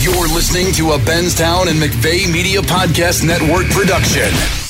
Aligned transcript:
You're 0.00 0.28
listening 0.28 0.72
to 0.76 0.92
a 0.92 0.98
Benstown 0.98 1.68
and 1.68 1.78
McVeigh 1.78 2.32
Media 2.32 2.62
Podcast 2.62 3.22
Network 3.22 3.68
production. 3.68 4.69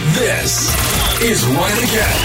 This 0.00 0.70
is 1.22 1.44
Run 1.46 1.70
It 1.72 1.84
Again. 1.84 2.18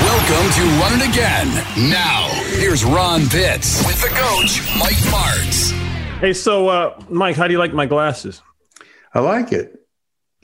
Welcome 0.00 0.50
to 0.54 0.62
Run 0.80 1.00
It 1.00 1.08
Again. 1.10 1.90
Now, 1.90 2.26
here's 2.58 2.84
Ron 2.86 3.26
Pitts 3.28 3.86
with 3.86 4.00
the 4.00 4.08
coach, 4.08 4.62
Mike 4.78 4.96
Martz. 5.12 5.72
Hey, 6.20 6.32
so 6.32 6.68
uh, 6.68 6.98
Mike, 7.10 7.36
how 7.36 7.46
do 7.46 7.52
you 7.52 7.58
like 7.58 7.74
my 7.74 7.84
glasses? 7.84 8.40
I 9.12 9.20
like 9.20 9.52
it. 9.52 9.78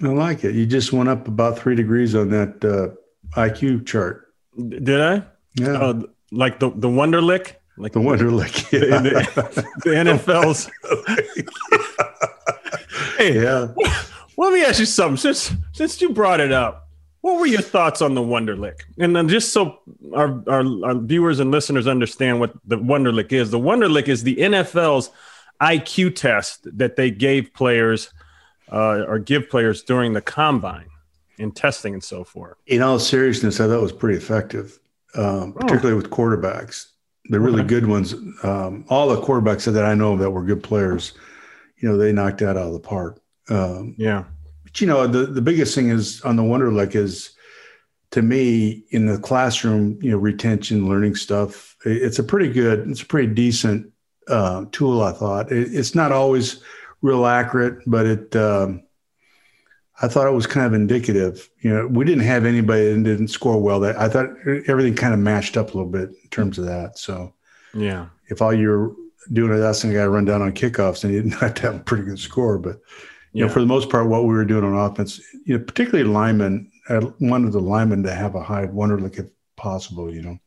I 0.03 0.09
like 0.09 0.45
it. 0.45 0.55
You 0.55 0.67
just 0.67 0.93
went 0.93 1.09
up 1.09 1.27
about 1.27 1.59
three 1.59 1.75
degrees 1.75 2.15
on 2.15 2.29
that 2.31 2.63
uh, 2.63 2.95
IQ 3.41 3.87
chart. 3.87 4.27
D- 4.57 4.79
did 4.81 5.01
I? 5.01 5.23
Yeah. 5.59 5.73
Uh, 5.79 6.03
like 6.33 6.59
the 6.61 6.69
the 6.71 6.89
Wonderlic, 6.89 7.55
like 7.79 7.93
the 7.93 8.01
Wonderlic. 8.01 8.71
Yeah. 8.73 8.99
the, 9.01 9.11
the, 9.35 9.63
the 9.85 9.91
NFL's. 9.97 10.69
hey, 13.17 13.43
yeah. 13.43 13.69
Well, 14.37 14.51
let 14.51 14.59
me 14.59 14.65
ask 14.65 14.81
you 14.81 14.87
something. 14.87 15.17
Since 15.17 15.53
since 15.73 16.01
you 16.01 16.11
brought 16.11 16.41
it 16.41 16.53
up, 16.53 16.89
what 17.21 17.39
were 17.39 17.47
your 17.47 17.61
thoughts 17.63 18.03
on 18.03 18.15
the 18.15 18.21
Wonderlic? 18.21 18.81
And 18.99 19.15
then 19.15 19.29
just 19.29 19.53
so 19.53 19.79
our, 20.15 20.43
our, 20.49 20.65
our 20.85 20.95
viewers 20.99 21.41
and 21.41 21.51
listeners 21.51 21.87
understand 21.87 22.41
what 22.41 22.53
the 22.67 22.77
Wonderlic 22.77 23.33
is, 23.33 23.51
the 23.51 23.59
Wonderlic 23.59 24.09
is 24.09 24.23
the 24.23 24.37
NFL's 24.37 25.11
IQ 25.63 26.17
test 26.17 26.67
that 26.77 26.97
they 26.97 27.11
gave 27.11 27.55
players 27.55 28.13
uh, 28.73 29.05
or 29.07 29.19
give 29.19 29.49
players 29.49 29.83
during 29.83 30.13
the 30.13 30.21
combine 30.21 30.87
in 31.39 31.53
testing 31.53 31.95
and 31.95 32.03
so 32.05 32.25
forth. 32.25 32.57
In 32.67 32.83
all 32.83 32.99
seriousness, 32.99 33.61
I 33.61 33.67
thought 33.67 33.79
it 33.79 33.83
was 33.83 33.93
pretty 33.93 34.19
effective, 34.19 34.79
um, 35.15 35.53
particularly 35.53 35.95
with 35.95 36.11
quarterbacks. 36.11 36.89
The 37.31 37.41
really 37.41 37.61
Okay. 37.61 37.69
good 37.69 37.87
ones, 37.87 38.15
um, 38.43 38.85
all 38.91 39.09
the 39.09 39.21
quarterbacks 39.23 39.71
that 39.73 39.85
I 39.85 39.95
know 39.95 40.13
of 40.13 40.19
that 40.19 40.31
were 40.31 40.43
good 40.45 40.63
players, 40.63 41.13
you 41.79 41.89
know, 41.89 41.97
they 41.97 42.13
knocked 42.13 42.39
that 42.41 42.57
out 42.59 42.67
of 42.67 42.73
the 42.75 42.81
park. 42.81 43.21
Um, 43.49 43.95
Yeah. 43.99 44.25
but 44.65 44.81
you 44.81 44.87
know, 44.87 45.07
the, 45.07 45.27
the 45.27 45.43
biggest 45.43 45.75
thing 45.75 45.91
is 45.91 46.21
on 46.23 46.37
the 46.37 46.43
Wonderlic 46.43 46.95
is 46.95 47.31
to 48.13 48.23
me 48.23 48.85
in 48.91 49.07
the 49.07 49.19
classroom, 49.19 49.99
you 50.01 50.11
know, 50.13 50.17
retention, 50.19 50.89
learning 50.89 51.17
stuff. 51.17 51.77
It's 51.85 52.19
a 52.19 52.25
pretty 52.25 52.53
good, 52.53 52.89
it's 52.89 53.03
a 53.03 53.07
pretty 53.07 53.33
decent 53.35 53.91
uh, 54.29 54.65
tool. 54.73 55.03
I 55.03 55.13
thought 55.13 55.51
it, 55.53 55.75
it's 55.75 55.95
not 55.95 56.13
always 56.13 56.63
real 57.03 57.27
accurate, 57.27 57.79
but 57.87 58.07
it, 58.07 58.37
um, 58.37 58.83
I 60.03 60.09
thought 60.09 60.27
it 60.27 60.33
was 60.33 60.47
kind 60.47 60.67
of 60.67 60.75
indicative. 60.75 61.49
You 61.61 61.71
know, 61.75 61.87
we 61.87 62.05
didn't 62.05 62.25
have 62.25 62.47
anybody 62.47 62.93
that 62.93 63.03
didn't 63.05 63.29
score 63.29 63.61
well. 63.61 63.79
That 63.81 63.97
I 63.99 64.09
thought 64.09 64.31
everything 64.67 64.95
kind 64.97 65.15
of 65.15 65.21
matched 65.21 65.57
up 65.57 65.67
a 65.73 65.77
little 65.77 65.91
bit 65.91 66.09
in 66.11 66.29
terms 66.31 66.59
of 66.59 66.65
that. 66.67 66.99
So 66.99 67.33
Yeah. 67.75 68.07
if 68.29 68.43
all 68.43 68.53
you're 68.53 68.95
doing 69.33 69.53
is 69.53 69.63
asking 69.63 69.91
a 69.91 69.95
guy 69.95 70.03
to 70.03 70.11
run 70.11 70.25
down 70.25 70.43
on 70.43 70.53
kickoffs, 70.53 71.05
and 71.05 71.13
you 71.13 71.23
didn't 71.23 71.39
have 71.39 71.55
to 71.55 71.63
have 71.63 71.77
a 71.77 71.81
pretty 71.81 72.05
good 72.05 72.19
score. 72.19 72.59
But 72.59 72.81
you 73.35 73.45
know, 73.45 73.53
for 73.53 73.61
the 73.61 73.67
most 73.67 73.91
part, 73.91 74.09
what 74.09 74.23
we 74.25 74.35
were 74.35 74.45
doing 74.45 74.65
on 74.65 74.75
offense, 74.75 75.21
you 75.45 75.59
know, 75.59 75.65
particularly 75.65 76.09
linemen, 76.09 76.71
I 76.89 77.01
wanted 77.21 77.53
the 77.53 77.61
linemen 77.61 78.03
to 78.05 78.15
have 78.15 78.35
a 78.35 78.43
high 78.43 78.67
Wonderlic 78.67 79.19
if 79.19 79.27
possible. 79.57 80.13
You 80.15 80.23
know, 80.23 80.39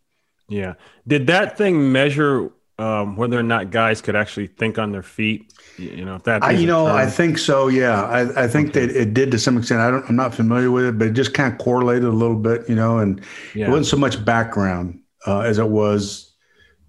Yeah. 0.49 0.73
Did 1.07 1.27
that 1.27 1.57
thing 1.57 1.91
measure 1.91 2.51
um, 2.79 3.15
whether 3.15 3.37
or 3.37 3.43
not 3.43 3.71
guys 3.71 4.01
could 4.01 4.15
actually 4.15 4.47
think 4.47 4.77
on 4.77 4.91
their 4.91 5.03
feet? 5.03 5.51
You 5.77 6.05
know, 6.05 6.15
if 6.15 6.23
that. 6.23 6.43
I, 6.43 6.51
you 6.51 6.67
know, 6.67 6.85
I 6.85 7.07
think 7.07 7.39
so. 7.39 7.67
Yeah, 7.67 8.03
I, 8.03 8.43
I 8.43 8.47
think 8.47 8.73
that 8.73 8.89
it 8.89 9.13
did 9.13 9.31
to 9.31 9.39
some 9.39 9.57
extent. 9.57 9.81
I 9.81 9.91
don't, 9.91 10.05
I'm 10.09 10.15
not 10.15 10.33
familiar 10.33 10.71
with 10.71 10.85
it, 10.85 10.97
but 10.97 11.07
it 11.07 11.13
just 11.13 11.33
kind 11.33 11.51
of 11.51 11.59
correlated 11.59 12.05
a 12.05 12.11
little 12.11 12.37
bit. 12.37 12.69
You 12.69 12.75
know, 12.75 12.99
and 12.99 13.21
Yeah. 13.53 13.67
it 13.67 13.69
wasn't 13.69 13.87
so 13.87 13.97
much 13.97 14.23
background 14.23 15.01
uh, 15.25 15.39
as 15.41 15.57
it 15.59 15.67
was 15.67 16.35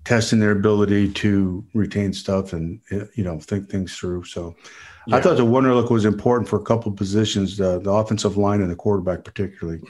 testing 0.04 0.38
their 0.38 0.52
ability 0.52 1.12
to 1.12 1.64
retain 1.74 2.12
stuff 2.14 2.52
and 2.54 2.80
uh, 2.92 3.04
you 3.14 3.24
know 3.24 3.38
think 3.40 3.68
things 3.68 3.96
through. 3.96 4.24
So 4.24 4.54
I 5.12 5.20
thought 5.20 5.36
the 5.36 5.46
Wonderlic 5.46 5.90
was 5.90 6.04
important 6.04 6.48
for 6.48 6.58
a 6.58 6.62
couple 6.62 6.90
of 6.92 6.96
positions, 6.96 7.56
the, 7.56 7.78
the 7.80 7.90
offensive 7.90 8.36
line 8.36 8.60
and 8.60 8.70
the 8.70 8.76
quarterback 8.76 9.24
particularly. 9.24 9.80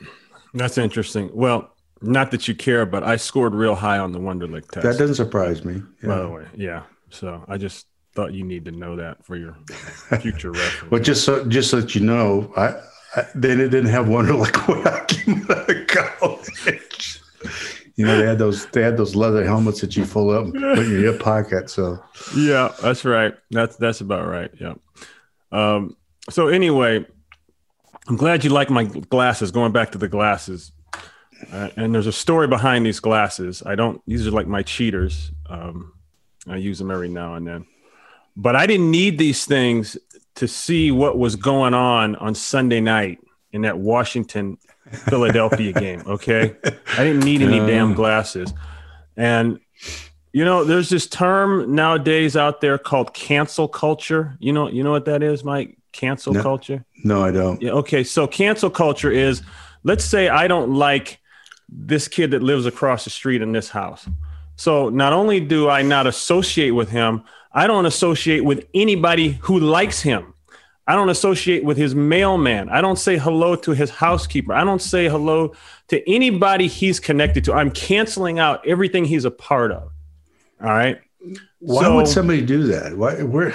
That's 0.54 0.78
interesting. 0.78 1.30
Well, 1.32 1.74
not 2.00 2.30
that 2.30 2.46
you 2.46 2.54
care, 2.54 2.86
but 2.86 3.02
I 3.02 3.16
scored 3.16 3.54
real 3.54 3.74
high 3.74 3.98
on 3.98 4.12
the 4.12 4.20
Wonderlic 4.20 4.70
test. 4.70 4.84
That 4.84 4.98
doesn't 4.98 5.16
surprise 5.16 5.64
me. 5.64 5.82
by 6.02 6.18
the 6.20 6.28
way. 6.28 6.46
Yeah. 6.56 6.82
So 7.10 7.44
I 7.48 7.56
just 7.56 7.86
thought 8.14 8.32
you 8.32 8.44
need 8.44 8.64
to 8.64 8.70
know 8.72 8.96
that 8.96 9.24
for 9.24 9.36
your 9.36 9.56
future 10.20 10.50
reference. 10.52 10.90
But 10.90 11.02
just 11.02 11.24
so 11.24 11.44
just 11.46 11.70
so 11.70 11.80
that 11.80 11.94
you 11.94 12.00
know, 12.02 12.52
I, 12.56 12.74
I 13.16 13.26
they 13.34 13.56
didn't 13.56 13.86
have 13.86 14.06
Wonderlic 14.06 14.68
when 14.68 14.86
I 14.86 15.04
came 15.06 15.46
out 15.50 15.70
of 15.70 15.86
college. 15.86 17.20
You 17.96 18.06
know, 18.06 18.16
they 18.16 18.26
had 18.26 18.38
those 18.38 18.66
they 18.66 18.82
had 18.82 18.96
those 18.96 19.16
leather 19.16 19.44
helmets 19.44 19.80
that 19.80 19.96
you 19.96 20.04
fold 20.04 20.32
up 20.34 20.44
and 20.44 20.52
put 20.54 20.78
in 20.86 20.90
your 20.92 21.12
hip 21.12 21.20
pocket. 21.20 21.68
So 21.68 21.98
yeah, 22.36 22.72
that's 22.80 23.04
right. 23.04 23.34
That's 23.50 23.76
that's 23.76 24.00
about 24.00 24.28
right. 24.28 24.50
Yeah. 24.60 24.74
Um, 25.52 25.96
so 26.30 26.48
anyway, 26.48 27.06
I'm 28.08 28.16
glad 28.16 28.44
you 28.44 28.50
like 28.50 28.70
my 28.70 28.84
glasses. 28.84 29.50
Going 29.50 29.72
back 29.72 29.92
to 29.92 29.98
the 29.98 30.08
glasses, 30.08 30.72
uh, 31.52 31.68
and 31.76 31.94
there's 31.94 32.06
a 32.06 32.12
story 32.12 32.46
behind 32.46 32.84
these 32.86 33.00
glasses. 33.00 33.62
I 33.64 33.74
don't. 33.74 34.00
These 34.06 34.26
are 34.26 34.30
like 34.30 34.46
my 34.46 34.62
cheaters. 34.62 35.30
Um, 35.48 35.92
I 36.46 36.56
use 36.56 36.78
them 36.78 36.90
every 36.90 37.08
now 37.08 37.34
and 37.34 37.46
then, 37.46 37.66
but 38.36 38.56
I 38.56 38.66
didn't 38.66 38.90
need 38.90 39.18
these 39.18 39.44
things 39.44 39.96
to 40.36 40.48
see 40.48 40.90
what 40.90 41.18
was 41.18 41.36
going 41.36 41.74
on 41.74 42.16
on 42.16 42.34
Sunday 42.34 42.80
night 42.80 43.18
in 43.52 43.62
that 43.62 43.78
Washington 43.78 44.58
Philadelphia 44.90 45.72
game. 45.80 46.02
Okay, 46.06 46.56
I 46.64 47.04
didn't 47.04 47.24
need 47.24 47.42
any 47.42 47.58
damn 47.58 47.94
glasses, 47.94 48.52
and 49.16 49.60
you 50.32 50.44
know, 50.44 50.64
there's 50.64 50.88
this 50.88 51.06
term 51.06 51.74
nowadays 51.74 52.36
out 52.36 52.60
there 52.60 52.78
called 52.78 53.14
cancel 53.14 53.68
culture. 53.68 54.36
You 54.40 54.52
know, 54.52 54.68
you 54.68 54.82
know 54.82 54.90
what 54.90 55.04
that 55.06 55.22
is, 55.22 55.44
Mike? 55.44 55.78
Cancel 55.92 56.34
No. 56.34 56.42
culture. 56.42 56.84
no, 57.04 57.24
I 57.24 57.30
don't. 57.30 57.60
Yeah. 57.62 57.72
Okay. 57.72 58.04
So 58.04 58.26
cancel 58.26 58.70
culture 58.70 59.10
is, 59.10 59.42
let's 59.84 60.04
say 60.04 60.28
I 60.28 60.46
don't 60.46 60.74
like 60.74 61.18
this 61.68 62.08
kid 62.08 62.30
that 62.32 62.42
lives 62.42 62.66
across 62.66 63.04
the 63.04 63.10
street 63.10 63.42
in 63.42 63.52
this 63.52 63.70
house. 63.70 64.08
So 64.56 64.88
not 64.90 65.12
only 65.12 65.40
do 65.40 65.68
I 65.68 65.82
not 65.82 66.06
associate 66.06 66.70
with 66.72 66.90
him, 66.90 67.22
I 67.52 67.66
don't 67.66 67.86
associate 67.86 68.44
with 68.44 68.66
anybody 68.74 69.38
who 69.42 69.58
likes 69.58 70.02
him. 70.02 70.34
I 70.86 70.94
don't 70.94 71.10
associate 71.10 71.64
with 71.64 71.76
his 71.76 71.94
mailman. 71.94 72.68
I 72.70 72.80
don't 72.80 72.98
say 72.98 73.18
hello 73.18 73.56
to 73.56 73.72
his 73.72 73.90
housekeeper. 73.90 74.54
I 74.54 74.64
don't 74.64 74.80
say 74.80 75.08
hello 75.08 75.52
to 75.88 76.10
anybody 76.10 76.66
he's 76.66 76.98
connected 77.00 77.44
to. 77.44 77.52
I'm 77.54 77.70
canceling 77.70 78.38
out 78.38 78.66
everything 78.66 79.04
he's 79.04 79.24
a 79.26 79.30
part 79.30 79.70
of. 79.72 79.90
All 80.60 80.68
right. 80.68 81.00
Why 81.60 81.82
So- 81.82 81.96
would 81.96 82.08
somebody 82.08 82.42
do 82.44 82.64
that? 82.68 82.96
Why 82.96 83.22
where 83.22 83.54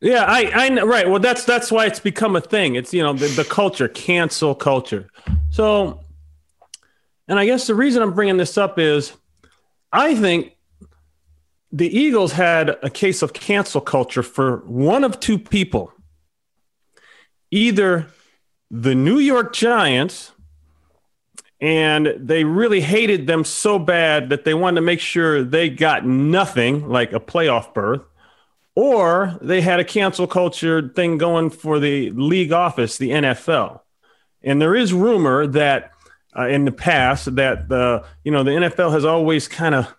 Yeah, 0.00 0.24
I, 0.24 0.50
I 0.66 0.68
know, 0.68 0.86
right. 0.86 1.08
Well, 1.08 1.20
that's 1.20 1.44
that's 1.44 1.70
why 1.72 1.86
it's 1.86 2.00
become 2.00 2.36
a 2.36 2.40
thing. 2.40 2.74
It's 2.74 2.92
you 2.92 3.02
know 3.02 3.12
the, 3.12 3.28
the 3.28 3.44
culture, 3.44 3.88
cancel 3.88 4.54
culture. 4.54 5.08
So, 5.50 6.00
and 7.28 7.38
I 7.38 7.46
guess 7.46 7.66
the 7.66 7.74
reason 7.74 8.02
I'm 8.02 8.12
bringing 8.12 8.36
this 8.36 8.58
up 8.58 8.78
is, 8.78 9.12
I 9.92 10.14
think 10.14 10.52
the 11.72 11.88
Eagles 11.88 12.32
had 12.32 12.76
a 12.82 12.90
case 12.90 13.22
of 13.22 13.32
cancel 13.32 13.80
culture 13.80 14.22
for 14.22 14.58
one 14.66 15.02
of 15.04 15.18
two 15.18 15.38
people. 15.38 15.92
Either 17.50 18.06
the 18.70 18.94
New 18.94 19.18
York 19.18 19.52
Giants, 19.54 20.32
and 21.60 22.14
they 22.18 22.44
really 22.44 22.80
hated 22.80 23.26
them 23.26 23.44
so 23.44 23.78
bad 23.78 24.28
that 24.30 24.44
they 24.44 24.54
wanted 24.54 24.76
to 24.76 24.82
make 24.82 25.00
sure 25.00 25.42
they 25.42 25.68
got 25.70 26.06
nothing, 26.06 26.88
like 26.88 27.12
a 27.12 27.20
playoff 27.20 27.72
berth 27.72 28.02
or 28.76 29.38
they 29.40 29.62
had 29.62 29.80
a 29.80 29.84
cancel 29.84 30.26
culture 30.28 30.88
thing 30.94 31.18
going 31.18 31.50
for 31.50 31.80
the 31.80 32.10
league 32.10 32.52
office, 32.52 32.98
the 32.98 33.10
NFL. 33.10 33.80
And 34.44 34.62
there 34.62 34.76
is 34.76 34.92
rumor 34.92 35.46
that 35.48 35.90
uh, 36.38 36.46
in 36.46 36.66
the 36.66 36.72
past 36.72 37.34
that 37.34 37.68
the 37.68 38.04
you 38.22 38.30
know 38.30 38.44
the 38.44 38.52
NFL 38.52 38.92
has 38.92 39.04
always 39.04 39.48
kind 39.48 39.74
of 39.74 39.92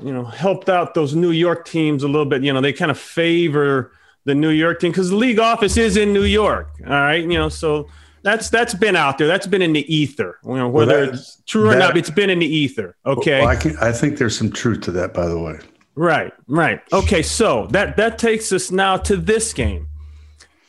you 0.00 0.12
know 0.14 0.24
helped 0.24 0.68
out 0.68 0.94
those 0.94 1.14
New 1.14 1.32
York 1.32 1.66
teams 1.66 2.04
a 2.04 2.06
little 2.06 2.24
bit. 2.24 2.42
You 2.42 2.52
know 2.52 2.60
they 2.60 2.72
kind 2.72 2.92
of 2.92 2.98
favor 2.98 3.92
the 4.24 4.34
New 4.34 4.50
York 4.50 4.80
team 4.80 4.92
because 4.92 5.10
the 5.10 5.16
league 5.16 5.40
office 5.40 5.76
is 5.76 5.96
in 5.96 6.12
New 6.12 6.24
York. 6.24 6.70
All 6.86 6.92
right, 6.92 7.22
you 7.22 7.38
know 7.38 7.50
so. 7.50 7.88
That's 8.26 8.50
that's 8.50 8.74
been 8.74 8.96
out 8.96 9.18
there. 9.18 9.28
That's 9.28 9.46
been 9.46 9.62
in 9.62 9.72
the 9.72 9.94
ether. 9.94 10.40
You 10.44 10.56
know, 10.56 10.68
whether 10.68 11.06
that- 11.06 11.14
it's 11.14 11.40
true 11.46 11.68
or 11.68 11.74
that- 11.74 11.78
not, 11.78 11.96
it's 11.96 12.10
been 12.10 12.28
in 12.28 12.40
the 12.40 12.46
ether. 12.46 12.96
Okay. 13.06 13.40
Well, 13.40 13.48
I 13.48 13.54
can 13.54 13.76
I 13.76 13.92
think 13.92 14.18
there's 14.18 14.36
some 14.36 14.50
truth 14.50 14.80
to 14.82 14.90
that, 14.90 15.14
by 15.14 15.28
the 15.28 15.38
way. 15.38 15.60
Right, 15.94 16.32
right. 16.48 16.80
Okay, 16.92 17.22
so 17.22 17.68
that 17.70 17.96
that 17.98 18.18
takes 18.18 18.52
us 18.52 18.72
now 18.72 18.96
to 18.96 19.16
this 19.16 19.52
game. 19.52 19.86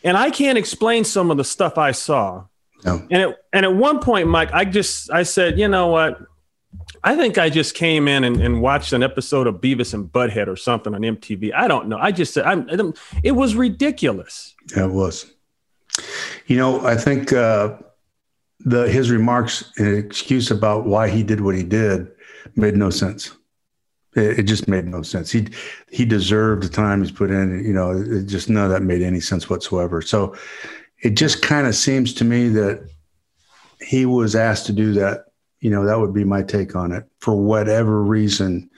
And 0.04 0.16
I 0.16 0.30
can't 0.30 0.56
explain 0.56 1.04
some 1.04 1.32
of 1.32 1.38
the 1.38 1.44
stuff 1.44 1.80
I 1.80 1.94
saw. 1.94 2.44
No. 2.86 3.02
And 3.10 3.24
it, 3.24 3.36
and 3.52 3.66
at 3.66 3.74
one 3.74 4.02
point, 4.02 4.28
Mike, 4.28 4.52
I 4.54 4.64
just 4.64 5.12
I 5.12 5.24
said, 5.24 5.58
you 5.58 5.68
know 5.68 5.88
what? 5.88 6.20
I 7.04 7.16
think 7.16 7.40
I 7.40 7.50
just 7.50 7.74
came 7.74 8.08
in 8.08 8.24
and, 8.24 8.40
and 8.40 8.62
watched 8.62 8.94
an 8.94 9.02
episode 9.02 9.48
of 9.48 9.56
Beavis 9.56 9.96
and 9.96 10.06
Butthead 10.06 10.48
or 10.48 10.56
something 10.56 10.94
on 10.94 11.02
MTV. 11.02 11.56
I 11.56 11.68
don't 11.68 11.88
know. 11.88 11.98
I 11.98 12.12
just 12.12 12.36
said 12.36 12.46
I'm, 12.46 12.94
it 13.24 13.32
was 13.32 13.56
ridiculous. 13.56 14.54
Yeah, 14.76 14.86
it 14.86 14.92
was. 14.92 15.26
You 16.48 16.58
know, 16.58 16.86
I 16.86 16.96
think 16.96 17.34
uh, 17.34 17.78
the 18.60 18.90
his 18.90 19.12
remarks 19.12 19.72
and 19.78 19.98
excuse 19.98 20.52
about 20.52 20.86
why 20.86 21.10
he 21.10 21.24
did 21.24 21.42
what 21.42 21.56
he 21.56 21.64
did 21.64 22.08
made 22.56 22.76
no 22.76 22.90
sense. 22.90 23.36
It, 24.16 24.40
it, 24.40 24.44
just 24.44 24.68
made 24.68 24.86
no 24.86 25.02
sense. 25.02 25.32
He 25.32 25.48
he 25.92 26.06
deserved 26.06 26.64
the 26.64 26.70
time 26.70 27.02
he's 27.02 27.12
put 27.12 27.30
in. 27.30 27.64
You 27.64 27.74
know, 27.74 27.92
it 27.92 28.26
just 28.26 28.50
none 28.50 28.66
of 28.66 28.72
that 28.72 28.82
made 28.82 29.02
any 29.02 29.20
sense 29.20 29.50
whatsoever. 29.50 30.02
So 30.02 30.36
it 31.04 31.12
just 31.12 31.42
kind 31.42 31.68
of 31.68 31.76
seems 31.76 32.14
to 32.16 32.26
me 32.26 32.50
that 32.50 32.90
he 33.80 34.06
was 34.06 34.36
asked 34.36 34.66
to 34.68 34.74
do 34.74 34.94
that. 34.94 35.26
You 35.60 35.70
know, 35.70 35.86
that 35.86 36.00
would 36.00 36.14
be 36.14 36.24
my 36.24 36.44
take 36.44 36.76
on 36.76 36.92
it. 36.92 37.06
For 37.20 37.36
whatever 37.36 38.04
reason, 38.04 38.70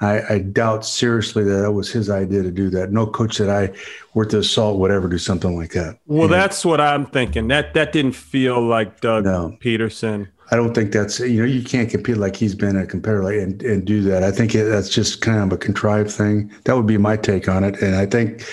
I, 0.00 0.34
I 0.34 0.38
doubt 0.38 0.86
seriously 0.86 1.44
that 1.44 1.60
that 1.60 1.72
was 1.72 1.90
his 1.90 2.08
idea 2.08 2.42
to 2.42 2.50
do 2.50 2.70
that. 2.70 2.90
No 2.90 3.06
coach 3.06 3.38
that 3.38 3.50
I 3.50 3.70
worth 4.14 4.30
the 4.30 4.42
salt 4.42 4.78
would 4.78 4.90
ever 4.90 5.08
do 5.08 5.18
something 5.18 5.56
like 5.56 5.72
that. 5.72 5.98
Well, 6.06 6.28
that's 6.28 6.64
what 6.64 6.80
I'm 6.80 7.06
thinking. 7.06 7.48
That 7.48 7.74
that 7.74 7.92
didn't 7.92 8.12
feel 8.12 8.60
like 8.62 9.00
Doug 9.00 9.24
no. 9.24 9.56
Pederson. 9.60 10.28
I 10.52 10.56
don't 10.56 10.74
think 10.74 10.92
that's 10.92 11.20
you 11.20 11.40
know 11.40 11.46
you 11.46 11.62
can't 11.62 11.88
compete 11.88 12.16
like 12.16 12.34
he's 12.34 12.54
been 12.54 12.76
a 12.76 12.86
competitor 12.86 13.30
and 13.30 13.62
and 13.62 13.84
do 13.84 14.02
that. 14.02 14.22
I 14.22 14.32
think 14.32 14.52
that's 14.52 14.88
just 14.88 15.20
kind 15.20 15.40
of 15.40 15.52
a 15.52 15.58
contrived 15.58 16.10
thing. 16.10 16.50
That 16.64 16.76
would 16.76 16.86
be 16.86 16.98
my 16.98 17.16
take 17.16 17.48
on 17.48 17.62
it. 17.62 17.80
And 17.80 17.94
I 17.94 18.06
think 18.06 18.44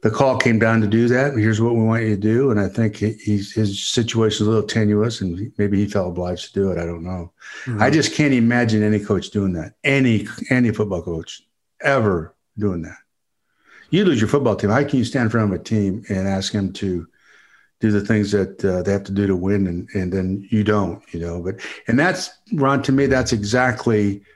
the 0.00 0.10
call 0.10 0.36
came 0.36 0.58
down 0.58 0.80
to 0.80 0.86
do 0.86 1.08
that. 1.08 1.34
Here's 1.36 1.60
what 1.60 1.74
we 1.74 1.82
want 1.82 2.04
you 2.04 2.10
to 2.10 2.20
do. 2.20 2.50
And 2.50 2.60
I 2.60 2.68
think 2.68 2.96
he's, 2.96 3.52
his 3.52 3.86
situation 3.88 4.44
is 4.44 4.48
a 4.48 4.50
little 4.50 4.68
tenuous 4.68 5.20
and 5.20 5.52
maybe 5.58 5.78
he 5.78 5.88
felt 5.88 6.08
obliged 6.08 6.46
to 6.46 6.52
do 6.52 6.70
it. 6.70 6.78
I 6.78 6.86
don't 6.86 7.02
know. 7.02 7.32
Mm-hmm. 7.64 7.82
I 7.82 7.90
just 7.90 8.14
can't 8.14 8.32
imagine 8.32 8.82
any 8.82 9.00
coach 9.00 9.30
doing 9.30 9.54
that. 9.54 9.74
Any, 9.82 10.28
any 10.50 10.70
football 10.70 11.02
coach 11.02 11.42
ever 11.80 12.34
doing 12.56 12.82
that. 12.82 12.98
You 13.90 14.04
lose 14.04 14.20
your 14.20 14.28
football 14.28 14.54
team. 14.54 14.70
How 14.70 14.84
can 14.84 14.98
you 14.98 15.04
stand 15.04 15.24
in 15.24 15.30
front 15.30 15.52
of 15.52 15.60
a 15.60 15.64
team 15.64 16.04
and 16.08 16.28
ask 16.28 16.52
them 16.52 16.72
to 16.74 17.08
do 17.80 17.90
the 17.90 18.00
things 18.00 18.30
that 18.32 18.64
uh, 18.64 18.82
they 18.82 18.92
have 18.92 19.04
to 19.04 19.12
do 19.12 19.26
to 19.26 19.36
win 19.36 19.66
and, 19.66 19.88
and 19.94 20.12
then 20.12 20.46
you 20.50 20.62
don't, 20.62 21.02
you 21.12 21.20
know, 21.20 21.42
but, 21.42 21.60
and 21.88 21.98
that's 21.98 22.30
Ron, 22.52 22.82
to 22.82 22.92
me, 22.92 23.06
that's 23.06 23.32
exactly– 23.32 24.22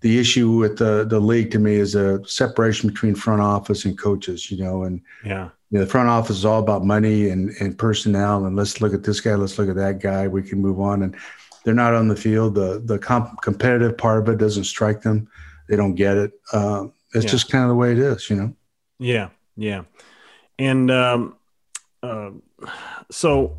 the 0.00 0.18
issue 0.18 0.50
with 0.50 0.78
the 0.78 1.04
the 1.04 1.20
league 1.20 1.50
to 1.52 1.58
me 1.58 1.74
is 1.74 1.94
a 1.94 2.26
separation 2.26 2.88
between 2.88 3.14
front 3.14 3.40
office 3.40 3.84
and 3.84 3.98
coaches. 3.98 4.50
You 4.50 4.62
know, 4.62 4.82
and 4.84 5.00
yeah, 5.24 5.50
you 5.70 5.78
know, 5.78 5.84
the 5.84 5.90
front 5.90 6.08
office 6.08 6.38
is 6.38 6.44
all 6.44 6.60
about 6.60 6.84
money 6.84 7.30
and 7.30 7.50
and 7.60 7.78
personnel, 7.78 8.46
and 8.46 8.56
let's 8.56 8.80
look 8.80 8.94
at 8.94 9.04
this 9.04 9.20
guy, 9.20 9.34
let's 9.34 9.58
look 9.58 9.68
at 9.68 9.76
that 9.76 10.00
guy. 10.00 10.28
We 10.28 10.42
can 10.42 10.60
move 10.60 10.80
on, 10.80 11.02
and 11.02 11.16
they're 11.64 11.74
not 11.74 11.94
on 11.94 12.08
the 12.08 12.16
field. 12.16 12.54
The 12.54 12.82
the 12.84 12.98
comp- 12.98 13.40
competitive 13.42 13.96
part 13.96 14.22
of 14.22 14.32
it 14.34 14.38
doesn't 14.38 14.64
strike 14.64 15.02
them. 15.02 15.28
They 15.68 15.76
don't 15.76 15.94
get 15.94 16.16
it. 16.16 16.32
Um, 16.52 16.92
it's 17.14 17.24
yeah. 17.24 17.30
just 17.30 17.50
kind 17.50 17.64
of 17.64 17.70
the 17.70 17.74
way 17.74 17.92
it 17.92 17.98
is, 17.98 18.28
you 18.28 18.36
know. 18.36 18.54
Yeah, 18.98 19.30
yeah, 19.56 19.82
and 20.58 20.90
um, 20.90 21.36
uh, 22.02 22.30
so 23.10 23.56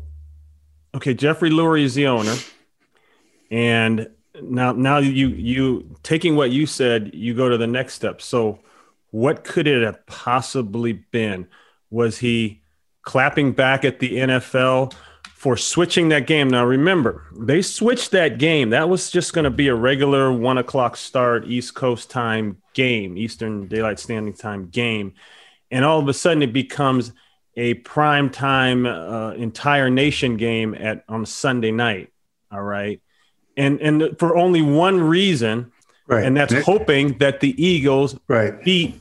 okay, 0.94 1.14
Jeffrey 1.14 1.50
Lurie 1.50 1.82
is 1.82 1.94
the 1.94 2.06
owner, 2.06 2.36
and 3.50 4.08
now 4.42 4.72
now 4.72 4.98
you 4.98 5.28
you 5.28 5.96
taking 6.02 6.36
what 6.36 6.50
you 6.50 6.66
said 6.66 7.10
you 7.14 7.34
go 7.34 7.48
to 7.48 7.56
the 7.56 7.66
next 7.66 7.94
step. 7.94 8.20
So 8.22 8.60
what 9.10 9.44
could 9.44 9.66
it 9.66 9.82
have 9.82 10.04
possibly 10.06 10.92
been? 10.92 11.48
Was 11.90 12.18
he 12.18 12.62
clapping 13.02 13.52
back 13.52 13.84
at 13.84 14.00
the 14.00 14.18
nfl 14.18 14.92
for 15.34 15.56
switching 15.56 16.08
that 16.10 16.26
game? 16.26 16.48
Now 16.48 16.64
remember 16.64 17.26
they 17.36 17.62
switched 17.62 18.10
that 18.12 18.38
game. 18.38 18.70
That 18.70 18.88
was 18.88 19.10
just 19.10 19.32
going 19.32 19.44
to 19.44 19.50
be 19.50 19.68
a 19.68 19.74
regular 19.74 20.32
one 20.32 20.58
o'clock 20.58 20.96
start 20.96 21.46
east 21.46 21.74
coast 21.74 22.10
time 22.10 22.58
game 22.74 23.16
eastern 23.16 23.68
daylight 23.68 23.98
standing 23.98 24.34
time 24.34 24.68
game. 24.68 25.14
And 25.70 25.84
all 25.84 25.98
of 25.98 26.08
a 26.08 26.14
sudden 26.14 26.42
it 26.42 26.52
becomes 26.52 27.12
a 27.58 27.74
prime 27.74 28.30
time 28.30 28.86
uh, 28.86 29.32
entire 29.32 29.90
nation 29.90 30.36
game 30.36 30.74
at 30.74 31.04
on 31.08 31.26
sunday 31.26 31.72
night 31.72 32.12
all 32.52 32.62
right 32.62 33.00
and 33.58 33.80
and 33.80 34.18
for 34.18 34.36
only 34.36 34.62
one 34.62 35.00
reason, 35.00 35.70
right. 36.06 36.24
and 36.24 36.36
that's 36.36 36.54
hoping 36.64 37.18
that 37.18 37.40
the 37.40 37.62
Eagles 37.62 38.18
right. 38.28 38.62
beat 38.64 39.00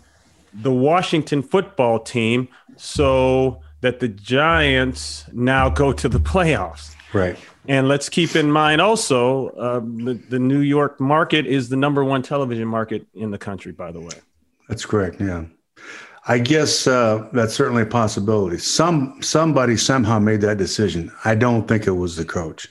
the 0.53 0.71
Washington 0.71 1.41
football 1.41 1.99
team 1.99 2.47
so 2.75 3.61
that 3.81 3.99
the 3.99 4.07
Giants 4.07 5.25
now 5.31 5.69
go 5.69 5.93
to 5.93 6.09
the 6.09 6.19
playoffs. 6.19 6.95
Right. 7.13 7.37
And 7.67 7.87
let's 7.87 8.09
keep 8.09 8.35
in 8.35 8.51
mind 8.51 8.81
also 8.81 9.49
uh, 9.49 9.79
the, 9.79 10.13
the 10.29 10.39
New 10.39 10.61
York 10.61 10.99
market 10.99 11.45
is 11.45 11.69
the 11.69 11.75
number 11.75 12.03
one 12.03 12.21
television 12.21 12.67
market 12.67 13.05
in 13.13 13.29
the 13.31 13.37
country, 13.37 13.71
by 13.71 13.91
the 13.91 13.99
way. 13.99 14.15
That's 14.69 14.85
correct. 14.85 15.19
Yeah. 15.19 15.45
I 16.29 16.39
guess 16.39 16.87
uh, 16.87 17.27
that's 17.33 17.53
certainly 17.53 17.83
a 17.83 17.85
possibility. 17.85 18.57
Some 18.57 19.21
somebody 19.21 19.77
somehow 19.77 20.19
made 20.19 20.41
that 20.41 20.57
decision. 20.57 21.11
I 21.23 21.35
don't 21.35 21.67
think 21.67 21.87
it 21.87 21.91
was 21.91 22.15
the 22.17 22.25
coach. 22.25 22.67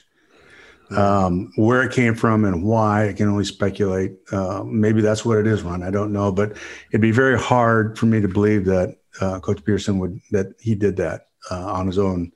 Um, 0.91 1.51
where 1.57 1.83
it 1.83 1.91
came 1.91 2.15
from 2.15 2.45
and 2.45 2.63
why, 2.63 3.09
I 3.09 3.13
can 3.13 3.27
only 3.27 3.43
speculate. 3.43 4.13
Uh, 4.31 4.63
maybe 4.65 5.01
that's 5.01 5.25
what 5.25 5.37
it 5.37 5.45
is, 5.45 5.61
Ron. 5.61 5.83
I 5.83 5.91
don't 5.91 6.13
know, 6.13 6.31
but 6.31 6.55
it'd 6.91 7.01
be 7.01 7.11
very 7.11 7.37
hard 7.37 7.97
for 7.97 8.05
me 8.05 8.21
to 8.21 8.27
believe 8.27 8.63
that 8.65 8.95
uh, 9.19 9.39
Coach 9.39 9.63
Pederson 9.63 9.99
would 9.99 10.21
that 10.31 10.53
he 10.59 10.75
did 10.75 10.95
that 10.97 11.27
uh, 11.51 11.73
on 11.73 11.87
his 11.87 11.97
own 11.97 12.31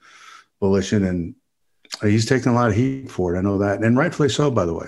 volition, 0.60 1.06
and 1.06 1.36
he's 2.02 2.26
taking 2.26 2.52
a 2.52 2.56
lot 2.56 2.70
of 2.70 2.76
heat 2.76 3.10
for 3.10 3.36
it. 3.36 3.40
I 3.40 3.42
know 3.42 3.58
that, 3.60 3.82
and 3.82 3.98
rightfully 3.98 4.30
so, 4.30 4.52
by 4.52 4.66
the 4.66 4.74
way. 4.74 4.88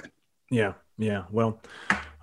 Yeah, 0.50 0.74
yeah. 0.98 1.24
Well, 1.32 1.62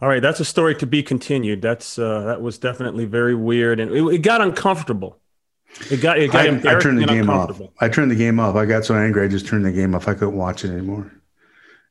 all 0.02 0.08
right, 0.08 0.20
that's 0.20 0.40
a 0.40 0.44
story 0.44 0.74
to 0.76 0.86
be 0.86 1.02
continued. 1.02 1.62
That's 1.62 1.98
uh, 1.98 2.24
that 2.24 2.42
was 2.42 2.58
definitely 2.58 3.06
very 3.06 3.34
weird, 3.34 3.80
and 3.80 3.90
it, 3.92 4.02
it 4.14 4.18
got 4.18 4.40
uncomfortable. 4.40 5.18
It 5.90 6.00
got 6.00 6.18
it 6.18 6.32
got 6.32 6.46
I, 6.66 6.76
I 6.76 6.80
turned 6.80 6.98
the 6.98 7.06
game 7.06 7.30
off. 7.30 7.60
I 7.80 7.88
turned 7.88 8.10
the 8.10 8.16
game 8.16 8.40
off. 8.40 8.56
I 8.56 8.66
got 8.66 8.84
so 8.84 8.94
angry, 8.94 9.24
I 9.24 9.28
just 9.28 9.46
turned 9.46 9.64
the 9.64 9.72
game 9.72 9.94
off. 9.94 10.08
I 10.08 10.14
couldn't 10.14 10.36
watch 10.36 10.64
it 10.64 10.70
anymore. 10.70 11.10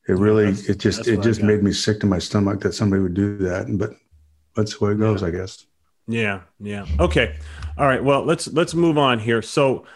It 0.08 0.14
really, 0.14 0.48
it 0.48 0.78
just, 0.78 1.06
it 1.06 1.22
just 1.22 1.42
made 1.42 1.62
me 1.62 1.72
sick 1.72 2.00
to 2.00 2.06
my 2.06 2.18
stomach 2.18 2.60
that 2.60 2.72
somebody 2.72 3.02
would 3.02 3.14
do 3.14 3.38
that. 3.38 3.66
But 3.78 3.90
that's 4.56 4.78
the 4.78 4.84
way 4.84 4.92
it 4.92 4.98
goes, 4.98 5.22
yeah. 5.22 5.28
I 5.28 5.30
guess. 5.30 5.66
Yeah, 6.08 6.40
yeah. 6.58 6.86
Okay. 6.98 7.36
All 7.78 7.86
right. 7.86 8.02
Well, 8.02 8.24
let's 8.24 8.48
let's 8.48 8.74
move 8.74 8.98
on 8.98 9.20
here. 9.20 9.42
So 9.42 9.86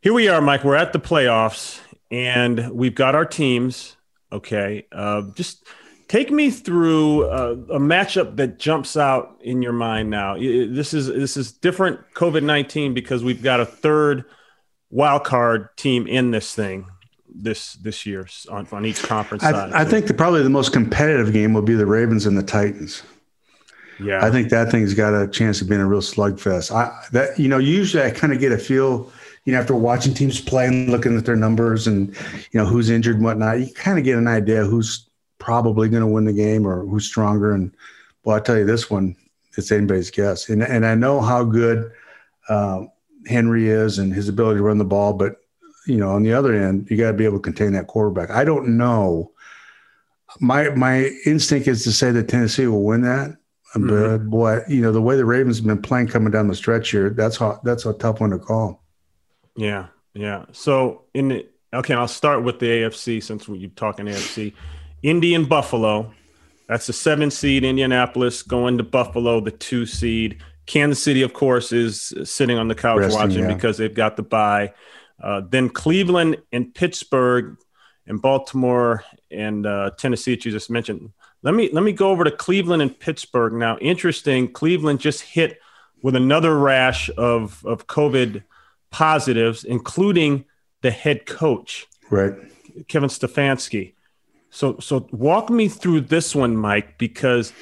here 0.00 0.12
we 0.12 0.26
are, 0.26 0.40
Mike. 0.40 0.64
We're 0.64 0.74
at 0.74 0.92
the 0.92 0.98
playoffs, 0.98 1.80
and 2.10 2.70
we've 2.72 2.94
got 2.94 3.14
our 3.14 3.24
teams. 3.24 3.96
Okay. 4.32 4.86
Uh, 4.90 5.22
just 5.34 5.64
take 6.08 6.32
me 6.32 6.50
through 6.50 7.26
uh, 7.26 7.56
a 7.70 7.78
matchup 7.78 8.36
that 8.36 8.58
jumps 8.58 8.96
out 8.96 9.38
in 9.42 9.62
your 9.62 9.72
mind 9.72 10.10
now. 10.10 10.36
This 10.36 10.92
is 10.92 11.06
this 11.06 11.36
is 11.36 11.52
different 11.52 12.00
COVID 12.14 12.42
nineteen 12.42 12.92
because 12.92 13.22
we've 13.22 13.42
got 13.42 13.60
a 13.60 13.66
third 13.66 14.24
wild 14.90 15.22
card 15.22 15.68
team 15.76 16.08
in 16.08 16.32
this 16.32 16.52
thing 16.52 16.86
this 17.42 17.74
this 17.74 18.06
year 18.06 18.26
on, 18.50 18.66
on 18.72 18.84
each 18.84 19.02
conference 19.02 19.42
I, 19.42 19.52
side. 19.52 19.72
I 19.72 19.84
think 19.84 20.06
the, 20.06 20.14
probably 20.14 20.42
the 20.42 20.50
most 20.50 20.72
competitive 20.72 21.32
game 21.32 21.52
will 21.52 21.62
be 21.62 21.74
the 21.74 21.86
Ravens 21.86 22.26
and 22.26 22.36
the 22.36 22.42
Titans. 22.42 23.02
Yeah, 23.98 24.24
I 24.24 24.30
think 24.30 24.48
that 24.50 24.70
thing's 24.70 24.94
got 24.94 25.14
a 25.14 25.28
chance 25.28 25.60
of 25.60 25.68
being 25.68 25.80
a 25.80 25.86
real 25.86 26.00
slugfest. 26.00 26.74
I 26.74 26.90
that 27.12 27.38
you 27.38 27.48
know 27.48 27.58
usually 27.58 28.02
I 28.02 28.10
kind 28.10 28.32
of 28.32 28.40
get 28.40 28.52
a 28.52 28.58
feel 28.58 29.12
you 29.44 29.52
know 29.52 29.60
after 29.60 29.74
watching 29.74 30.14
teams 30.14 30.40
play 30.40 30.66
and 30.66 30.90
looking 30.90 31.16
at 31.16 31.26
their 31.26 31.36
numbers 31.36 31.86
and 31.86 32.08
you 32.52 32.60
know 32.60 32.66
who's 32.66 32.90
injured 32.90 33.16
and 33.16 33.24
whatnot, 33.24 33.60
you 33.60 33.72
kind 33.74 33.98
of 33.98 34.04
get 34.04 34.16
an 34.16 34.28
idea 34.28 34.64
who's 34.64 35.08
probably 35.38 35.88
going 35.88 36.02
to 36.02 36.06
win 36.06 36.24
the 36.24 36.32
game 36.32 36.66
or 36.66 36.84
who's 36.86 37.06
stronger. 37.06 37.52
And 37.52 37.74
well, 38.24 38.36
I 38.36 38.40
tell 38.40 38.56
you 38.56 38.64
this 38.64 38.90
one, 38.90 39.16
it's 39.56 39.72
anybody's 39.72 40.10
guess. 40.10 40.48
And 40.48 40.62
and 40.62 40.86
I 40.86 40.94
know 40.94 41.20
how 41.20 41.44
good. 41.44 41.92
Uh, 42.48 42.86
Henry 43.26 43.68
is 43.68 43.98
and 43.98 44.12
his 44.12 44.28
ability 44.28 44.58
to 44.58 44.62
run 44.62 44.78
the 44.78 44.84
ball, 44.84 45.12
but 45.12 45.36
you 45.86 45.96
know, 45.96 46.10
on 46.10 46.22
the 46.22 46.32
other 46.32 46.54
end, 46.54 46.88
you 46.90 46.96
got 46.96 47.12
to 47.12 47.16
be 47.16 47.24
able 47.24 47.38
to 47.38 47.42
contain 47.42 47.72
that 47.72 47.86
quarterback. 47.86 48.30
I 48.30 48.44
don't 48.44 48.76
know. 48.76 49.32
My 50.38 50.70
my 50.70 51.10
instinct 51.26 51.66
is 51.66 51.82
to 51.84 51.92
say 51.92 52.12
that 52.12 52.28
Tennessee 52.28 52.66
will 52.66 52.84
win 52.84 53.02
that. 53.02 53.36
Mm-hmm. 53.74 53.88
But 53.88 54.30
boy, 54.30 54.60
you 54.68 54.80
know, 54.80 54.92
the 54.92 55.02
way 55.02 55.16
the 55.16 55.24
Ravens 55.24 55.58
have 55.58 55.66
been 55.66 55.82
playing 55.82 56.08
coming 56.08 56.30
down 56.30 56.48
the 56.48 56.54
stretch 56.54 56.90
here, 56.90 57.10
that's 57.10 57.36
how 57.36 57.60
that's 57.64 57.86
a 57.86 57.92
tough 57.94 58.20
one 58.20 58.30
to 58.30 58.38
call. 58.38 58.82
Yeah, 59.56 59.88
yeah. 60.14 60.46
So 60.52 61.04
in 61.14 61.28
the 61.28 61.48
okay, 61.72 61.94
I'll 61.94 62.08
start 62.08 62.42
with 62.42 62.58
the 62.58 62.66
AFC 62.66 63.22
since 63.22 63.48
we're 63.48 63.68
talking 63.70 64.06
AFC. 64.06 64.54
Indy 65.02 65.34
and 65.34 65.48
Buffalo. 65.48 66.12
That's 66.68 66.86
the 66.86 66.92
seven 66.92 67.30
seed. 67.30 67.64
Indianapolis 67.64 68.42
going 68.42 68.78
to 68.78 68.84
Buffalo, 68.84 69.40
the 69.40 69.50
two 69.50 69.86
seed. 69.86 70.40
Kansas 70.66 71.02
City, 71.02 71.22
of 71.22 71.32
course, 71.32 71.72
is 71.72 72.12
sitting 72.22 72.56
on 72.56 72.68
the 72.68 72.76
couch 72.76 72.98
Resting, 72.98 73.20
watching 73.20 73.42
yeah. 73.48 73.54
because 73.54 73.76
they've 73.76 73.92
got 73.92 74.16
the 74.16 74.22
bye. 74.22 74.72
Uh, 75.22 75.42
then 75.48 75.68
Cleveland 75.68 76.38
and 76.52 76.74
Pittsburgh 76.74 77.56
and 78.06 78.20
Baltimore 78.20 79.04
and 79.30 79.66
uh, 79.66 79.90
Tennessee, 79.98 80.34
that 80.34 80.44
you 80.44 80.52
just 80.52 80.70
mentioned. 80.70 81.12
Let 81.42 81.54
me 81.54 81.70
let 81.72 81.84
me 81.84 81.92
go 81.92 82.10
over 82.10 82.24
to 82.24 82.30
Cleveland 82.30 82.82
and 82.82 82.98
Pittsburgh 82.98 83.54
now. 83.54 83.78
Interesting, 83.78 84.52
Cleveland 84.52 85.00
just 85.00 85.22
hit 85.22 85.58
with 86.02 86.16
another 86.16 86.58
rash 86.58 87.10
of 87.16 87.64
of 87.64 87.86
COVID 87.86 88.42
positives, 88.90 89.64
including 89.64 90.44
the 90.82 90.90
head 90.90 91.26
coach. 91.26 91.86
Right. 92.10 92.34
Kevin 92.88 93.08
Stefanski. 93.08 93.94
So 94.50 94.78
so 94.80 95.08
walk 95.12 95.48
me 95.48 95.68
through 95.68 96.02
this 96.02 96.34
one, 96.34 96.56
Mike, 96.56 96.98
because 96.98 97.52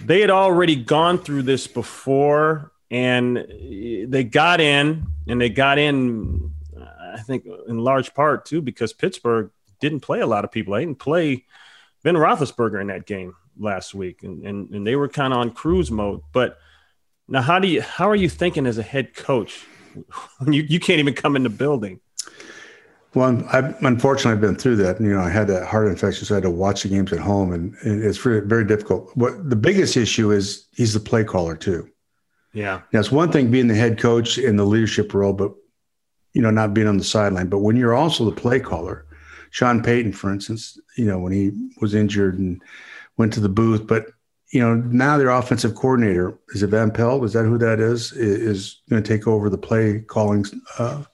they 0.00 0.20
had 0.20 0.30
already 0.30 0.76
gone 0.76 1.18
through 1.18 1.42
this 1.42 1.66
before 1.66 2.72
and 2.90 3.36
they 4.08 4.24
got 4.24 4.60
in 4.60 5.06
and 5.28 5.40
they 5.40 5.50
got 5.50 5.78
in 5.78 6.49
I 7.14 7.20
think 7.20 7.46
in 7.68 7.78
large 7.78 8.14
part 8.14 8.44
too 8.44 8.62
because 8.62 8.92
Pittsburgh 8.92 9.50
didn't 9.80 10.00
play 10.00 10.20
a 10.20 10.26
lot 10.26 10.44
of 10.44 10.52
people. 10.52 10.74
They 10.74 10.84
didn't 10.84 10.98
play 10.98 11.44
Ben 12.02 12.14
Roethlisberger 12.14 12.80
in 12.80 12.88
that 12.88 13.06
game 13.06 13.34
last 13.58 13.94
week, 13.94 14.22
and 14.22 14.44
and, 14.44 14.70
and 14.70 14.86
they 14.86 14.96
were 14.96 15.08
kind 15.08 15.32
of 15.32 15.38
on 15.38 15.50
cruise 15.50 15.90
mode. 15.90 16.20
But 16.32 16.58
now, 17.28 17.42
how 17.42 17.58
do 17.58 17.68
you 17.68 17.82
how 17.82 18.08
are 18.08 18.16
you 18.16 18.28
thinking 18.28 18.66
as 18.66 18.78
a 18.78 18.82
head 18.82 19.14
coach 19.14 19.64
when 20.38 20.52
you, 20.52 20.62
you 20.62 20.80
can't 20.80 21.00
even 21.00 21.14
come 21.14 21.36
in 21.36 21.42
the 21.42 21.50
building? 21.50 22.00
Well, 23.14 23.42
I've 23.52 23.82
unfortunately 23.82 24.32
I've 24.32 24.40
been 24.40 24.56
through 24.56 24.76
that. 24.76 25.00
You 25.00 25.14
know, 25.14 25.20
I 25.20 25.30
had 25.30 25.48
that 25.48 25.66
heart 25.66 25.88
infection, 25.88 26.24
so 26.24 26.34
I 26.34 26.36
had 26.36 26.44
to 26.44 26.50
watch 26.50 26.84
the 26.84 26.88
games 26.88 27.12
at 27.12 27.18
home, 27.18 27.52
and 27.52 27.74
it's 27.82 28.18
very, 28.18 28.40
very 28.40 28.64
difficult. 28.64 29.10
What 29.16 29.50
the 29.50 29.56
biggest 29.56 29.96
issue 29.96 30.30
is, 30.30 30.66
he's 30.74 30.94
the 30.94 31.00
play 31.00 31.24
caller 31.24 31.56
too. 31.56 31.90
Yeah. 32.52 32.82
Now 32.92 33.00
it's 33.00 33.12
one 33.12 33.32
thing 33.32 33.50
being 33.50 33.68
the 33.68 33.74
head 33.74 33.98
coach 33.98 34.38
in 34.38 34.56
the 34.56 34.64
leadership 34.64 35.12
role, 35.14 35.32
but 35.32 35.52
you 36.32 36.42
know, 36.42 36.50
not 36.50 36.74
being 36.74 36.86
on 36.86 36.98
the 36.98 37.04
sideline. 37.04 37.48
But 37.48 37.58
when 37.58 37.76
you're 37.76 37.94
also 37.94 38.24
the 38.24 38.40
play 38.40 38.60
caller, 38.60 39.06
Sean 39.50 39.82
Payton, 39.82 40.12
for 40.12 40.32
instance, 40.32 40.78
you 40.96 41.04
know, 41.06 41.18
when 41.18 41.32
he 41.32 41.50
was 41.80 41.94
injured 41.94 42.38
and 42.38 42.62
went 43.16 43.32
to 43.34 43.40
the 43.40 43.48
booth, 43.48 43.86
but 43.86 44.06
you 44.52 44.60
know, 44.60 44.74
now 44.74 45.16
their 45.16 45.30
offensive 45.30 45.76
coordinator 45.76 46.36
is 46.48 46.62
it 46.62 46.68
Van 46.68 46.90
Pelt? 46.90 47.24
Is 47.24 47.32
that 47.34 47.44
who 47.44 47.56
that 47.58 47.78
is? 47.78 48.12
Is 48.12 48.80
going 48.90 49.02
to 49.02 49.08
take 49.08 49.26
over 49.28 49.48
the 49.48 49.58
play 49.58 50.00
calling, 50.00 50.44
uh, 50.78 51.04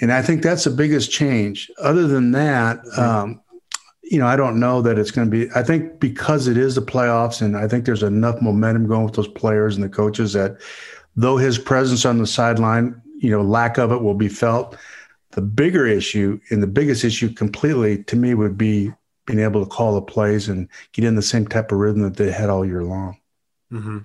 and 0.00 0.12
I 0.12 0.22
think 0.22 0.42
that's 0.42 0.64
the 0.64 0.70
biggest 0.70 1.12
change. 1.12 1.70
Other 1.78 2.08
than 2.08 2.32
that, 2.32 2.80
um, 2.98 3.40
you 4.02 4.18
know, 4.18 4.26
I 4.26 4.34
don't 4.34 4.58
know 4.58 4.82
that 4.82 4.98
it's 4.98 5.12
going 5.12 5.30
to 5.30 5.30
be. 5.30 5.52
I 5.54 5.62
think 5.62 6.00
because 6.00 6.48
it 6.48 6.56
is 6.56 6.74
the 6.74 6.82
playoffs, 6.82 7.40
and 7.40 7.56
I 7.56 7.68
think 7.68 7.84
there's 7.84 8.02
enough 8.02 8.42
momentum 8.42 8.88
going 8.88 9.04
with 9.04 9.14
those 9.14 9.28
players 9.28 9.76
and 9.76 9.84
the 9.84 9.88
coaches 9.88 10.32
that, 10.32 10.56
though 11.14 11.36
his 11.36 11.56
presence 11.56 12.04
on 12.04 12.18
the 12.18 12.26
sideline 12.26 13.00
you 13.20 13.30
know, 13.30 13.42
lack 13.42 13.78
of 13.78 13.92
it 13.92 14.02
will 14.02 14.14
be 14.14 14.28
felt. 14.28 14.76
The 15.32 15.42
bigger 15.42 15.86
issue 15.86 16.40
and 16.50 16.62
the 16.62 16.66
biggest 16.66 17.04
issue 17.04 17.32
completely 17.32 18.02
to 18.04 18.16
me 18.16 18.34
would 18.34 18.58
be 18.58 18.92
being 19.26 19.38
able 19.38 19.62
to 19.62 19.70
call 19.70 19.94
the 19.94 20.02
plays 20.02 20.48
and 20.48 20.68
get 20.92 21.04
in 21.04 21.14
the 21.14 21.22
same 21.22 21.46
type 21.46 21.70
of 21.70 21.78
rhythm 21.78 22.02
that 22.02 22.16
they 22.16 22.32
had 22.32 22.50
all 22.50 22.66
year 22.66 22.82
long. 22.82 23.16
Mm-hmm. 23.72 23.98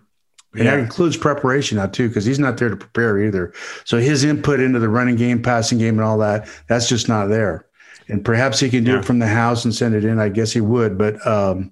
Yeah. 0.54 0.60
And 0.60 0.68
that 0.68 0.80
includes 0.80 1.18
preparation 1.18 1.78
now 1.78 1.88
too, 1.88 2.08
because 2.08 2.26
he's 2.26 2.40
not 2.40 2.58
there 2.58 2.70
to 2.70 2.78
prepare 2.78 3.24
either. 3.24 3.54
So 3.86 3.98
his 3.98 4.24
input 4.24 4.60
into 4.60 4.80
the 4.80 4.90
running 4.90 5.16
game, 5.16 5.42
passing 5.42 5.80
game, 5.80 5.96
and 5.96 6.04
all 6.04 6.18
that, 6.20 6.48
that's 6.68 6.88
just 6.88 7.10
not 7.10 7.28
there. 7.28 7.66
And 8.08 8.24
perhaps 8.24 8.60
he 8.60 8.70
can 8.70 8.84
do 8.84 8.92
yeah. 8.92 9.00
it 9.00 9.06
from 9.06 9.20
the 9.20 9.28
house 9.28 9.66
and 9.66 9.74
send 9.74 9.96
it 9.96 10.06
in. 10.06 10.20
I 10.20 10.30
guess 10.30 10.52
he 10.52 10.62
would, 10.62 10.98
but 10.98 11.26
um, 11.26 11.72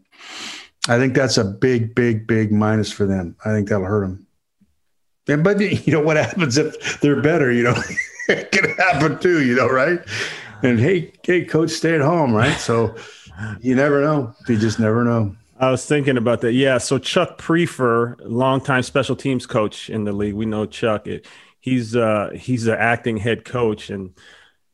I 0.90 0.98
think 0.98 1.14
that's 1.14 1.38
a 1.38 1.44
big, 1.46 1.94
big, 1.94 2.26
big 2.26 2.52
minus 2.52 2.92
for 2.92 3.06
them. 3.06 3.38
I 3.46 3.52
think 3.52 3.70
that'll 3.70 3.86
hurt 3.86 4.02
them. 4.02 4.26
And, 5.28 5.44
but 5.44 5.60
you 5.88 5.94
know 5.94 6.02
what 6.02 6.18
happens 6.18 6.58
if 6.58 7.00
they're 7.02 7.22
better? 7.22 7.52
You 7.52 7.64
know, 7.64 7.76
it 8.30 8.52
can 8.52 8.72
happen 8.72 9.20
too. 9.20 9.44
You 9.44 9.56
know, 9.56 9.68
right? 9.68 10.00
And 10.62 10.80
hey, 10.80 11.12
hey, 11.24 11.44
coach, 11.44 11.72
stay 11.72 11.96
at 11.96 12.02
home, 12.02 12.34
right? 12.34 12.58
So 12.58 12.96
you 13.60 13.76
never 13.76 14.02
know. 14.02 14.34
You 14.48 14.58
just 14.58 14.80
never 14.80 15.04
know. 15.04 15.36
I 15.60 15.72
was 15.72 15.86
thinking 15.86 16.18
about 16.18 16.42
that. 16.42 16.54
Yeah. 16.54 16.78
So 16.78 16.98
Chuck 16.98 17.38
Priefer, 17.38 18.16
longtime 18.24 18.84
special 18.84 19.16
teams 19.16 19.46
coach 19.46 19.90
in 19.90 20.04
the 20.04 20.12
league. 20.12 20.34
We 20.34 20.46
know 20.46 20.66
Chuck. 20.66 21.08
He's 21.60 21.96
uh, 21.96 22.32
he's 22.36 22.66
the 22.66 22.80
acting 22.80 23.18
head 23.18 23.46
coach, 23.46 23.90
and 23.90 24.14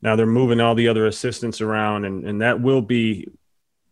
now 0.02 0.16
they're 0.16 0.26
moving 0.26 0.60
all 0.60 0.74
the 0.74 0.88
other 0.88 1.06
assistants 1.06 1.60
around, 1.60 2.04
and 2.04 2.24
and 2.24 2.40
that 2.40 2.60
will 2.60 2.82
be 2.82 3.28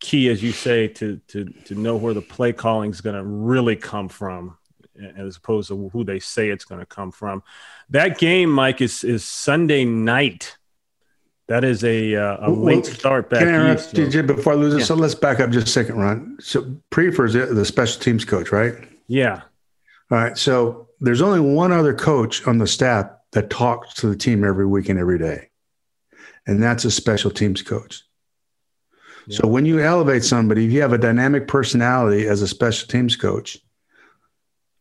key, 0.00 0.28
as 0.28 0.42
you 0.42 0.52
say, 0.52 0.88
to 0.88 1.20
to 1.28 1.44
to 1.66 1.74
know 1.74 1.96
where 1.96 2.14
the 2.14 2.22
play 2.22 2.52
calling 2.52 2.90
is 2.90 3.00
going 3.00 3.16
to 3.16 3.24
really 3.24 3.76
come 3.76 4.08
from 4.08 4.57
as 5.16 5.36
opposed 5.36 5.68
to 5.68 5.88
who 5.90 6.04
they 6.04 6.18
say 6.18 6.50
it's 6.50 6.64
going 6.64 6.80
to 6.80 6.86
come 6.86 7.10
from. 7.10 7.42
That 7.90 8.18
game, 8.18 8.50
Mike, 8.50 8.80
is 8.80 9.04
is 9.04 9.24
Sunday 9.24 9.84
night. 9.84 10.56
That 11.48 11.64
is 11.64 11.82
a, 11.82 12.14
uh, 12.14 12.48
a 12.48 12.50
late 12.50 12.84
start 12.84 13.30
back 13.30 13.40
can 13.40 13.54
I 13.54 13.74
east. 13.74 13.96
You, 13.96 14.22
before 14.22 14.52
I 14.52 14.56
lose 14.56 14.74
it, 14.74 14.80
yeah. 14.80 14.84
so 14.84 14.94
let's 14.94 15.14
back 15.14 15.40
up 15.40 15.48
just 15.48 15.66
a 15.66 15.70
second, 15.70 15.96
Ron. 15.96 16.36
So 16.40 16.76
Priefer 16.90 17.26
is 17.26 17.32
the 17.32 17.64
special 17.64 18.02
teams 18.02 18.26
coach, 18.26 18.52
right? 18.52 18.74
Yeah. 19.06 19.40
All 20.10 20.18
right. 20.18 20.36
So 20.36 20.88
there's 21.00 21.22
only 21.22 21.40
one 21.40 21.72
other 21.72 21.94
coach 21.94 22.46
on 22.46 22.58
the 22.58 22.66
staff 22.66 23.06
that 23.32 23.48
talks 23.48 23.94
to 23.94 24.08
the 24.08 24.16
team 24.16 24.44
every 24.44 24.66
week 24.66 24.90
and 24.90 24.98
every 24.98 25.18
day, 25.18 25.48
and 26.46 26.62
that's 26.62 26.84
a 26.84 26.90
special 26.90 27.30
teams 27.30 27.62
coach. 27.62 28.02
Yeah. 29.26 29.38
So 29.38 29.48
when 29.48 29.64
you 29.64 29.80
elevate 29.80 30.24
somebody, 30.24 30.66
if 30.66 30.72
you 30.72 30.82
have 30.82 30.92
a 30.92 30.98
dynamic 30.98 31.48
personality 31.48 32.26
as 32.26 32.42
a 32.42 32.48
special 32.48 32.88
teams 32.88 33.16
coach, 33.16 33.58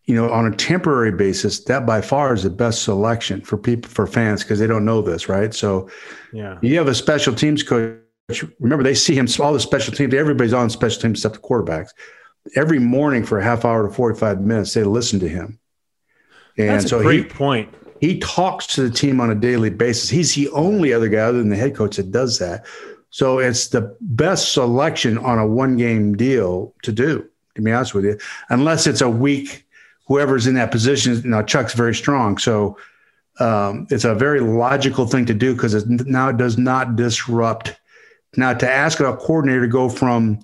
you 0.07 0.15
know, 0.15 0.31
on 0.31 0.45
a 0.45 0.55
temporary 0.55 1.11
basis, 1.11 1.59
that 1.65 1.85
by 1.85 1.99
far 1.99 2.33
is 2.33 2.43
the 2.43 2.49
best 2.49 2.83
selection 2.83 3.41
for 3.41 3.57
people 3.57 3.91
for 3.91 4.07
fans 4.07 4.41
because 4.41 4.57
they 4.57 4.65
don't 4.65 4.85
know 4.85 5.01
this, 5.01 5.27
right? 5.27 5.53
So, 5.53 5.89
yeah, 6.31 6.57
you 6.61 6.77
have 6.77 6.87
a 6.87 6.95
special 6.95 7.35
teams 7.35 7.61
coach. 7.61 7.99
Remember, 8.59 8.83
they 8.83 8.95
see 8.95 9.15
him 9.15 9.27
all 9.39 9.53
the 9.53 9.59
special 9.59 9.93
teams. 9.93 10.13
Everybody's 10.13 10.53
on 10.53 10.69
special 10.69 11.01
teams 11.01 11.19
except 11.19 11.35
the 11.35 11.41
quarterbacks. 11.41 11.89
Every 12.55 12.79
morning 12.79 13.25
for 13.25 13.37
a 13.37 13.43
half 13.43 13.65
hour 13.65 13.85
to 13.85 13.93
forty 13.93 14.17
five 14.17 14.39
minutes, 14.39 14.73
they 14.73 14.85
listen 14.85 15.19
to 15.19 15.27
him. 15.27 15.59
And 16.57 16.69
That's 16.69 16.89
so 16.89 16.99
a 16.99 17.03
great 17.03 17.25
he, 17.25 17.29
point. 17.29 17.73
He 17.99 18.19
talks 18.19 18.65
to 18.67 18.83
the 18.83 18.89
team 18.89 19.19
on 19.19 19.29
a 19.29 19.35
daily 19.35 19.69
basis. 19.69 20.09
He's 20.09 20.35
the 20.35 20.49
only 20.49 20.93
other 20.93 21.09
guy 21.09 21.19
other 21.19 21.39
than 21.39 21.49
the 21.49 21.57
head 21.57 21.75
coach 21.75 21.97
that 21.97 22.11
does 22.11 22.39
that. 22.39 22.65
So 23.09 23.39
it's 23.39 23.67
the 23.67 23.95
best 23.99 24.53
selection 24.53 25.17
on 25.17 25.37
a 25.37 25.47
one 25.47 25.75
game 25.75 26.15
deal 26.15 26.73
to 26.83 26.93
do. 26.93 27.27
To 27.55 27.61
be 27.61 27.71
honest 27.71 27.95
with 27.95 28.05
you, 28.05 28.19
unless 28.49 28.85
it's 28.85 29.01
a 29.01 29.09
week 29.09 29.65
whoever's 30.07 30.47
in 30.47 30.55
that 30.55 30.71
position. 30.71 31.21
Now 31.29 31.43
Chuck's 31.43 31.73
very 31.73 31.93
strong, 31.93 32.37
so 32.37 32.77
um, 33.39 33.87
it's 33.91 34.05
a 34.05 34.15
very 34.15 34.39
logical 34.39 35.05
thing 35.05 35.25
to 35.27 35.33
do 35.33 35.53
because 35.53 35.73
it 35.73 35.87
now 35.87 36.29
it 36.29 36.37
does 36.37 36.57
not 36.57 36.95
disrupt. 36.95 37.79
Now 38.35 38.53
to 38.53 38.69
ask 38.69 38.99
a 38.99 39.15
coordinator 39.15 39.61
to 39.61 39.67
go 39.67 39.89
from, 39.89 40.39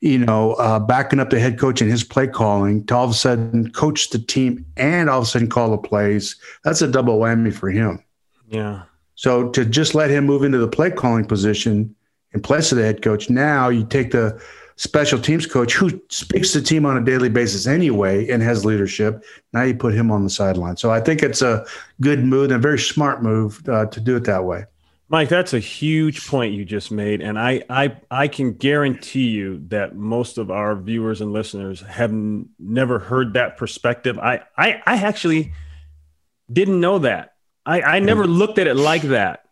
you 0.00 0.18
know, 0.18 0.54
uh, 0.54 0.78
backing 0.78 1.20
up 1.20 1.30
the 1.30 1.40
head 1.40 1.58
coach 1.58 1.80
and 1.80 1.90
his 1.90 2.04
play 2.04 2.26
calling 2.26 2.84
to 2.86 2.96
all 2.96 3.04
of 3.04 3.10
a 3.10 3.14
sudden 3.14 3.70
coach 3.72 4.10
the 4.10 4.18
team 4.18 4.64
and 4.76 5.10
all 5.10 5.18
of 5.18 5.24
a 5.24 5.26
sudden 5.26 5.48
call 5.48 5.70
the 5.70 5.78
plays, 5.78 6.36
that's 6.64 6.82
a 6.82 6.88
double 6.88 7.18
whammy 7.18 7.52
for 7.52 7.70
him. 7.70 8.02
Yeah. 8.48 8.82
So 9.14 9.48
to 9.50 9.64
just 9.64 9.94
let 9.94 10.10
him 10.10 10.26
move 10.26 10.42
into 10.42 10.58
the 10.58 10.68
play 10.68 10.90
calling 10.90 11.24
position 11.24 11.94
in 12.32 12.42
place 12.42 12.70
of 12.70 12.78
the 12.78 12.84
head 12.84 13.02
coach, 13.02 13.30
now 13.30 13.68
you 13.68 13.84
take 13.84 14.10
the 14.10 14.40
special 14.76 15.18
teams 15.18 15.46
coach 15.46 15.74
who 15.74 16.00
speaks 16.10 16.52
to 16.52 16.60
the 16.60 16.66
team 16.66 16.84
on 16.84 16.96
a 16.96 17.04
daily 17.04 17.30
basis 17.30 17.66
anyway 17.66 18.28
and 18.28 18.42
has 18.42 18.64
leadership. 18.64 19.24
Now 19.52 19.62
you 19.62 19.74
put 19.74 19.94
him 19.94 20.10
on 20.10 20.22
the 20.22 20.30
sideline. 20.30 20.76
So 20.76 20.90
I 20.90 21.00
think 21.00 21.22
it's 21.22 21.42
a 21.42 21.66
good 22.00 22.22
move 22.22 22.44
and 22.44 22.52
a 22.52 22.58
very 22.58 22.78
smart 22.78 23.22
move 23.22 23.66
uh, 23.68 23.86
to 23.86 24.00
do 24.00 24.16
it 24.16 24.24
that 24.24 24.44
way. 24.44 24.64
Mike, 25.08 25.28
that's 25.28 25.54
a 25.54 25.60
huge 25.60 26.26
point 26.26 26.52
you 26.52 26.64
just 26.64 26.90
made, 26.90 27.20
and 27.20 27.38
I 27.38 27.62
I 27.70 27.96
I 28.10 28.26
can 28.26 28.54
guarantee 28.54 29.28
you 29.28 29.62
that 29.68 29.94
most 29.94 30.36
of 30.36 30.50
our 30.50 30.74
viewers 30.74 31.20
and 31.20 31.32
listeners 31.32 31.80
have 31.82 32.10
n- 32.10 32.48
never 32.58 32.98
heard 32.98 33.34
that 33.34 33.56
perspective. 33.56 34.18
I 34.18 34.40
I, 34.58 34.82
I 34.84 34.96
actually 34.96 35.52
didn't 36.52 36.80
know 36.80 36.98
that. 36.98 37.34
I, 37.64 37.82
I 37.82 37.98
never 38.00 38.26
looked 38.26 38.58
at 38.58 38.66
it 38.66 38.74
like 38.74 39.02
that. 39.02 39.44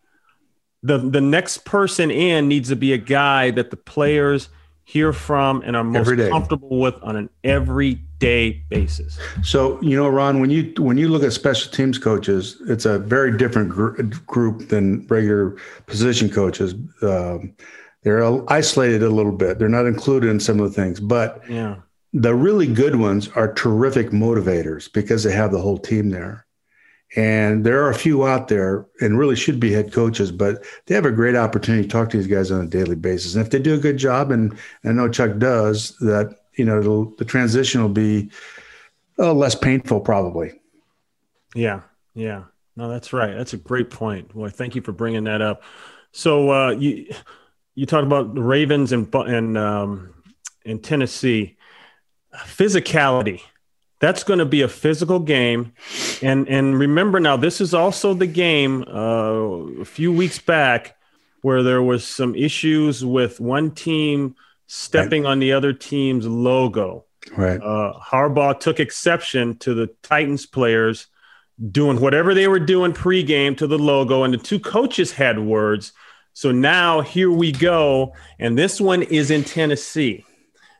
The 0.83 0.97
the 0.97 1.21
next 1.21 1.63
person 1.63 2.11
in 2.11 2.49
needs 2.49 2.67
to 2.67 2.75
be 2.75 2.91
a 2.91 2.97
guy 2.97 3.51
that 3.51 3.71
the 3.71 3.77
players– 3.77 4.49
hear 4.85 5.11
from 5.11 5.61
and 5.65 5.75
are 5.75 5.83
most 5.83 6.15
comfortable 6.29 6.79
with 6.79 6.95
on 7.01 7.15
an 7.15 7.29
everyday 7.43 8.51
basis. 8.69 9.19
So, 9.43 9.81
you 9.81 9.97
know, 9.97 10.07
Ron, 10.07 10.39
when 10.39 10.51
you 10.51 10.73
when 10.77 10.97
you 10.97 11.09
look 11.09 11.23
at 11.23 11.33
special 11.33 11.71
teams 11.71 11.97
coaches, 11.97 12.61
it's 12.67 12.85
a 12.85 12.99
very 12.99 13.35
different 13.35 13.69
gr- 13.69 14.01
group 14.27 14.69
than 14.69 15.05
regular 15.07 15.57
position 15.87 16.29
coaches. 16.29 16.75
Um, 17.01 17.55
they're 18.03 18.23
isolated 18.51 19.01
a 19.01 19.09
little 19.09 19.31
bit. 19.31 19.57
They're 19.57 19.67
not 19.67 19.87
included 19.87 20.29
in 20.29 20.39
some 20.39 20.59
of 20.59 20.69
the 20.69 20.81
things, 20.81 20.99
but 20.99 21.41
yeah. 21.49 21.77
the 22.13 22.35
really 22.35 22.67
good 22.67 22.97
ones 22.97 23.29
are 23.29 23.51
terrific 23.51 24.11
motivators 24.11 24.93
because 24.93 25.23
they 25.23 25.31
have 25.31 25.51
the 25.51 25.59
whole 25.59 25.79
team 25.79 26.11
there. 26.11 26.44
And 27.15 27.65
there 27.65 27.83
are 27.83 27.89
a 27.89 27.95
few 27.95 28.27
out 28.27 28.49
there 28.49 28.85
and 28.99 29.17
really 29.17 29.35
should 29.35 29.59
be 29.59 29.71
head 29.71 29.93
coaches, 29.93 30.31
but 30.31 30.63
they 30.85 30.95
have 30.95 31.05
a 31.05 31.11
great 31.11 31.35
opportunity 31.35 31.83
to 31.83 31.89
talk 31.89 32.09
to 32.09 32.17
these 32.17 32.27
guys 32.27 32.51
on 32.51 32.65
a 32.65 32.67
daily 32.67 32.95
basis. 32.95 33.35
And 33.35 33.45
if 33.45 33.51
they 33.51 33.59
do 33.59 33.73
a 33.73 33.79
good 33.79 33.97
job, 33.97 34.31
and, 34.31 34.51
and 34.83 34.91
I 34.99 35.03
know 35.03 35.09
Chuck 35.09 35.37
does, 35.37 35.95
that, 35.99 36.37
you 36.55 36.65
know, 36.65 37.13
the 37.17 37.25
transition 37.25 37.81
will 37.81 37.89
be 37.89 38.29
oh, 39.17 39.33
less 39.33 39.55
painful 39.55 40.01
probably. 40.01 40.59
Yeah. 41.53 41.81
Yeah. 42.13 42.43
No, 42.75 42.89
that's 42.89 43.13
right. 43.13 43.35
That's 43.35 43.53
a 43.53 43.57
great 43.57 43.89
point. 43.89 44.35
Well, 44.35 44.49
thank 44.49 44.75
you 44.75 44.81
for 44.81 44.91
bringing 44.91 45.23
that 45.25 45.41
up. 45.41 45.63
So 46.11 46.51
uh, 46.51 46.69
you 46.71 47.07
you 47.75 47.85
talked 47.85 48.05
about 48.05 48.35
the 48.35 48.41
Ravens 48.41 48.91
and 48.91 49.13
and 49.13 49.57
um, 49.57 50.13
in 50.63 50.79
Tennessee 50.79 51.57
physicality 52.33 53.41
that's 53.99 54.23
going 54.23 54.39
to 54.39 54.45
be 54.45 54.61
a 54.61 54.67
physical 54.67 55.19
game 55.19 55.73
and 56.21 56.47
and 56.47 56.77
remember 56.77 57.19
now 57.19 57.37
this 57.37 57.61
is 57.61 57.73
also 57.73 58.13
the 58.13 58.27
game 58.27 58.83
uh, 58.87 59.81
a 59.81 59.85
few 59.85 60.11
weeks 60.11 60.39
back 60.39 60.95
where 61.45 61.61
there 61.61 61.83
was 61.83 62.07
some 62.07 62.33
issues 62.33 63.05
with 63.05 63.39
one 63.39 63.69
team 63.69 64.35
stepping 64.65 65.23
right. 65.23 65.29
on 65.29 65.37
the 65.37 65.53
other 65.53 65.73
team's 65.73 66.25
logo. 66.25 67.05
Right. 67.37 67.61
Uh, 67.61 67.93
Harbaugh 67.99 68.59
took 68.59 68.79
exception 68.79 69.55
to 69.59 69.75
the 69.75 69.87
Titans 70.01 70.47
players 70.47 71.05
doing 71.71 72.01
whatever 72.01 72.33
they 72.33 72.47
were 72.47 72.59
doing 72.59 72.93
pregame 72.93 73.55
to 73.57 73.67
the 73.67 73.77
logo, 73.77 74.23
and 74.23 74.33
the 74.33 74.39
two 74.39 74.59
coaches 74.59 75.11
had 75.11 75.37
words. 75.37 75.93
So 76.33 76.51
now 76.51 77.01
here 77.01 77.29
we 77.31 77.51
go, 77.51 78.13
and 78.39 78.57
this 78.57 78.81
one 78.81 79.03
is 79.03 79.29
in 79.29 79.43
Tennessee. 79.43 80.25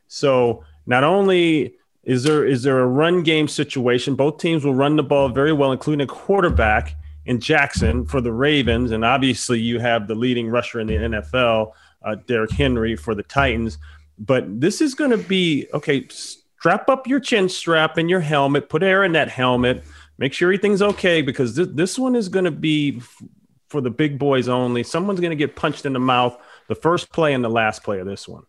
So 0.08 0.64
not 0.88 1.04
only 1.04 1.76
is 2.06 2.24
there 2.24 2.46
is 2.46 2.64
there 2.64 2.80
a 2.80 2.88
run 2.88 3.24
game 3.24 3.48
situation, 3.48 4.16
both 4.16 4.38
teams 4.38 4.64
will 4.64 4.76
run 4.76 4.96
the 4.96 5.04
ball 5.04 5.30
very 5.30 5.52
well, 5.52 5.72
including 5.72 6.04
a 6.04 6.08
quarterback 6.08 6.96
in 7.26 7.40
Jackson 7.40 8.06
for 8.06 8.22
the 8.22 8.32
Ravens, 8.32 8.92
and 8.92 9.04
obviously 9.04 9.60
you 9.60 9.80
have 9.80 10.08
the 10.08 10.14
leading 10.14 10.48
rusher 10.48 10.80
in 10.80 10.88
the 10.88 10.94
NFL, 10.94 11.72
uh, 12.04 12.16
Derrick 12.28 12.52
Henry 12.52 12.96
for 12.96 13.16
the 13.16 13.24
Titans. 13.24 13.80
But 14.20 14.62
this 14.62 14.82
is 14.82 14.94
going 14.94 15.12
to 15.12 15.18
be 15.18 15.68
okay. 15.74 16.08
Strap 16.10 16.90
up 16.90 17.08
your 17.08 17.20
chin 17.20 17.50
strap 17.50 17.98
and 17.98 18.10
your 18.10 18.22
helmet. 18.22 18.70
Put 18.70 18.84
air 18.84 19.04
in 19.04 19.12
that 19.14 19.30
helmet. 19.30 19.84
Make 20.18 20.34
sure 20.34 20.48
everything's 20.48 20.82
okay 20.82 21.22
because 21.22 21.56
th- 21.56 21.70
this 21.74 22.00
one 22.00 22.16
is 22.16 22.30
going 22.30 22.46
to 22.46 22.52
be 22.52 22.98
f- 22.98 23.24
for 23.70 23.82
the 23.82 23.90
big 23.90 24.18
boys 24.18 24.48
only. 24.48 24.82
Someone's 24.82 25.20
going 25.20 25.32
to 25.32 25.36
get 25.36 25.56
punched 25.56 25.86
in 25.86 25.94
the 25.94 26.00
mouth 26.00 26.38
the 26.68 26.76
first 26.76 27.12
play 27.12 27.34
and 27.34 27.44
the 27.44 27.50
last 27.50 27.84
play 27.84 28.00
of 28.00 28.08
this 28.08 28.28
one. 28.28 28.44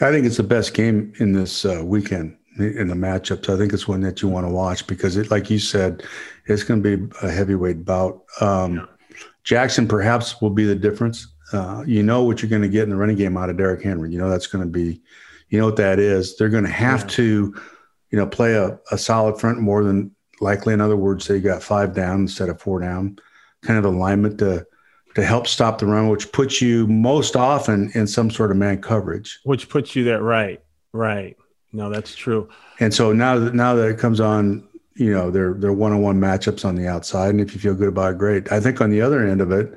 I 0.00 0.10
think 0.10 0.26
it's 0.26 0.36
the 0.36 0.42
best 0.42 0.74
game 0.74 1.12
in 1.20 1.32
this 1.32 1.64
uh, 1.64 1.82
weekend 1.84 2.36
in 2.58 2.88
the 2.88 2.94
matchups. 2.94 3.52
I 3.52 3.58
think 3.58 3.72
it's 3.72 3.88
one 3.88 4.00
that 4.02 4.22
you 4.22 4.28
want 4.28 4.46
to 4.46 4.52
watch 4.52 4.86
because 4.86 5.16
it, 5.16 5.30
like 5.30 5.50
you 5.50 5.58
said, 5.58 6.04
it's 6.46 6.62
going 6.62 6.82
to 6.82 6.96
be 6.96 7.16
a 7.22 7.30
heavyweight 7.30 7.84
bout. 7.84 8.22
Um, 8.40 8.76
yeah. 8.76 8.86
Jackson 9.42 9.86
perhaps 9.86 10.40
will 10.40 10.50
be 10.50 10.64
the 10.64 10.74
difference. 10.74 11.28
Uh, 11.52 11.84
you 11.86 12.02
know 12.02 12.22
what 12.22 12.40
you're 12.40 12.50
going 12.50 12.62
to 12.62 12.68
get 12.68 12.84
in 12.84 12.90
the 12.90 12.96
running 12.96 13.16
game 13.16 13.36
out 13.36 13.50
of 13.50 13.56
Derrick 13.56 13.82
Henry. 13.82 14.10
You 14.10 14.18
know 14.18 14.30
that's 14.30 14.46
going 14.46 14.64
to 14.64 14.70
be, 14.70 15.02
you 15.48 15.58
know 15.58 15.66
what 15.66 15.76
that 15.76 15.98
is. 15.98 16.36
They're 16.36 16.48
going 16.48 16.64
to 16.64 16.70
have 16.70 17.00
yeah. 17.02 17.08
to, 17.08 17.62
you 18.10 18.18
know, 18.18 18.26
play 18.26 18.54
a, 18.54 18.78
a 18.90 18.98
solid 18.98 19.38
front 19.38 19.60
more 19.60 19.84
than 19.84 20.14
likely. 20.40 20.74
In 20.74 20.80
other 20.80 20.96
words, 20.96 21.26
they 21.26 21.40
got 21.40 21.62
five 21.62 21.94
down 21.94 22.22
instead 22.22 22.48
of 22.48 22.60
four 22.60 22.80
down, 22.80 23.18
kind 23.62 23.78
of 23.78 23.84
alignment 23.84 24.38
to 24.38 24.66
to 25.14 25.24
help 25.24 25.46
stop 25.46 25.78
the 25.78 25.86
run, 25.86 26.08
which 26.08 26.32
puts 26.32 26.60
you 26.60 26.86
most 26.86 27.36
often 27.36 27.90
in 27.94 28.06
some 28.06 28.30
sort 28.30 28.50
of 28.50 28.56
man 28.56 28.80
coverage. 28.80 29.38
Which 29.44 29.68
puts 29.68 29.94
you 29.94 30.04
that 30.04 30.22
right, 30.22 30.60
right. 30.92 31.36
No, 31.74 31.90
that's 31.90 32.14
true. 32.14 32.48
And 32.78 32.94
so 32.94 33.12
now 33.12 33.38
that 33.38 33.54
now 33.54 33.74
that 33.74 33.88
it 33.88 33.98
comes 33.98 34.20
on, 34.20 34.66
you 34.94 35.12
know, 35.12 35.30
they're 35.30 35.54
they're 35.54 35.72
one 35.72 35.92
on 35.92 36.00
one 36.00 36.20
matchups 36.20 36.64
on 36.64 36.76
the 36.76 36.86
outside, 36.86 37.30
and 37.30 37.40
if 37.40 37.52
you 37.52 37.60
feel 37.60 37.74
good 37.74 37.88
about 37.88 38.12
it, 38.12 38.18
great. 38.18 38.50
I 38.52 38.60
think 38.60 38.80
on 38.80 38.90
the 38.90 39.00
other 39.00 39.26
end 39.26 39.40
of 39.40 39.50
it, 39.50 39.76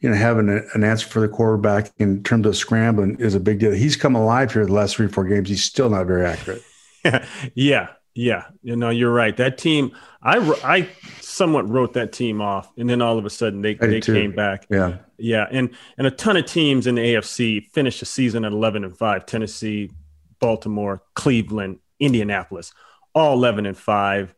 you 0.00 0.10
know, 0.10 0.16
having 0.16 0.48
a, 0.48 0.62
an 0.74 0.82
answer 0.82 1.06
for 1.06 1.20
the 1.20 1.28
quarterback 1.28 1.92
in 1.98 2.24
terms 2.24 2.44
of 2.44 2.56
scrambling 2.56 3.16
is 3.20 3.36
a 3.36 3.40
big 3.40 3.60
deal. 3.60 3.70
He's 3.70 3.94
come 3.94 4.16
alive 4.16 4.52
here 4.52 4.66
the 4.66 4.72
last 4.72 4.96
three 4.96 5.06
four 5.06 5.24
games. 5.24 5.48
He's 5.48 5.64
still 5.64 5.90
not 5.90 6.06
very 6.06 6.26
accurate. 6.26 6.62
yeah, 7.54 7.88
yeah. 8.14 8.46
You 8.62 8.74
know, 8.74 8.90
you're 8.90 9.12
right. 9.12 9.36
That 9.36 9.58
team, 9.58 9.92
I 10.20 10.38
I 10.64 10.88
somewhat 11.20 11.68
wrote 11.68 11.92
that 11.92 12.12
team 12.12 12.40
off, 12.40 12.68
and 12.76 12.90
then 12.90 13.00
all 13.00 13.16
of 13.16 13.24
a 13.24 13.30
sudden 13.30 13.62
they 13.62 13.74
they 13.74 14.00
too. 14.00 14.12
came 14.12 14.32
back. 14.32 14.66
Yeah, 14.68 14.98
yeah, 15.18 15.46
and 15.52 15.70
and 15.96 16.06
a 16.08 16.10
ton 16.10 16.36
of 16.36 16.46
teams 16.46 16.88
in 16.88 16.96
the 16.96 17.14
AFC 17.14 17.70
finished 17.70 18.00
the 18.00 18.06
season 18.06 18.44
at 18.44 18.50
11 18.50 18.82
and 18.82 18.98
five. 18.98 19.24
Tennessee, 19.24 19.90
Baltimore, 20.40 21.02
Cleveland, 21.14 21.78
Indianapolis, 22.00 22.72
all 23.14 23.34
11 23.34 23.66
and 23.66 23.76
5, 23.76 24.34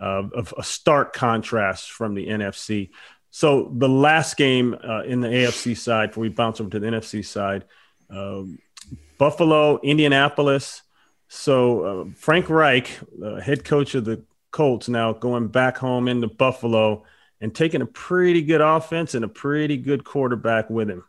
uh, 0.00 0.04
of 0.34 0.54
a 0.56 0.62
stark 0.62 1.12
contrast 1.12 1.90
from 1.90 2.14
the 2.14 2.26
NFC. 2.28 2.90
So 3.30 3.72
the 3.76 3.88
last 3.88 4.36
game 4.36 4.74
uh, 4.74 5.02
in 5.02 5.20
the 5.20 5.28
AFC 5.28 5.76
side, 5.76 6.10
before 6.10 6.22
we 6.22 6.28
bounce 6.30 6.60
over 6.60 6.70
to 6.70 6.80
the 6.80 6.86
NFC 6.86 7.24
side, 7.24 7.64
um, 8.08 8.58
Buffalo, 9.18 9.78
Indianapolis. 9.82 10.82
So 11.28 11.84
uh, 11.84 12.04
Frank 12.16 12.48
Reich, 12.48 12.98
head 13.42 13.64
coach 13.64 13.94
of 13.94 14.04
the 14.04 14.24
Colts, 14.50 14.88
now 14.88 15.12
going 15.12 15.48
back 15.48 15.76
home 15.76 16.08
into 16.08 16.26
Buffalo 16.28 17.04
and 17.40 17.54
taking 17.54 17.82
a 17.82 17.86
pretty 17.86 18.42
good 18.42 18.60
offense 18.60 19.14
and 19.14 19.24
a 19.24 19.28
pretty 19.28 19.76
good 19.76 20.04
quarterback 20.04 20.68
with 20.70 20.90
him. 20.90 21.04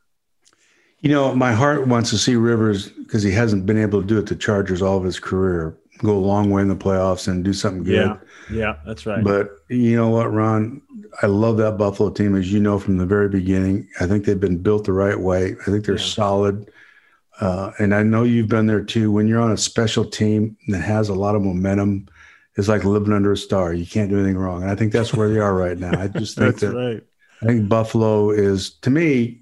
You 1.02 1.12
know, 1.12 1.34
my 1.36 1.52
heart 1.52 1.88
wants 1.88 2.12
to 2.12 2.18
see 2.18 2.36
Rivers 2.36 2.90
because 2.90 3.24
he 3.24 3.32
hasn't 3.32 3.66
been 3.66 3.78
able 3.78 4.02
to 4.02 4.08
do 4.08 4.20
it 4.20 4.28
to 4.28 4.36
Chargers 4.36 4.82
all 4.82 4.98
of 4.98 5.04
his 5.04 5.20
career. 5.20 5.78
Go 6.00 6.18
a 6.18 6.20
long 6.20 6.50
way 6.50 6.62
in 6.62 6.68
the 6.68 6.76
playoffs 6.76 7.28
and 7.28 7.44
do 7.44 7.54
something 7.54 7.84
good. 7.84 8.18
Yeah, 8.50 8.56
yeah, 8.56 8.76
that's 8.86 9.06
right. 9.06 9.24
But 9.24 9.50
you 9.70 9.96
know 9.96 10.10
what, 10.10 10.32
Ron? 10.32 10.82
I 11.22 11.28
love 11.28 11.58
that 11.58 11.78
Buffalo 11.78 12.10
team, 12.10 12.36
as 12.36 12.52
you 12.52 12.60
know 12.60 12.80
from 12.80 12.98
the 12.98 13.06
very 13.06 13.30
beginning. 13.30 13.88
I 14.00 14.08
think 14.08 14.26
they've 14.26 14.40
been 14.40 14.58
built 14.58 14.86
the 14.86 14.94
right 14.94 15.20
way. 15.20 15.56
I 15.62 15.64
think 15.66 15.86
they're 15.86 15.98
yeah. 15.98 16.04
solid. 16.04 16.72
Uh, 17.40 17.72
and 17.80 17.94
I 17.94 18.04
know 18.04 18.24
you've 18.24 18.48
been 18.48 18.68
there 18.68 18.84
too. 18.84 19.12
When 19.12 19.28
you're 19.28 19.42
on 19.42 19.52
a 19.52 19.58
special 19.58 20.06
team 20.06 20.58
that 20.68 20.82
has 20.82 21.10
a 21.10 21.16
lot 21.16 21.36
of 21.36 21.42
momentum, 21.42 22.08
it's 22.56 22.68
like 22.68 22.84
living 22.84 23.14
under 23.14 23.32
a 23.32 23.38
star. 23.38 23.74
You 23.74 23.86
can't 23.86 24.10
do 24.10 24.18
anything 24.18 24.38
wrong. 24.38 24.62
And 24.62 24.72
I 24.72 24.76
think 24.76 24.94
that's 24.94 25.14
where 25.14 25.30
they 25.30 25.40
are 25.40 25.56
right 25.56 25.78
now. 25.78 26.00
I 26.00 26.08
just 26.08 26.38
think 26.38 26.60
that 26.60 26.74
right. 26.74 27.04
I 27.42 27.46
think 27.46 27.68
Buffalo 27.68 28.30
is, 28.30 28.72
to 28.82 28.90
me, 28.92 29.41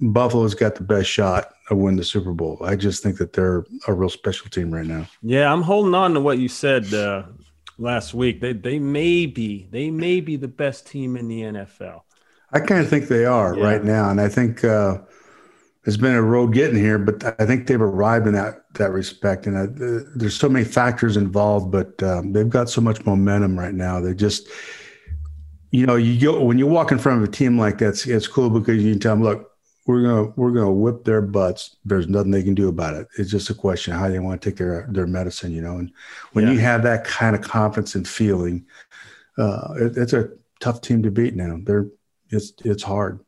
Buffalo's 0.00 0.54
got 0.54 0.74
the 0.74 0.82
best 0.82 1.08
shot 1.08 1.52
of 1.70 1.78
win 1.78 1.96
the 1.96 2.04
Super 2.04 2.32
Bowl. 2.32 2.58
I 2.62 2.76
just 2.76 3.02
think 3.02 3.16
that 3.18 3.32
they're 3.32 3.64
a 3.86 3.92
real 3.92 4.10
special 4.10 4.48
team 4.50 4.72
right 4.72 4.86
now. 4.86 5.06
Yeah, 5.22 5.52
I'm 5.52 5.62
holding 5.62 5.94
on 5.94 6.14
to 6.14 6.20
what 6.20 6.38
you 6.38 6.48
said 6.48 6.92
uh, 6.92 7.24
last 7.78 8.12
week. 8.12 8.40
They 8.40 8.52
they 8.52 8.78
may 8.78 9.26
be 9.26 9.68
they 9.70 9.90
may 9.90 10.20
be 10.20 10.36
the 10.36 10.48
best 10.48 10.86
team 10.86 11.16
in 11.16 11.28
the 11.28 11.42
NFL. 11.42 12.02
I 12.52 12.60
kind 12.60 12.80
of 12.80 12.88
think 12.88 13.08
they 13.08 13.24
are 13.24 13.56
yeah. 13.56 13.64
right 13.64 13.84
now, 13.84 14.10
and 14.10 14.20
I 14.20 14.28
think 14.28 14.64
uh, 14.64 14.98
it's 15.84 15.96
been 15.96 16.14
a 16.14 16.22
road 16.22 16.52
getting 16.52 16.76
here, 16.76 16.98
but 16.98 17.40
I 17.40 17.46
think 17.46 17.66
they've 17.66 17.80
arrived 17.80 18.26
in 18.26 18.34
that 18.34 18.64
that 18.74 18.90
respect. 18.90 19.46
And 19.46 19.56
uh, 19.56 20.10
there's 20.14 20.36
so 20.36 20.48
many 20.48 20.64
factors 20.64 21.16
involved, 21.16 21.72
but 21.72 22.02
um, 22.02 22.32
they've 22.32 22.50
got 22.50 22.68
so 22.68 22.82
much 22.82 23.04
momentum 23.06 23.58
right 23.58 23.74
now. 23.74 24.00
They 24.00 24.12
just 24.12 24.48
you 25.70 25.86
know, 25.86 25.96
you 25.96 26.20
go 26.20 26.42
when 26.42 26.58
you 26.58 26.66
walk 26.66 26.92
in 26.92 26.98
front 26.98 27.22
of 27.22 27.28
a 27.28 27.32
team 27.32 27.58
like 27.58 27.78
that, 27.78 27.88
it's, 27.88 28.06
it's 28.06 28.26
cool 28.26 28.50
because 28.50 28.82
you 28.82 28.92
can 28.92 29.00
tell 29.00 29.14
them, 29.14 29.24
look, 29.24 29.55
we're 29.86 30.02
gonna 30.02 30.32
we're 30.36 30.50
gonna 30.50 30.72
whip 30.72 31.04
their 31.04 31.22
butts. 31.22 31.76
There's 31.84 32.08
nothing 32.08 32.32
they 32.32 32.42
can 32.42 32.54
do 32.54 32.68
about 32.68 32.94
it. 32.94 33.06
It's 33.18 33.30
just 33.30 33.50
a 33.50 33.54
question 33.54 33.92
of 33.92 34.00
how 34.00 34.08
they 34.08 34.18
want 34.18 34.42
to 34.42 34.50
take 34.50 34.58
their 34.58 34.86
their 34.90 35.06
medicine, 35.06 35.52
you 35.52 35.62
know. 35.62 35.78
And 35.78 35.92
when 36.32 36.46
yeah. 36.46 36.52
you 36.52 36.58
have 36.58 36.82
that 36.82 37.04
kind 37.04 37.36
of 37.36 37.42
confidence 37.42 37.94
and 37.94 38.06
feeling, 38.06 38.66
uh, 39.38 39.74
it, 39.76 39.96
it's 39.96 40.12
a 40.12 40.30
tough 40.60 40.80
team 40.80 41.02
to 41.04 41.10
beat 41.10 41.36
now. 41.36 41.58
They're 41.62 41.86
it's 42.30 42.52
it's 42.64 42.82
hard. 42.82 43.20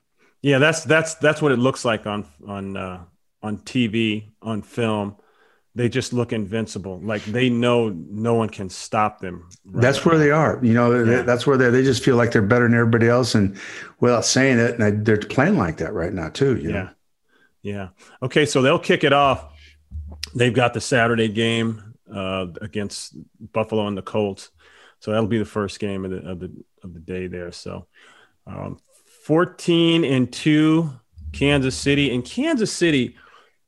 Yeah, 0.42 0.58
that's 0.58 0.84
that's 0.84 1.14
that's 1.14 1.40
what 1.40 1.52
it 1.52 1.58
looks 1.58 1.84
like 1.84 2.06
on 2.06 2.26
on 2.46 2.76
uh, 2.76 3.04
on 3.42 3.58
TV 3.58 4.30
on 4.42 4.62
film 4.62 5.16
they 5.78 5.88
just 5.88 6.12
look 6.12 6.32
invincible. 6.32 6.98
Like 6.98 7.24
they 7.24 7.48
know 7.48 7.90
no 7.90 8.34
one 8.34 8.48
can 8.48 8.68
stop 8.68 9.20
them. 9.20 9.48
Right 9.64 9.80
that's 9.80 10.04
now. 10.04 10.10
where 10.10 10.18
they 10.18 10.32
are. 10.32 10.58
You 10.60 10.74
know, 10.74 11.04
yeah. 11.04 11.22
that's 11.22 11.46
where 11.46 11.56
they 11.56 11.70
they 11.70 11.84
just 11.84 12.04
feel 12.04 12.16
like 12.16 12.32
they're 12.32 12.42
better 12.42 12.64
than 12.64 12.74
everybody 12.74 13.08
else, 13.08 13.36
and 13.36 13.56
without 14.00 14.24
saying 14.24 14.58
it, 14.58 14.80
and 14.80 15.06
they're 15.06 15.18
playing 15.18 15.56
like 15.56 15.76
that 15.76 15.92
right 15.92 16.12
now 16.12 16.30
too. 16.30 16.56
yeah, 16.56 16.70
know? 16.70 16.88
yeah. 17.62 17.88
Okay, 18.24 18.44
so 18.44 18.60
they'll 18.60 18.80
kick 18.80 19.04
it 19.04 19.12
off. 19.12 19.54
They've 20.34 20.52
got 20.52 20.74
the 20.74 20.80
Saturday 20.80 21.28
game 21.28 21.94
uh, 22.12 22.46
against 22.60 23.14
Buffalo 23.52 23.86
and 23.86 23.96
the 23.96 24.02
Colts, 24.02 24.50
so 24.98 25.12
that'll 25.12 25.28
be 25.28 25.38
the 25.38 25.44
first 25.44 25.78
game 25.78 26.04
of 26.04 26.10
the 26.10 26.28
of 26.28 26.40
the 26.40 26.50
of 26.82 26.92
the 26.92 27.00
day 27.00 27.28
there. 27.28 27.52
So, 27.52 27.86
um, 28.48 28.80
fourteen 29.22 30.04
and 30.04 30.32
two, 30.32 30.90
Kansas 31.32 31.76
City, 31.76 32.12
and 32.12 32.24
Kansas 32.24 32.72
City 32.72 33.14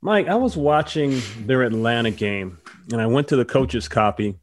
Mike, 0.02 0.28
I 0.28 0.36
was 0.36 0.56
watching 0.56 1.20
their 1.40 1.62
Atlanta 1.62 2.10
game 2.10 2.58
and 2.90 3.00
I 3.00 3.06
went 3.06 3.28
to 3.28 3.36
the 3.36 3.44
coach's 3.44 3.88
copy 3.88 4.38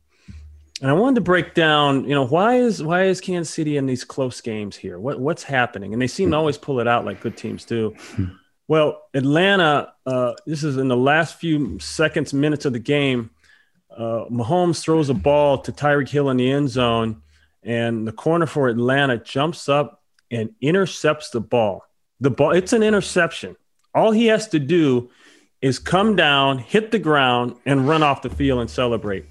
and 0.82 0.92
I 0.92 0.94
wanted 0.94 1.16
to 1.16 1.22
break 1.22 1.56
down, 1.56 2.04
you 2.04 2.14
know, 2.14 2.26
why 2.26 2.58
is 2.58 2.84
why 2.84 3.06
is 3.06 3.20
Kansas 3.20 3.52
City 3.52 3.78
in 3.78 3.88
these 3.88 4.04
close 4.04 4.42
games 4.42 4.76
here? 4.76 5.00
What 5.00 5.20
what's 5.20 5.42
happening? 5.42 5.94
And 5.94 6.02
they 6.02 6.08
seem 6.08 6.32
to 6.32 6.38
always 6.38 6.58
pull 6.58 6.80
it 6.80 6.88
out 6.88 7.06
like 7.06 7.22
good 7.22 7.36
teams 7.36 7.66
do. 7.66 7.96
Well, 8.68 9.04
Atlanta, 9.14 9.94
uh, 10.06 10.34
this 10.46 10.64
is 10.64 10.78
in 10.78 10.90
the 10.90 10.98
last 10.98 11.40
few 11.40 11.80
seconds, 11.80 12.34
minutes 12.34 12.66
of 12.66 12.74
the 12.74 12.80
game. 12.80 13.32
Uh, 13.90 14.26
Mahomes 14.30 14.82
throws 14.82 15.10
a 15.10 15.14
ball 15.14 15.60
to 15.60 15.72
Tyreek 15.72 16.10
Hill 16.10 16.30
in 16.30 16.38
the 16.38 16.52
end 16.52 16.70
zone, 16.70 17.22
and 17.64 18.06
the 18.06 18.12
corner 18.12 18.46
for 18.46 18.68
Atlanta 18.68 19.18
jumps 19.18 19.70
up 19.70 20.04
and 20.30 20.50
intercepts 20.60 21.30
the 21.30 21.40
ball. 21.40 21.86
The 22.20 22.30
ball, 22.30 22.52
it's 22.52 22.74
an 22.74 22.84
interception. 22.84 23.56
All 23.96 24.12
he 24.12 24.28
has 24.28 24.50
to 24.50 24.60
do 24.60 25.10
is 25.68 25.78
come 25.78 26.16
down, 26.16 26.58
hit 26.58 26.92
the 26.92 27.00
ground, 27.00 27.56
and 27.66 27.88
run 27.88 28.02
off 28.02 28.24
the 28.24 28.30
field 28.30 28.62
and 28.62 28.70
celebrate. 28.70 29.26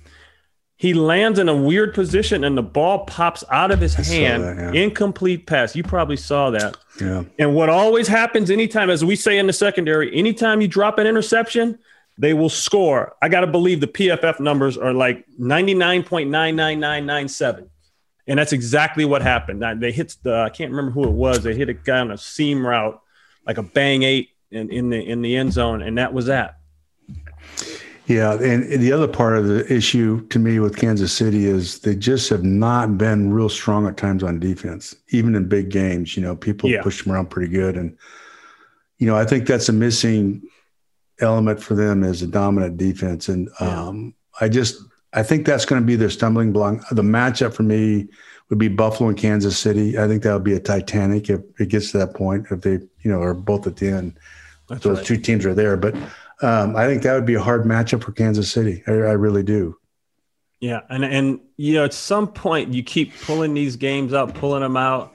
He 0.79 0.93
lands 0.93 1.39
in 1.39 1.49
a 1.49 1.57
weird 1.57 1.95
position 1.95 2.45
and 2.45 2.55
the 2.57 2.63
ball 2.63 3.07
pops 3.07 3.43
out 3.51 3.71
of 3.71 3.81
his 3.81 3.99
I 3.99 4.03
hand. 4.03 4.45
That, 4.45 4.75
yeah. 4.75 4.83
Incomplete 4.83 5.47
pass. 5.47 5.75
You 5.75 5.83
probably 5.83 6.19
saw 6.19 6.51
that. 6.51 6.77
Yeah. 7.01 7.25
And 7.39 7.55
what 7.55 7.71
always 7.71 8.07
happens 8.07 8.51
anytime, 8.51 8.91
as 8.91 9.03
we 9.03 9.17
say 9.17 9.39
in 9.39 9.47
the 9.47 9.55
secondary, 9.55 10.15
anytime 10.15 10.61
you 10.61 10.69
drop 10.69 10.99
an 10.99 11.07
interception, 11.07 11.79
they 12.19 12.35
will 12.35 12.51
score. 12.51 13.17
I 13.23 13.31
got 13.31 13.41
to 13.41 13.47
believe 13.47 13.81
the 13.81 13.87
PFF 13.87 14.39
numbers 14.39 14.77
are 14.77 14.93
like 14.93 15.25
99.99997. 15.41 17.71
And 18.27 18.39
that's 18.39 18.53
exactly 18.53 19.07
what 19.07 19.23
happened. 19.23 19.65
They 19.81 19.93
hit 19.93 20.15
the, 20.23 20.43
I 20.43 20.51
can't 20.51 20.71
remember 20.71 20.93
who 20.93 21.05
it 21.05 21.13
was. 21.13 21.43
They 21.43 21.55
hit 21.55 21.71
a 21.71 21.75
guy 21.75 22.01
on 22.01 22.11
a 22.11 22.19
seam 22.19 22.67
route, 22.67 23.01
like 23.47 23.57
a 23.57 23.63
bang 23.63 24.03
eight 24.03 24.36
in, 24.51 24.71
in 24.71 24.91
the 24.91 24.99
in 24.99 25.23
the 25.23 25.37
end 25.37 25.53
zone, 25.53 25.83
and 25.83 25.99
that 25.99 26.13
was 26.13 26.27
that. 26.27 26.59
Yeah, 28.07 28.35
and 28.35 28.65
the 28.81 28.93
other 28.93 29.09
part 29.09 29.37
of 29.37 29.49
the 29.49 29.71
issue 29.73 30.25
to 30.29 30.39
me 30.39 30.61
with 30.61 30.77
Kansas 30.77 31.13
City 31.13 31.47
is 31.47 31.81
they 31.81 31.97
just 31.97 32.31
have 32.31 32.45
not 32.45 32.97
been 32.97 33.33
real 33.33 33.49
strong 33.49 33.87
at 33.89 33.97
times 33.97 34.23
on 34.23 34.39
defense, 34.39 34.95
even 35.09 35.35
in 35.35 35.49
big 35.49 35.71
games. 35.71 36.17
You 36.17 36.23
know, 36.23 36.37
people 36.37 36.71
Yeah. 36.71 36.83
push 36.83 37.03
them 37.03 37.13
around 37.13 37.31
pretty 37.31 37.51
good, 37.53 37.77
and 37.77 37.97
you 38.99 39.07
know, 39.07 39.17
I 39.17 39.25
think 39.25 39.47
that's 39.47 39.69
a 39.69 39.73
missing 39.73 40.43
element 41.21 41.61
for 41.63 41.75
them 41.75 42.05
is 42.05 42.23
a 42.23 42.27
dominant 42.27 42.77
defense. 42.77 43.29
And 43.29 43.49
um, 43.61 44.15
I 44.41 44.49
just 44.49 44.81
I 45.13 45.23
think 45.23 45.47
that's 45.47 45.65
going 45.65 45.81
to 45.81 45.87
be 45.87 45.97
their 45.97 46.11
stumbling 46.11 46.53
block. 46.53 46.89
The 46.91 47.03
matchup 47.03 47.55
for 47.55 47.63
me 47.63 48.07
would 48.51 48.59
be 48.59 48.69
Buffalo 48.69 49.09
and 49.09 49.19
Kansas 49.19 49.59
City. 49.59 49.99
I 49.99 50.07
think 50.07 50.23
that 50.23 50.33
would 50.33 50.45
be 50.45 50.55
a 50.55 50.61
Titanic 50.61 51.29
if 51.29 51.41
it 51.59 51.71
gets 51.71 51.91
to 51.91 51.99
that 51.99 52.15
point. 52.15 52.47
If 52.51 52.61
they 52.61 52.75
you 53.03 53.11
know 53.11 53.21
are 53.21 53.35
both 53.35 53.67
at 53.67 53.77
the 53.77 53.89
end, 53.89 54.17
That's 54.69 54.85
those 54.85 54.99
right. 54.99 55.07
two 55.07 55.17
teams 55.17 55.47
are 55.47 55.55
there, 55.55 55.77
but. 55.77 55.95
Um, 56.43 56.77
I 56.77 56.87
think 56.87 57.03
that 57.05 57.15
would 57.15 57.25
be 57.25 57.33
a 57.33 57.41
hard 57.41 57.65
matchup 57.65 58.05
for 58.05 58.13
Kansas 58.13 58.53
City. 58.53 58.83
I, 58.87 58.91
I 58.91 59.13
really 59.13 59.43
do. 59.43 59.79
Yeah, 60.61 60.81
and 60.91 61.03
and 61.03 61.41
you 61.57 61.73
know, 61.73 61.85
at 61.85 61.95
some 61.95 62.29
point 62.29 62.75
you 62.75 62.83
keep 62.83 63.19
pulling 63.23 63.55
these 63.55 63.77
games 63.77 64.13
up, 64.13 64.35
pulling 64.35 64.61
them 64.61 64.77
out, 64.77 65.15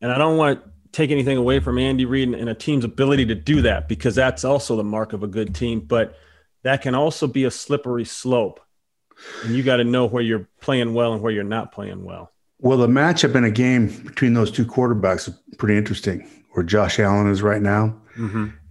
and 0.00 0.10
I 0.10 0.18
don't 0.18 0.36
want 0.36 0.60
to 0.60 0.70
take 0.90 1.12
anything 1.12 1.36
away 1.36 1.60
from 1.60 1.78
Andy 1.78 2.04
Reid 2.04 2.28
and, 2.28 2.34
and 2.34 2.48
a 2.48 2.54
team's 2.54 2.84
ability 2.84 3.26
to 3.26 3.34
do 3.36 3.62
that 3.62 3.88
because 3.88 4.16
that's 4.16 4.44
also 4.44 4.74
the 4.76 4.82
mark 4.82 5.12
of 5.12 5.22
a 5.22 5.28
good 5.28 5.54
team. 5.54 5.80
But 5.80 6.16
that 6.64 6.82
can 6.82 6.96
also 6.96 7.28
be 7.28 7.44
a 7.44 7.50
slippery 7.50 8.04
slope, 8.04 8.60
and 9.44 9.54
you 9.54 9.62
got 9.62 9.76
to 9.76 9.84
know 9.84 10.06
where 10.06 10.22
you're 10.22 10.48
playing 10.60 10.94
well 10.94 11.12
and 11.12 11.22
where 11.22 11.32
you're 11.32 11.44
not 11.44 11.70
playing 11.70 12.04
well. 12.04 12.32
Well, 12.58 12.78
the 12.78 12.88
matchup 12.88 13.36
in 13.36 13.44
a 13.44 13.50
game 13.52 13.86
between 14.02 14.34
those 14.34 14.50
two 14.50 14.66
quarterbacks 14.66 15.28
is 15.28 15.34
pretty 15.58 15.78
interesting. 15.78 16.28
Where 16.54 16.64
Josh 16.64 16.98
Allen 16.98 17.30
is 17.30 17.42
right 17.42 17.62
now, 17.62 17.96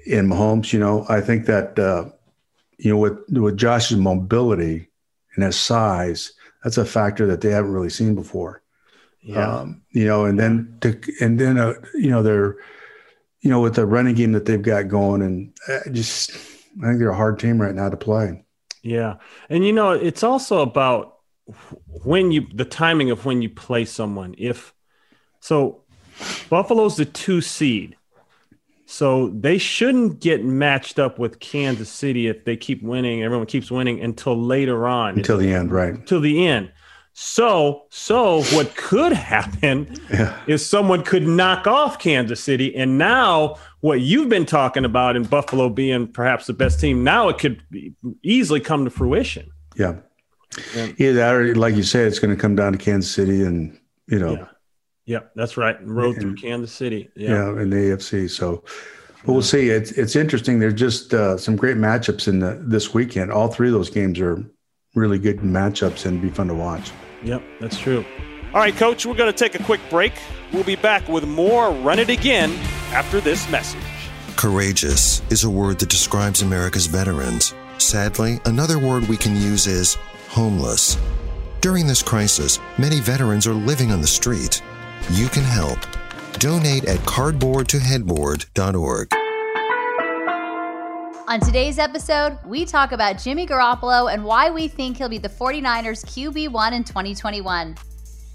in 0.06 0.28
Mahomes, 0.28 0.74
you 0.74 0.80
know, 0.80 1.06
I 1.10 1.22
think 1.22 1.46
that 1.46 1.78
uh, 1.80 2.10
you 2.78 2.92
know 2.92 2.98
with 3.00 3.20
with 3.30 3.58
Josh's 3.58 3.98
mobility 3.98 4.90
and 5.36 5.44
his 5.44 5.58
size, 5.58 6.34
that's 6.64 6.78
a 6.78 6.86
factor 6.86 7.26
that 7.28 7.42
they 7.42 7.52
haven't 7.52 7.74
really 7.74 7.90
seen 7.90 8.16
before. 8.16 8.62
Yeah, 9.22 9.60
Um, 9.60 9.82
you 9.92 10.06
know, 10.06 10.26
and 10.26 10.40
then 10.40 10.78
to 10.82 11.00
and 11.22 11.40
then 11.40 11.58
uh, 11.58 11.74
you 11.94 12.10
know 12.10 12.24
they're 12.24 12.58
you 13.42 13.50
know 13.50 13.62
with 13.62 13.76
the 13.76 13.86
running 13.86 14.16
game 14.16 14.32
that 14.34 14.46
they've 14.46 14.62
got 14.62 14.88
going, 14.88 15.22
and 15.22 15.54
uh, 15.68 15.90
just 15.92 16.32
I 16.82 16.88
think 16.88 17.00
they're 17.00 17.10
a 17.10 17.16
hard 17.16 17.40
team 17.40 17.62
right 17.62 17.76
now 17.76 17.90
to 17.90 17.98
play. 17.98 18.44
yeah, 18.82 19.16
and 19.50 19.66
you 19.66 19.74
know, 19.74 19.92
it's 19.92 20.24
also 20.24 20.62
about 20.62 21.18
when 22.04 22.32
you 22.32 22.48
the 22.54 22.66
timing 22.66 23.12
of 23.12 23.26
when 23.26 23.42
you 23.42 23.50
play 23.50 23.86
someone. 23.86 24.36
If 24.38 24.74
so, 25.40 25.84
Buffalo's 26.50 26.98
the 26.98 27.06
two 27.06 27.42
seed. 27.42 27.96
So 28.91 29.30
they 29.30 29.60
shouldn't 29.60 30.19
get 30.19 30.43
matched 30.43 30.97
up 30.97 31.19
with 31.19 31.39
Kansas 31.39 31.89
City 31.91 32.28
if 32.28 32.43
they 32.43 32.58
keep 32.58 32.82
winning. 32.82 33.21
Everyone 33.23 33.45
keeps 33.45 33.69
winning 33.69 34.02
until 34.02 34.36
later 34.36 34.88
on, 34.88 35.15
Until 35.15 35.38
the 35.38 35.54
end, 35.54 35.71
right? 35.71 35.93
until 35.93 36.19
the 36.21 36.47
end. 36.47 36.71
So, 37.13 37.84
so 37.91 38.41
what 38.56 38.75
could 38.75 39.12
happen 39.13 39.95
Yeah. 40.12 40.36
is 40.47 40.65
someone 40.65 41.04
could 41.04 41.28
knock 41.28 41.67
off 41.67 41.99
Kansas 41.99 42.39
City, 42.39 42.75
and 42.75 42.97
now 42.97 43.58
what 43.82 44.02
you've 44.02 44.30
been 44.30 44.47
talking 44.47 44.86
about 44.86 45.15
in 45.15 45.21
Buffalo 45.23 45.69
being 45.69 46.08
perhaps 46.08 46.47
the 46.47 46.54
best 46.54 46.80
team, 46.80 47.04
now 47.04 47.30
it 47.30 47.38
could 47.38 47.62
be, 47.69 47.93
easily 48.23 48.60
come 48.60 48.86
to 48.86 48.89
fruition. 48.89 49.52
Yeah. 49.75 49.97
Yeah. 50.75 50.88
Either 50.97 51.54
like 51.54 51.75
you 51.75 51.84
said, 51.84 52.08
it's 52.08 52.17
going 52.17 52.36
to 52.36 52.41
come 52.41 52.56
down 52.56 52.71
to 52.71 52.78
Kansas 52.80 53.12
City 53.12 53.43
and, 53.43 53.78
you 54.08 54.17
know, 54.17 54.32
Yeah. 54.34 54.45
Yep, 55.10 55.32
that's 55.36 55.58
right. 55.58 55.76
Road 55.84 56.17
through 56.22 56.36
Kansas 56.36 56.72
City. 56.72 57.10
yeah, 57.15 57.30
Yeah. 57.32 57.62
in 57.63 57.72
the 57.72 57.78
AFC. 57.78 58.30
So, 58.30 58.63
but 59.26 59.34
we'll 59.34 59.41
see. 59.41 59.69
It's 59.69 59.91
it's 59.93 60.15
interesting. 60.15 60.60
There's 60.60 60.76
just 60.76 61.15
uh, 61.15 61.36
some 61.36 61.56
great 61.56 61.78
matchups 61.78 62.28
in 62.28 62.38
the 62.38 62.62
this 62.62 62.93
weekend. 62.93 63.32
All 63.32 63.48
three 63.48 63.69
of 63.69 63.74
those 63.74 63.89
games 63.89 64.19
are 64.19 64.45
really 64.93 65.17
good 65.17 65.39
matchups 65.39 66.06
and 66.06 66.22
be 66.22 66.30
fun 66.30 66.48
to 66.50 66.54
watch. 66.54 66.91
Yep, 67.24 67.41
that's 67.60 67.80
true. 67.80 68.06
All 68.54 68.60
right, 68.60 68.76
Coach, 68.76 69.04
we're 69.08 69.15
going 69.15 69.32
to 69.34 69.38
take 69.38 69.60
a 69.60 69.63
quick 69.63 69.82
break. 69.89 70.13
We'll 70.54 70.63
be 70.63 70.76
back 70.76 71.08
with 71.10 71.24
more 71.28 71.72
Run 71.72 71.98
It 71.98 72.10
Again 72.12 72.52
after 72.93 73.19
this 73.19 73.50
message. 73.50 73.82
Courageous 74.36 75.24
is 75.32 75.43
a 75.43 75.50
word 75.50 75.80
that 75.80 75.89
describes 75.89 76.43
America's 76.43 76.86
veterans. 76.86 77.54
Sadly, 77.80 78.39
another 78.45 78.78
word 78.78 79.08
we 79.08 79.17
can 79.17 79.36
use 79.36 79.65
is 79.65 79.95
homeless. 80.30 80.98
During 81.62 81.88
this 81.88 82.02
crisis, 82.04 82.60
many 82.78 83.00
veterans 83.02 83.45
are 83.48 83.54
living 83.54 83.91
on 83.91 84.02
the 84.02 84.08
street. 84.08 84.62
You 85.12 85.28
can 85.28 85.44
help. 85.44 85.80
Donate 86.40 86.86
at 86.86 86.98
cardboardtoheadboard.org. 87.00 89.14
On 91.28 91.40
today's 91.40 91.78
episode, 91.78 92.40
we 92.46 92.66
talk 92.66 92.92
about 92.92 93.20
Jimmy 93.20 93.46
Garoppolo 93.46 94.12
and 94.12 94.24
why 94.24 94.50
we 94.50 94.68
think 94.68 94.98
he'll 94.98 95.10
be 95.10 95.20
the 95.20 95.30
49ers 95.30 96.04
QB1 96.06 96.72
in 96.72 96.84
2021. 96.84 97.76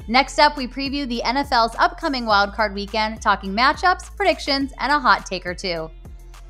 Next 0.06 0.38
up, 0.38 0.56
we 0.56 0.68
preview 0.68 1.08
the 1.08 1.22
NFL's 1.24 1.74
upcoming 1.78 2.24
wildcard 2.24 2.74
weekend, 2.74 3.22
talking 3.22 3.52
matchups, 3.52 4.14
predictions, 4.16 4.72
and 4.78 4.92
a 4.92 4.98
hot 4.98 5.26
take 5.26 5.46
or 5.46 5.54
two. 5.54 5.90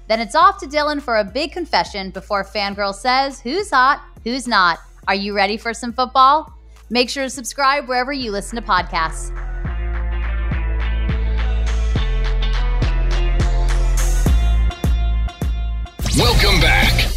Then 0.06 0.20
it's 0.20 0.34
off 0.34 0.58
to 0.60 0.66
Dylan 0.66 1.00
for 1.00 1.18
a 1.18 1.24
big 1.24 1.52
confession 1.52 2.10
before 2.10 2.44
Fangirl 2.44 2.94
says 2.94 3.40
who's 3.40 3.70
hot, 3.70 4.02
who's 4.22 4.46
not. 4.46 4.80
Are 5.08 5.14
you 5.14 5.34
ready 5.34 5.56
for 5.56 5.72
some 5.72 5.92
football? 5.92 6.52
Make 6.90 7.08
sure 7.08 7.24
to 7.24 7.30
subscribe 7.30 7.88
wherever 7.88 8.12
you 8.12 8.30
listen 8.30 8.56
to 8.56 8.62
podcasts. 8.62 9.30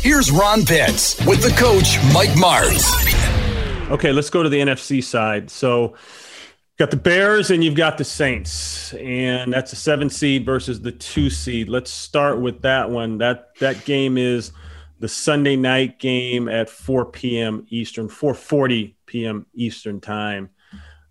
Here's 0.07 0.31
Ron 0.31 0.63
Pitts 0.63 1.19
with 1.25 1.41
the 1.43 1.49
coach, 1.59 1.97
Mike 2.13 2.29
Martz. 2.29 2.81
Okay, 3.91 4.13
let's 4.13 4.29
go 4.29 4.41
to 4.41 4.47
the 4.47 4.57
NFC 4.57 5.03
side. 5.03 5.49
So, 5.51 5.95
got 6.79 6.91
the 6.91 6.95
Bears 6.95 7.51
and 7.51 7.61
you've 7.61 7.75
got 7.75 7.97
the 7.97 8.05
Saints, 8.05 8.93
and 8.93 9.51
that's 9.51 9.73
a 9.73 9.75
seven 9.75 10.09
seed 10.09 10.45
versus 10.45 10.79
the 10.79 10.93
two 10.93 11.29
seed. 11.29 11.67
Let's 11.67 11.91
start 11.91 12.39
with 12.39 12.61
that 12.61 12.89
one. 12.89 13.17
That 13.17 13.49
that 13.59 13.83
game 13.83 14.17
is 14.17 14.53
the 15.01 15.09
Sunday 15.09 15.57
night 15.57 15.99
game 15.99 16.47
at 16.47 16.69
4 16.69 17.07
p.m. 17.07 17.67
Eastern, 17.69 18.07
4:40 18.07 18.93
p.m. 19.07 19.45
Eastern 19.55 19.99
time. 19.99 20.51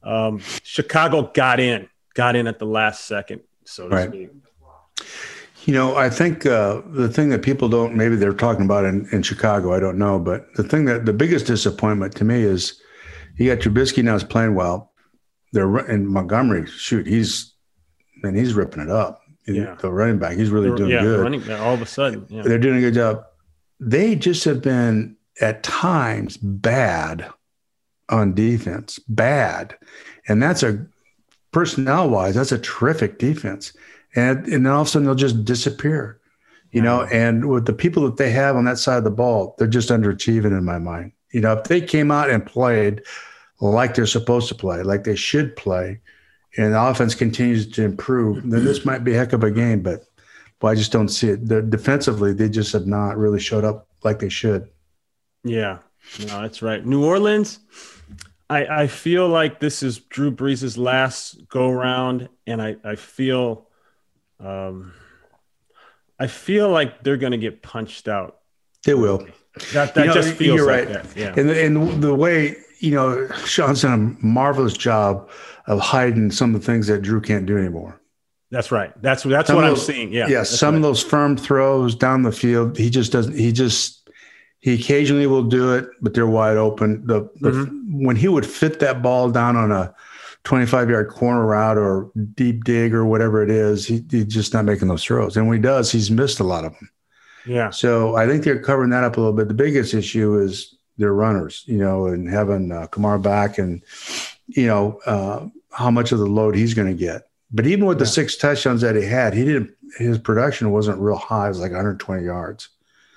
Um, 0.03 0.41
Chicago 0.63 1.31
got 1.35 1.61
in, 1.61 1.91
got 2.15 2.35
in 2.35 2.47
at 2.47 2.59
the 2.59 2.65
last 2.65 3.05
second, 3.05 3.43
so 3.67 3.91
to 3.91 3.95
Right. 3.95 4.09
speak. 4.09 4.31
You 5.67 5.75
know, 5.75 5.97
I 5.97 6.09
think 6.09 6.47
uh, 6.47 6.81
the 6.87 7.09
thing 7.09 7.29
that 7.31 7.43
people 7.43 7.69
don't 7.69 7.97
maybe 7.97 8.15
they're 8.15 8.33
talking 8.33 8.65
about 8.65 8.85
in, 8.85 9.09
in 9.11 9.23
Chicago, 9.23 9.75
I 9.75 9.81
don't 9.81 9.99
know, 9.99 10.17
but 10.21 10.47
the 10.55 10.63
thing 10.63 10.85
that 10.85 11.07
the 11.07 11.13
biggest 11.13 11.47
disappointment 11.47 12.15
to 12.17 12.25
me 12.25 12.43
is 12.43 12.81
you 13.37 13.53
got 13.53 13.63
Trubisky 13.63 14.05
now 14.05 14.15
is 14.15 14.23
playing 14.23 14.55
well. 14.55 14.93
They're 15.53 15.77
and 15.77 16.09
Montgomery, 16.09 16.67
shoot, 16.67 17.09
he's 17.09 17.53
man, 18.23 18.37
he's 18.37 18.55
ripping 18.55 18.81
it 18.81 18.91
up. 18.91 19.23
Yeah. 19.49 19.75
The 19.81 19.91
running 19.91 20.21
back, 20.21 20.37
he's 20.37 20.51
really 20.51 20.75
doing 20.77 20.91
yeah, 20.91 21.03
good. 21.03 21.21
running 21.21 21.51
all 21.51 21.75
of 21.75 21.83
a 21.83 21.87
sudden. 21.87 22.27
Yeah. 22.29 22.43
They're 22.43 22.59
doing 22.59 22.79
a 22.79 22.81
good 22.81 22.95
job. 22.95 23.25
They 23.81 24.15
just 24.15 24.45
have 24.45 24.63
been 24.63 25.17
at 25.41 25.65
times 25.65 26.37
bad 26.37 27.29
on 28.09 28.35
defense, 28.35 29.01
bad, 29.09 29.77
and 30.29 30.41
that's 30.41 30.63
a 30.63 30.87
personnel 31.51 32.09
wise, 32.09 32.37
that's 32.37 32.53
a 32.53 32.59
terrific 32.59 33.19
defense. 33.19 33.73
And 34.17 34.47
and 34.47 34.67
then 34.67 34.73
all 34.73 34.81
of 34.81 34.89
a 34.89 34.91
sudden 34.91 35.07
they'll 35.07 35.15
just 35.15 35.45
disappear, 35.45 36.19
you 36.73 36.83
know. 36.83 37.01
Mm-hmm. 37.01 37.15
And 37.15 37.49
with 37.49 37.67
the 37.67 37.73
people 37.73 38.03
that 38.05 38.17
they 38.17 38.31
have 38.31 38.57
on 38.57 38.65
that 38.65 38.79
side 38.79 38.99
of 38.99 39.05
the 39.05 39.11
ball, 39.11 39.55
they're 39.59 39.69
just 39.69 39.91
underachieving 39.91 40.57
in 40.57 40.65
my 40.65 40.79
mind. 40.79 41.13
You 41.33 41.43
know, 41.43 41.53
if 41.53 41.65
they 41.65 41.81
came 41.81 42.11
out 42.11 42.31
and 42.31 42.45
played 42.45 43.03
like 43.61 43.95
they're 43.95 44.07
supposed 44.07 44.49
to 44.49 44.55
play, 44.55 44.83
like 44.83 45.05
they 45.05 45.17
should 45.17 45.55
play, 45.55 46.01
and 46.57 46.73
the 46.73 46.83
offense 46.83 47.15
continues 47.15 47.71
to 47.73 47.85
improve, 47.85 48.49
then 48.51 48.65
this 48.65 48.85
might 48.85 49.05
be 49.05 49.15
a 49.15 49.19
heck 49.19 49.33
of 49.33 49.45
a 49.45 49.51
game. 49.51 49.83
But 49.83 50.05
but 50.59 50.69
I 50.69 50.75
just 50.75 50.93
don't 50.93 51.09
see 51.09 51.29
it. 51.29 51.47
The, 51.47 51.63
defensively, 51.63 52.33
they 52.33 52.49
just 52.49 52.73
have 52.73 52.87
not 52.87 53.19
really 53.19 53.41
showed 53.41 53.65
up 53.65 53.89
like 54.03 54.19
they 54.19 54.31
should. 54.31 54.69
Yeah, 55.45 55.79
no, 56.21 56.43
that's 56.43 56.63
right. 56.63 56.85
New 56.85 57.05
Orleans, 57.05 57.61
I, 58.49 58.67
I 58.67 58.87
feel 58.87 59.29
like 59.29 59.61
this 59.61 59.83
is 59.83 59.99
Drew 59.99 60.31
Brees' 60.31 60.79
last 60.79 61.49
go 61.49 61.71
round, 61.71 62.29
and 62.47 62.63
I, 62.63 62.77
I 62.85 62.95
feel 62.95 63.69
um 64.41 64.93
I 66.19 66.27
feel 66.29 66.71
like 66.71 67.03
they're 67.03 67.17
gonna 67.19 67.37
get 67.39 67.63
punched 67.63 68.09
out. 68.09 68.39
They 68.85 68.95
will. 68.95 69.27
That 69.73 69.95
that 69.95 70.01
You 70.03 70.07
know, 70.07 70.13
just 70.15 70.35
feels 70.35 70.57
you're 70.57 70.67
like 70.67 70.89
right. 70.89 71.03
that. 71.03 71.17
Yeah. 71.17 71.35
And, 71.37 71.51
and 71.51 72.03
the 72.03 72.15
way, 72.15 72.57
you 72.81 72.93
know, 72.93 73.29
Sean's 73.45 73.83
done 73.83 74.19
a 74.23 74.25
marvelous 74.27 74.75
job 74.77 75.29
of 75.67 75.81
hiding 75.81 76.31
some 76.31 76.55
of 76.55 76.61
the 76.61 76.67
things 76.67 76.87
that 76.87 77.03
Drew 77.03 77.21
can't 77.21 77.47
do 77.47 77.59
anymore. 77.59 78.01
that's 78.51 78.71
right. 78.71 78.93
That's 79.03 79.25
that's 79.25 79.49
Some 79.49 79.57
what 79.57 79.65
of 79.65 79.71
I'm 79.73 79.77
seeing. 79.77 80.13
Yeah. 80.13 80.29
Yeah. 80.29 80.43
some 80.45 80.75
right. 80.75 80.77
of 80.77 80.83
those 80.83 81.03
firm 81.03 81.37
throws 81.37 81.95
down 81.95 82.23
the 82.23 82.33
field, 82.33 82.77
he 82.79 82.89
just 82.91 83.13
doesn't, 83.13 83.37
he 83.37 83.51
just, 83.53 84.09
he 84.61 84.75
occasionally 84.75 85.27
will 85.27 85.43
do 85.45 85.75
it, 85.75 85.89
but 86.01 86.15
they're 86.15 86.27
wide 86.27 86.57
open. 86.57 87.07
The, 87.07 87.29
the 87.41 87.51
Mm-hmm. 87.51 88.05
when 88.07 88.17
he 88.17 88.29
would 88.29 88.47
fit 88.47 88.79
that 88.81 89.03
ball 89.03 89.31
down 89.31 89.57
on 89.57 89.73
a 89.73 89.95
25 90.47 90.89
yard 90.91 91.09
corner 91.09 91.45
route 91.45 91.77
or 91.77 92.11
deep 92.35 92.63
dig 92.63 92.95
or 92.95 93.05
whatever 93.05 93.43
it 93.43 93.51
is, 93.51 93.85
he, 93.85 94.05
he's 94.11 94.27
just 94.27 94.55
not 94.55 94.65
making 94.65 94.87
those 94.87 95.03
throws. 95.03 95.37
And 95.37 95.49
when 95.49 95.57
he 95.57 95.63
does, 95.63 95.91
he's 95.91 96.09
missed 96.09 96.39
a 96.39 96.45
lot 96.45 96.65
of 96.65 96.73
them. 96.75 96.89
Yeah. 97.45 97.71
So 97.71 98.15
I 98.17 98.29
think 98.29 98.45
they're 98.45 98.63
covering 98.63 98.91
that 98.91 99.03
up 99.03 99.17
a 99.17 99.21
little 99.21 99.35
bit. 99.35 99.49
The 99.49 99.55
biggest 99.55 99.93
issue 99.93 100.39
is 100.39 100.77
their 100.99 101.13
runners, 101.13 101.65
you 101.67 101.79
know, 101.79 102.07
and 102.07 102.29
having 102.31 102.71
uh, 102.71 102.87
Kamara 102.87 103.21
back 103.21 103.59
and, 103.59 103.83
you 104.47 104.69
know, 104.69 105.01
uh, 105.05 105.49
how 105.73 105.91
much 105.91 106.13
of 106.13 106.21
the 106.21 106.27
load 106.27 106.55
he's 106.55 106.75
going 106.75 106.89
to 106.89 106.95
get. 106.99 107.23
But 107.51 107.67
even 107.67 107.87
with 107.87 107.99
the 107.99 108.07
six 108.07 108.37
touchdowns 108.37 108.83
that 108.83 108.95
he 108.95 109.05
had, 109.05 109.35
he 109.35 109.45
didn't, 109.45 109.71
his 109.99 110.17
production 110.17 110.71
wasn't 110.71 111.01
real 111.01 111.17
high. 111.17 111.47
It 111.47 111.49
was 111.51 111.59
like 111.61 111.73
120 111.73 112.25
yards. 112.25 112.69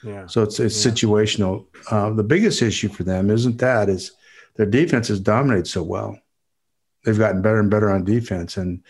Yeah. 0.03 0.25
So 0.25 0.41
it's, 0.41 0.59
it's 0.59 0.83
Yeah. 0.83 0.91
situational. 0.91 1.65
Uh, 1.91 2.09
the 2.09 2.23
biggest 2.23 2.63
issue 2.63 2.89
for 2.89 3.03
them 3.03 3.29
isn't 3.29 3.59
that 3.59 3.87
is 3.87 4.13
their 4.55 4.65
defense 4.65 5.09
has 5.09 5.19
dominated 5.19 5.67
so 5.67 5.83
well. 5.83 6.17
They've 7.05 7.17
gotten 7.17 7.41
better 7.41 7.59
and 7.59 7.69
better 7.69 7.89
on 7.89 8.03
defense. 8.03 8.57
And, 8.57 8.83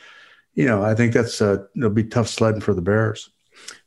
you 0.54 0.66
know, 0.66 0.84
I 0.84 0.96
think 0.96 1.14
that's, 1.14 1.42
uh, 1.42 1.64
it'll 1.76 1.90
be 1.90 2.04
tough 2.04 2.28
sledding 2.28 2.62
for 2.62 2.74
the 2.74 2.82
Bears. 2.82 3.30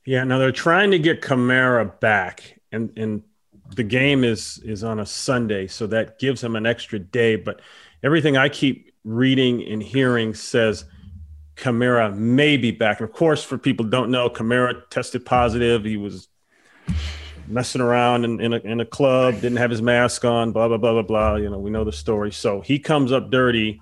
Yeah, 0.05 0.25
now 0.25 0.39
they're 0.39 0.53
trying 0.53 0.91
to 0.91 0.99
get 0.99 1.23
Kamara 1.23 1.99
back, 2.01 2.59
and 2.73 2.93
and 2.97 3.23
the 3.77 3.85
game 3.85 4.25
is 4.25 4.59
is 4.65 4.83
on 4.83 4.99
a 4.99 5.07
Sunday, 5.07 5.69
so 5.69 5.87
that 5.87 6.19
gives 6.19 6.43
him 6.43 6.57
an 6.57 6.67
extra 6.67 6.99
day. 6.99 7.37
But 7.37 7.61
everything 8.03 8.37
I 8.37 8.49
keep 8.49 8.93
reading 9.05 9.63
and 9.63 9.83
hearing 9.83 10.35
says 10.35 10.85
Kamara 11.55 12.15
may 12.15 12.57
be 12.57 12.73
back. 12.73 13.01
And 13.01 13.09
of 13.09 13.15
course, 13.15 13.45
for 13.45 13.57
people 13.59 13.87
don't 13.87 14.11
know, 14.11 14.29
Kamara 14.29 14.83
tested 14.91 15.25
positive. 15.25 15.85
He 15.85 15.97
was 15.97 16.29
messing 17.47 17.81
around 17.81 18.25
in, 18.25 18.41
in, 18.41 18.53
a, 18.53 18.59
in 18.59 18.81
a 18.81 18.85
club, 18.85 19.35
didn't 19.35 19.59
have 19.59 19.71
his 19.71 19.83
mask 19.83 20.25
on, 20.25 20.51
blah 20.53 20.67
blah 20.67 20.79
blah 20.79 20.93
blah 20.93 21.03
blah. 21.03 21.37
You 21.37 21.49
know, 21.49 21.59
we 21.59 21.71
know 21.71 21.85
the 21.85 21.93
story. 21.93 22.33
So 22.33 22.61
he 22.61 22.79
comes 22.79 23.13
up 23.13 23.31
dirty. 23.31 23.81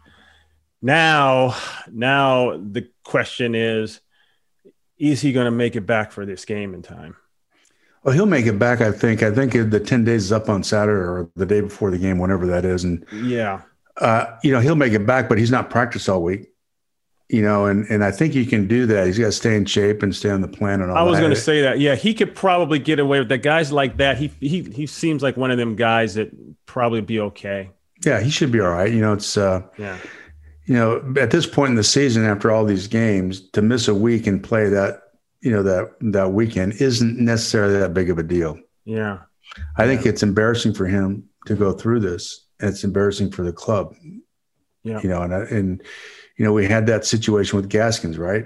Now, 0.83 1.57
now 1.91 2.57
the 2.57 2.89
question 3.05 3.55
is 3.55 4.01
is 4.99 5.21
he 5.23 5.33
going 5.33 5.47
to 5.47 5.51
make 5.51 5.77
it 5.77 5.87
back 5.87 6.13
for 6.13 6.27
this 6.27 6.45
game 6.45 6.75
in 6.75 6.83
time? 6.83 7.17
Well, 8.05 8.15
he'll 8.15 8.27
make 8.27 8.47
it 8.47 8.59
back, 8.59 8.81
I 8.83 8.93
think. 8.93 9.23
I 9.23 9.31
think 9.31 9.53
the 9.53 9.81
10 9.81 10.05
days 10.05 10.25
is 10.25 10.33
up 10.33 10.49
on 10.49 10.63
Saturday 10.63 11.01
or 11.01 11.31
the 11.37 11.47
day 11.47 11.61
before 11.63 11.91
the 11.91 11.99
game, 11.99 12.19
whenever 12.19 12.47
that 12.49 12.65
is. 12.65 12.85
And, 12.85 13.05
Yeah. 13.13 13.63
uh, 13.97 14.27
you 14.43 14.53
know, 14.53 14.61
he'll 14.61 14.75
make 14.75 14.93
it 14.93 15.07
back, 15.07 15.29
but 15.29 15.39
he's 15.39 15.51
not 15.51 15.71
practiced 15.71 16.09
all 16.09 16.23
week. 16.23 16.49
You 17.31 17.43
know, 17.43 17.67
and, 17.67 17.87
and 17.89 18.03
I 18.03 18.11
think 18.11 18.33
he 18.35 18.45
can 18.45 18.67
do 18.67 18.87
that. 18.87 19.07
He's 19.07 19.19
got 19.19 19.27
to 19.27 19.33
stay 19.33 19.55
in 19.57 19.65
shape 19.65 20.03
and 20.03 20.15
stay 20.15 20.31
on 20.31 20.41
the 20.41 20.49
plan 20.49 20.81
and 20.83 20.91
all 20.91 20.97
I 20.97 21.03
was 21.03 21.19
going 21.21 21.31
to 21.31 21.37
say 21.37 21.63
that. 21.63 21.79
Yeah, 21.79 21.95
he 21.95 22.13
could 22.13 22.35
probably 22.35 22.79
get 22.81 22.99
away 22.99 23.21
with 23.21 23.29
that. 23.29 23.39
Guys 23.39 23.71
like 23.71 23.99
that, 23.99 24.19
he 24.19 24.33
he 24.41 24.63
he 24.65 24.87
seems 24.87 25.23
like 25.23 25.37
one 25.37 25.53
of 25.53 25.57
them 25.57 25.77
guys 25.77 26.15
that 26.15 26.31
probably 26.67 27.01
be 27.03 27.21
okay. 27.21 27.71
Yeah, 28.05 28.21
he 28.21 28.31
should 28.31 28.51
be 28.51 28.61
all 28.61 28.71
right. 28.73 28.93
You 28.93 29.01
know, 29.01 29.13
it's, 29.13 29.37
uh, 29.37 29.63
Yeah. 29.79 29.97
You 30.71 30.77
know, 30.77 31.15
at 31.21 31.33
this 31.33 31.47
point 31.47 31.71
in 31.71 31.75
the 31.75 31.83
season, 31.83 32.25
after 32.25 32.53
all 32.53 32.65
these 32.65 32.87
games, 32.87 33.51
to 33.51 33.61
miss 33.61 33.89
a 33.89 33.95
week 33.95 34.29
and 34.29 34.41
play 34.41 34.69
that, 34.69 35.03
you 35.41 35.51
know, 35.51 35.65
that 35.65 35.97
that 36.13 36.33
weekend 36.33 36.75
isn't 36.75 37.19
necessarily 37.19 37.77
that 37.81 37.93
big 37.93 38.09
of 38.09 38.19
a 38.19 38.23
deal. 38.23 38.57
Yeah. 38.85 39.19
I 39.77 39.87
think 39.87 40.07
it's 40.07 40.23
embarrassing 40.23 40.75
for 40.75 40.87
him 40.87 41.25
to 41.47 41.57
go 41.57 41.73
through 41.73 41.99
this. 42.01 42.47
And 42.61 42.71
it's 42.71 42.85
embarrassing 42.85 43.33
for 43.33 43.43
the 43.43 43.53
club. 43.53 43.97
Yeah. 44.85 45.01
You 45.03 45.09
know, 45.09 45.23
and 45.23 45.33
and 45.33 45.83
you 46.37 46.45
know, 46.45 46.53
we 46.53 46.69
had 46.69 46.87
that 46.87 47.05
situation 47.05 47.57
with 47.57 47.73
Haskins, 47.73 48.17
right? 48.17 48.45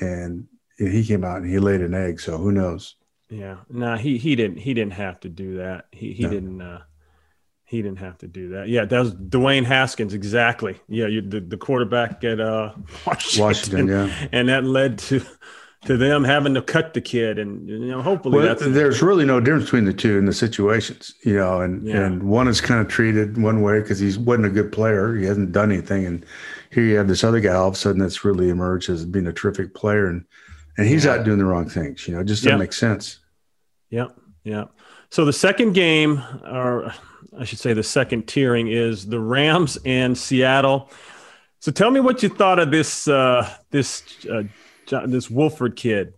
And 0.00 0.46
he 0.78 1.04
came 1.04 1.22
out 1.22 1.42
and 1.42 1.50
he 1.50 1.58
laid 1.58 1.82
an 1.82 1.92
egg. 1.92 2.18
So 2.18 2.38
who 2.38 2.50
knows? 2.50 2.96
Yeah. 3.28 3.56
Nah, 3.68 3.98
he 3.98 4.16
he 4.16 4.36
didn't 4.36 4.56
he 4.56 4.72
didn't 4.72 4.94
have 4.94 5.20
to 5.20 5.28
do 5.28 5.58
that. 5.58 5.88
He 5.92 6.14
he 6.14 6.22
No. 6.22 6.30
didn't 6.30 6.62
uh 6.62 6.80
he 7.68 7.82
didn't 7.82 7.98
have 7.98 8.16
to 8.18 8.26
do 8.26 8.48
that. 8.50 8.68
Yeah, 8.68 8.86
that 8.86 8.98
was 8.98 9.14
Dwayne 9.14 9.64
Haskins 9.64 10.14
exactly. 10.14 10.80
Yeah, 10.88 11.06
you, 11.06 11.20
the 11.20 11.40
the 11.40 11.56
quarterback 11.56 12.24
at 12.24 12.40
uh 12.40 12.72
Washington, 13.06 13.42
Washington, 13.44 13.88
yeah. 13.88 14.28
and 14.32 14.48
that 14.48 14.64
led 14.64 14.98
to 15.00 15.20
to 15.84 15.96
them 15.96 16.24
having 16.24 16.54
to 16.54 16.62
cut 16.62 16.92
the 16.94 17.00
kid, 17.00 17.38
and 17.38 17.68
you 17.68 17.78
know 17.78 18.02
hopefully 18.02 18.36
Well, 18.38 18.46
that's 18.46 18.62
there's 18.66 19.00
really 19.00 19.24
no 19.24 19.38
difference 19.38 19.64
between 19.66 19.84
the 19.84 19.92
two 19.92 20.18
in 20.18 20.24
the 20.24 20.32
situations, 20.32 21.14
you 21.24 21.36
know, 21.36 21.60
and, 21.60 21.86
Yeah. 21.86 22.04
and 22.06 22.22
one 22.24 22.48
is 22.48 22.60
kind 22.60 22.80
of 22.80 22.88
treated 22.88 23.40
one 23.40 23.62
way 23.62 23.80
because 23.80 24.00
he 24.00 24.16
wasn't 24.18 24.46
a 24.46 24.50
good 24.50 24.72
player. 24.72 25.14
He 25.14 25.24
hasn't 25.24 25.52
done 25.52 25.70
anything. 25.70 26.04
And 26.04 26.26
here 26.72 26.82
you 26.82 26.96
have 26.96 27.06
this 27.06 27.22
other 27.22 27.38
guy 27.38 27.54
all 27.54 27.68
of 27.68 27.74
a 27.74 27.76
sudden 27.76 28.00
that's 28.00 28.24
really 28.24 28.48
emerged 28.48 28.90
as 28.90 29.04
being 29.04 29.28
a 29.28 29.32
terrific 29.32 29.72
player. 29.74 30.08
And, 30.08 30.24
and 30.78 30.88
he's 30.88 31.06
out 31.06 31.24
doing 31.24 31.38
the 31.38 31.44
wrong 31.44 31.68
things, 31.68 32.08
you 32.08 32.14
know, 32.14 32.20
it 32.22 32.26
just 32.26 32.42
doesn't 32.42 32.58
Yeah. 32.58 32.64
make 32.64 32.72
sense. 32.72 33.20
Yeah, 33.88 34.08
yeah. 34.42 34.64
So 35.10 35.24
the 35.24 35.32
second 35.32 35.74
game, 35.74 36.20
or 36.44 36.92
I 37.38 37.44
should 37.44 37.58
say 37.58 37.72
the 37.72 37.82
second 37.82 38.26
tiering, 38.26 38.72
is 38.72 39.06
the 39.06 39.20
Rams 39.20 39.78
and 39.84 40.16
Seattle. 40.16 40.90
So 41.60 41.72
tell 41.72 41.90
me 41.90 42.00
what 42.00 42.22
you 42.22 42.28
thought 42.28 42.58
of 42.58 42.70
this 42.70 43.08
uh, 43.08 43.48
this 43.70 44.02
uh, 44.26 44.44
John, 44.86 45.10
this 45.10 45.28
Wolford 45.28 45.76
kid, 45.76 46.14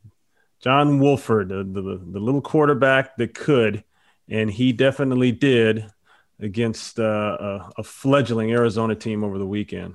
John 0.62 0.98
Wolford, 0.98 1.48
the, 1.48 1.64
the 1.64 2.00
the 2.12 2.20
little 2.20 2.42
quarterback 2.42 3.16
that 3.16 3.34
could, 3.34 3.84
and 4.28 4.50
he 4.50 4.72
definitely 4.72 5.32
did 5.32 5.86
against 6.38 6.98
uh, 6.98 7.36
a, 7.40 7.72
a 7.78 7.82
fledgling 7.82 8.50
Arizona 8.52 8.94
team 8.94 9.24
over 9.24 9.38
the 9.38 9.46
weekend. 9.46 9.94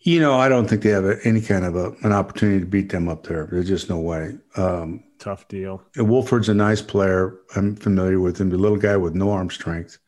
You 0.00 0.20
know, 0.20 0.38
I 0.38 0.48
don't 0.48 0.68
think 0.68 0.82
they 0.82 0.90
have 0.90 1.20
any 1.24 1.40
kind 1.40 1.64
of 1.64 1.76
a, 1.76 1.92
an 2.02 2.12
opportunity 2.12 2.60
to 2.60 2.66
beat 2.66 2.90
them 2.90 3.08
up 3.08 3.26
there. 3.26 3.48
There's 3.50 3.68
just 3.68 3.90
no 3.90 3.98
way. 3.98 4.38
Um, 4.56 5.02
Tough 5.18 5.48
deal. 5.48 5.82
and 5.96 6.08
Wolford's 6.08 6.48
a 6.48 6.54
nice 6.54 6.80
player. 6.82 7.36
I'm 7.56 7.76
familiar 7.76 8.20
with 8.20 8.40
him. 8.40 8.50
The 8.50 8.58
little 8.58 8.78
guy 8.78 8.96
with 8.96 9.14
no 9.14 9.30
arm 9.30 9.50
strength, 9.50 9.98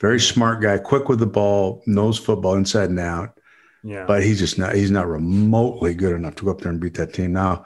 very 0.00 0.20
smart 0.20 0.60
guy, 0.62 0.78
quick 0.78 1.08
with 1.08 1.20
the 1.20 1.26
ball, 1.26 1.82
knows 1.86 2.18
football 2.18 2.54
inside 2.54 2.90
and 2.90 3.00
out. 3.00 3.38
Yeah, 3.84 4.04
but 4.06 4.24
he's 4.24 4.40
just 4.40 4.58
not 4.58 4.74
he's 4.74 4.90
not 4.90 5.06
remotely 5.06 5.94
good 5.94 6.14
enough 6.14 6.34
to 6.36 6.44
go 6.44 6.50
up 6.50 6.60
there 6.60 6.72
and 6.72 6.80
beat 6.80 6.94
that 6.94 7.14
team 7.14 7.32
now 7.32 7.64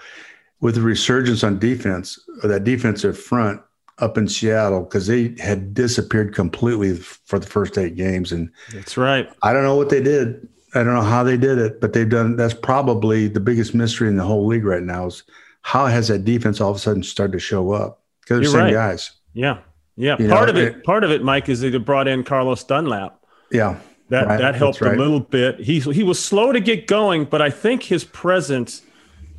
with 0.61 0.75
the 0.75 0.83
resurgence 0.83 1.43
on 1.43 1.59
defense 1.59 2.19
or 2.43 2.49
that 2.51 2.65
defensive 2.65 3.19
front 3.19 3.61
up 3.99 4.19
in 4.19 4.29
seattle 4.29 4.83
because 4.83 5.07
they 5.07 5.35
had 5.39 5.73
disappeared 5.75 6.35
completely 6.35 6.97
for 6.97 7.39
the 7.39 7.47
first 7.47 7.79
eight 7.79 7.97
games 7.97 8.31
and 8.31 8.51
that's 8.75 8.97
right. 8.97 9.29
i 9.43 9.53
don't 9.53 9.65
know 9.65 9.75
what 9.75 9.89
they 9.89 10.03
did 10.03 10.47
i 10.75 10.83
don't 10.83 10.95
know 10.95 11.01
how 11.03 11.23
they 11.23 11.37
did 11.37 11.59
it 11.59 11.81
but 11.81 11.93
they've 11.95 12.09
done 12.11 12.37
that's 12.37 12.55
probably 12.55 13.27
the 13.27 13.41
biggest 13.41 13.75
mystery 13.75 14.09
in 14.09 14.17
the 14.17 14.23
whole 14.25 14.47
league 14.47 14.65
right 14.65 14.83
now 14.83 15.07
is 15.07 15.23
how 15.63 15.87
has 15.87 16.09
that 16.09 16.25
defense 16.25 16.61
all 16.61 16.71
of 16.71 16.77
a 16.77 16.81
sudden 16.81 17.03
started 17.03 17.33
to 17.33 17.39
show 17.39 17.73
up 17.73 18.03
because 18.21 18.41
they're 18.41 18.51
same 18.51 18.61
right. 18.65 18.73
guys 18.73 19.13
Yeah, 19.33 19.59
yeah. 19.97 20.17
You 20.19 20.29
part 20.29 20.49
know, 20.49 20.51
of 20.53 20.57
it, 20.59 20.77
it- 20.77 20.85
part 20.85 21.05
of 21.05 21.11
it, 21.11 21.23
Mike, 21.25 21.49
is 21.49 21.61
that 21.61 21.71
they 21.71 21.79
brought 21.79 22.09
in 22.09 22.25
Carlos 22.25 22.65
Dunlap. 22.65 23.19
yeah 23.51 23.79
That 24.11 24.27
Right, 24.27 24.39
that 24.39 24.55
helped 24.55 24.81
right. 24.81 24.95
a 24.95 24.99
little 24.99 25.21
bit. 25.21 25.59
He 25.61 25.81
he 25.81 26.03
was 26.03 26.19
slow 26.23 26.53
to 26.53 26.61
get 26.61 26.87
going, 26.87 27.25
but 27.25 27.41
I 27.41 27.51
think 27.51 27.83
his 27.83 28.05
presence, 28.05 28.83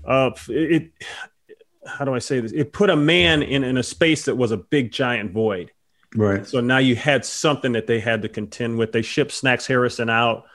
uh, 0.06 0.32
it, 0.50 0.92
how 1.86 2.06
do 2.06 2.14
I 2.16 2.20
say 2.20 2.40
this? 2.40 2.52
It 2.54 2.72
put 2.74 2.90
a 2.90 2.96
man 2.96 3.44
in 3.44 3.64
in 3.64 3.78
a 3.78 3.84
space 3.84 4.26
that 4.26 4.36
was 4.36 4.52
a 4.52 4.58
big 4.58 4.92
giant 4.92 5.32
void. 5.32 5.72
right 6.16 6.48
So 6.48 6.62
now 6.62 6.78
you 6.80 6.96
had 6.96 7.26
something 7.26 7.74
that 7.74 7.86
they 7.88 8.00
had 8.00 8.22
to 8.22 8.30
contend 8.30 8.78
with. 8.78 8.92
They 8.94 9.02
shipped 9.02 9.32
Snacks 9.32 9.68
Harrison 9.68 10.10
out. 10.10 10.46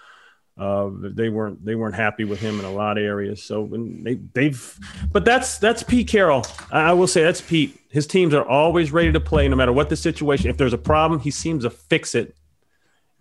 Uh, 0.58 0.90
they 0.92 1.28
weren't 1.28 1.64
they 1.64 1.76
weren't 1.76 1.94
happy 1.94 2.24
with 2.24 2.40
him 2.40 2.58
in 2.58 2.64
a 2.64 2.72
lot 2.72 2.98
of 2.98 3.04
areas. 3.04 3.42
So 3.42 3.68
they 3.72 4.14
they've, 4.34 4.78
but 5.12 5.24
that's 5.24 5.58
that's 5.58 5.84
Pete 5.84 6.08
Carroll. 6.08 6.44
I, 6.72 6.90
I 6.90 6.92
will 6.94 7.06
say 7.06 7.22
that's 7.22 7.40
Pete. 7.40 7.78
His 7.90 8.06
teams 8.08 8.34
are 8.34 8.44
always 8.44 8.90
ready 8.90 9.12
to 9.12 9.20
play, 9.20 9.46
no 9.48 9.54
matter 9.56 9.72
what 9.72 9.88
the 9.88 9.96
situation. 9.96 10.50
If 10.50 10.56
there's 10.56 10.72
a 10.72 10.78
problem, 10.78 11.20
he 11.20 11.30
seems 11.30 11.62
to 11.62 11.70
fix 11.70 12.14
it, 12.16 12.34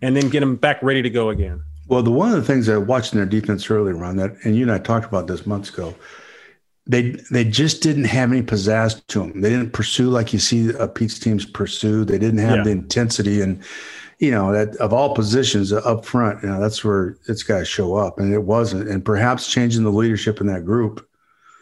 and 0.02 0.16
then 0.16 0.28
get 0.30 0.40
them 0.40 0.56
back 0.56 0.82
ready 0.82 1.00
to 1.02 1.10
go 1.10 1.30
again. 1.30 1.62
Well, 1.86 2.02
the 2.02 2.10
one 2.10 2.32
of 2.32 2.36
the 2.36 2.42
things 2.44 2.68
I 2.68 2.76
watched 2.76 3.12
in 3.12 3.18
their 3.18 3.26
defense 3.26 3.70
earlier 3.70 4.02
on 4.04 4.16
that, 4.16 4.34
and 4.44 4.56
you 4.56 4.62
and 4.62 4.72
I 4.72 4.78
talked 4.78 5.06
about 5.06 5.26
this 5.28 5.46
months 5.46 5.70
ago, 5.70 5.94
they 6.86 7.12
they 7.30 7.44
just 7.44 7.82
didn't 7.82 8.04
have 8.06 8.32
any 8.32 8.42
pizzazz 8.42 9.06
to 9.06 9.20
them. 9.20 9.40
They 9.42 9.50
didn't 9.50 9.72
pursue 9.72 10.10
like 10.10 10.32
you 10.32 10.38
see 10.40 10.74
uh, 10.74 10.88
Pete's 10.88 11.18
teams 11.20 11.46
pursue. 11.46 12.04
They 12.04 12.18
didn't 12.18 12.40
have 12.40 12.56
Yeah. 12.58 12.64
the 12.64 12.70
intensity 12.70 13.40
and 13.42 13.62
you 14.18 14.30
know 14.30 14.52
that 14.52 14.76
of 14.76 14.92
all 14.92 15.14
positions 15.14 15.72
up 15.72 16.04
front. 16.04 16.42
You 16.42 16.48
know 16.50 16.60
that's 16.60 16.84
where 16.84 17.16
it's 17.28 17.42
got 17.42 17.60
to 17.60 17.64
show 17.64 17.94
up, 17.96 18.18
and 18.18 18.32
it 18.32 18.42
wasn't. 18.42 18.88
And 18.88 19.04
perhaps 19.04 19.50
changing 19.50 19.84
the 19.84 19.92
leadership 19.92 20.40
in 20.40 20.46
that 20.48 20.64
group, 20.64 21.06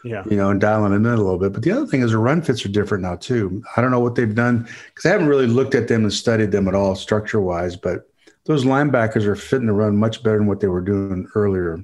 Yeah, 0.03 0.23
you 0.29 0.37
know, 0.37 0.49
and 0.49 0.59
dialing 0.59 0.91
them 0.91 1.05
in 1.05 1.13
a 1.13 1.17
little 1.17 1.37
bit. 1.37 1.53
But 1.53 1.63
the 1.63 1.71
other 1.71 1.85
thing 1.87 2.01
is 2.01 2.11
the 2.11 2.17
run 2.17 2.41
fits 2.41 2.65
are 2.65 2.69
different 2.69 3.03
now 3.03 3.15
too. 3.15 3.63
I 3.75 3.81
don't 3.81 3.91
know 3.91 3.99
what 3.99 4.15
they've 4.15 4.33
done 4.35 4.67
because 4.87 5.05
I 5.05 5.09
haven't 5.09 5.27
really 5.27 5.47
looked 5.47 5.75
at 5.75 5.87
them 5.87 6.03
and 6.03 6.13
studied 6.13 6.51
them 6.51 6.67
at 6.67 6.75
all 6.75 6.95
structure 6.95 7.41
wise, 7.41 7.75
but. 7.75 8.09
Those 8.45 8.63
linebackers 8.63 9.25
are 9.25 9.35
fitting 9.35 9.67
the 9.67 9.73
run 9.73 9.97
much 9.97 10.23
better 10.23 10.37
than 10.37 10.47
what 10.47 10.61
they 10.61 10.67
were 10.69 10.79
doing 10.79 11.27
earlier. 11.35 11.83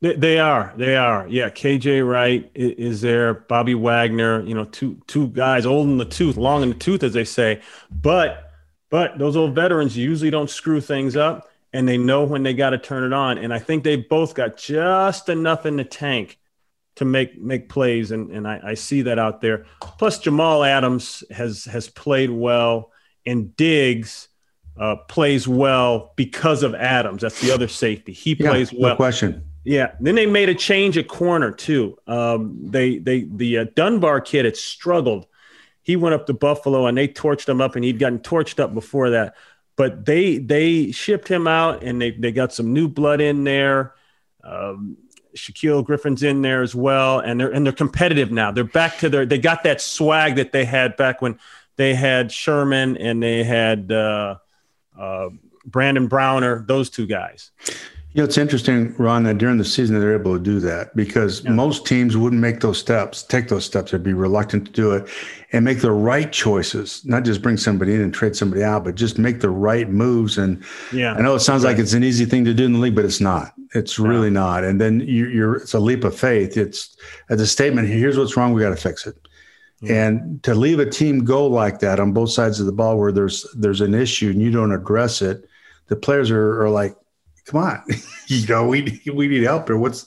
They, 0.00 0.16
they 0.16 0.38
are. 0.40 0.74
They 0.76 0.96
are. 0.96 1.24
Yeah. 1.28 1.50
KJ 1.50 2.04
Wright 2.04 2.50
i- 2.56 2.58
is 2.58 3.00
there. 3.00 3.32
Bobby 3.34 3.76
Wagner. 3.76 4.42
You 4.42 4.54
know, 4.56 4.64
two 4.64 5.00
two 5.06 5.28
guys 5.28 5.64
old 5.64 5.86
in 5.86 5.98
the 5.98 6.04
tooth, 6.04 6.36
long 6.36 6.64
in 6.64 6.70
the 6.70 6.74
tooth, 6.74 7.04
as 7.04 7.12
they 7.12 7.22
say. 7.22 7.60
But 7.92 8.43
but 8.94 9.18
those 9.18 9.34
old 9.34 9.56
veterans 9.56 9.96
usually 9.96 10.30
don't 10.30 10.48
screw 10.48 10.80
things 10.80 11.16
up, 11.16 11.50
and 11.72 11.88
they 11.88 11.98
know 11.98 12.22
when 12.22 12.44
they 12.44 12.54
got 12.54 12.70
to 12.70 12.78
turn 12.78 13.02
it 13.02 13.12
on. 13.12 13.38
And 13.38 13.52
I 13.52 13.58
think 13.58 13.82
they 13.82 13.96
both 13.96 14.36
got 14.36 14.56
just 14.56 15.28
enough 15.28 15.66
in 15.66 15.76
the 15.76 15.84
tank 15.84 16.38
to 16.94 17.04
make 17.04 17.36
make 17.36 17.68
plays, 17.68 18.12
and 18.12 18.30
and 18.30 18.46
I, 18.46 18.60
I 18.62 18.74
see 18.74 19.02
that 19.02 19.18
out 19.18 19.40
there. 19.40 19.66
Plus, 19.98 20.20
Jamal 20.20 20.62
Adams 20.62 21.24
has 21.32 21.64
has 21.64 21.88
played 21.88 22.30
well, 22.30 22.92
and 23.26 23.56
Diggs. 23.56 24.28
uh, 24.76 24.94
plays 25.08 25.48
well 25.48 26.12
because 26.14 26.62
of 26.62 26.72
Adams. 26.76 27.22
That's 27.22 27.40
the 27.40 27.50
other 27.50 27.66
safety. 27.68 28.12
He 28.12 28.36
Yeah, 28.38 28.50
plays 28.50 28.72
well. 28.72 28.90
No 28.90 28.96
question. 28.96 29.42
Yeah. 29.64 29.94
Then 30.00 30.14
they 30.14 30.26
made 30.26 30.48
a 30.50 30.54
change 30.54 30.96
at 30.98 31.08
corner 31.08 31.50
too. 31.50 31.98
Um, 32.06 32.58
they 32.70 32.98
they 32.98 33.22
the 33.22 33.58
uh, 33.58 33.64
Dunbar 33.74 34.20
kid 34.20 34.44
had 34.44 34.56
struggled. 34.56 35.26
He 35.84 35.94
went 35.96 36.14
up 36.14 36.26
to 36.26 36.32
Buffalo 36.32 36.86
and 36.86 36.98
they 36.98 37.06
torched 37.06 37.48
him 37.48 37.60
up, 37.60 37.76
and 37.76 37.84
he'd 37.84 38.00
gotten 38.00 38.18
torched 38.18 38.58
up 38.58 38.74
before 38.74 39.10
that. 39.10 39.36
But 39.76 40.04
they 40.04 40.38
they 40.38 40.90
shipped 40.90 41.28
him 41.28 41.46
out, 41.46 41.84
and 41.84 42.00
they 42.02 42.10
they 42.10 42.32
got 42.32 42.52
some 42.52 42.72
new 42.72 42.88
blood 42.88 43.20
in 43.20 43.44
there. 43.44 43.94
Um, 44.42 44.96
Shaquill 45.36 45.84
Griffin's 45.84 46.22
in 46.22 46.42
there 46.42 46.62
as 46.62 46.74
well, 46.74 47.20
and 47.20 47.38
they're 47.38 47.50
and 47.50 47.64
they're 47.64 47.72
competitive 47.72 48.32
now. 48.32 48.50
They're 48.50 48.64
back 48.64 48.98
to 48.98 49.08
their 49.08 49.26
they 49.26 49.38
got 49.38 49.62
that 49.64 49.80
swag 49.80 50.36
that 50.36 50.52
they 50.52 50.64
had 50.64 50.96
back 50.96 51.22
when 51.22 51.38
they 51.76 51.94
had 51.94 52.32
Sherman 52.32 52.96
and 52.96 53.22
they 53.22 53.42
had 53.44 53.90
uh, 53.90 54.36
uh, 54.98 55.28
Brandon 55.64 56.06
Browner, 56.06 56.64
those 56.66 56.90
two 56.90 57.06
guys. 57.06 57.50
You 58.14 58.22
know, 58.22 58.26
it's 58.26 58.38
interesting, 58.38 58.94
Ron, 58.96 59.24
that 59.24 59.38
during 59.38 59.58
the 59.58 59.64
season 59.64 59.98
they're 59.98 60.14
able 60.14 60.38
to 60.38 60.42
do 60.42 60.60
that 60.60 60.94
because 60.94 61.42
most 61.42 61.84
teams 61.84 62.16
wouldn't 62.16 62.40
make 62.40 62.60
those 62.60 62.78
steps, 62.78 63.24
take 63.24 63.48
those 63.48 63.64
steps, 63.64 63.90
they'd 63.90 64.04
be 64.04 64.12
reluctant 64.12 64.66
to 64.66 64.72
do 64.72 64.92
it 64.92 65.08
and 65.50 65.64
make 65.64 65.80
the 65.80 65.90
right 65.90 66.30
choices, 66.30 67.04
not 67.04 67.24
just 67.24 67.42
bring 67.42 67.56
somebody 67.56 67.92
in 67.92 68.00
and 68.00 68.14
trade 68.14 68.36
somebody 68.36 68.62
out, 68.62 68.84
but 68.84 68.94
just 68.94 69.18
make 69.18 69.40
the 69.40 69.50
right 69.50 69.88
moves. 69.88 70.38
And 70.38 70.62
Yeah, 70.92 71.14
I 71.14 71.22
know 71.22 71.34
it 71.34 71.40
sounds 71.40 71.64
like 71.64 71.78
it's 71.78 71.92
an 71.92 72.04
easy 72.04 72.24
thing 72.24 72.44
to 72.44 72.54
do 72.54 72.64
in 72.64 72.74
the 72.74 72.78
league, 72.78 72.94
but 72.94 73.04
it's 73.04 73.20
not. 73.20 73.52
It's 73.74 73.98
really 73.98 74.30
not. 74.30 74.62
And 74.62 74.80
then 74.80 75.00
you, 75.00 75.26
you're, 75.26 75.56
it's 75.56 75.74
a 75.74 75.80
leap 75.80 76.04
of 76.04 76.16
faith. 76.16 76.56
It's 76.56 76.96
as 77.30 77.40
a 77.40 77.46
statement. 77.48 77.88
Here's 77.88 78.16
what's 78.16 78.36
wrong. 78.36 78.52
We 78.52 78.62
got 78.62 78.70
to 78.70 78.76
fix 78.76 79.08
it. 79.08 79.16
And 79.88 80.42
to 80.44 80.54
leave 80.54 80.78
a 80.78 80.88
team 80.88 81.24
go 81.24 81.46
like 81.46 81.80
that 81.80 82.00
on 82.00 82.12
both 82.12 82.30
sides 82.30 82.60
of 82.60 82.66
the 82.66 82.72
ball, 82.72 82.96
where 82.96 83.12
there's 83.12 83.44
there's 83.56 83.80
an 83.80 83.92
issue 83.92 84.30
and 84.30 84.40
you 84.40 84.50
don't 84.50 84.72
address 84.72 85.20
it, 85.20 85.44
the 85.88 85.96
players 85.96 86.30
are, 86.30 86.62
are 86.62 86.70
like, 86.70 86.96
"Come 87.44 87.60
on, 87.60 87.82
you 88.26 88.46
know, 88.46 88.66
we 88.66 89.00
we 89.12 89.28
need 89.28 89.42
help 89.42 89.68
here." 89.68 89.76
What's 89.76 90.06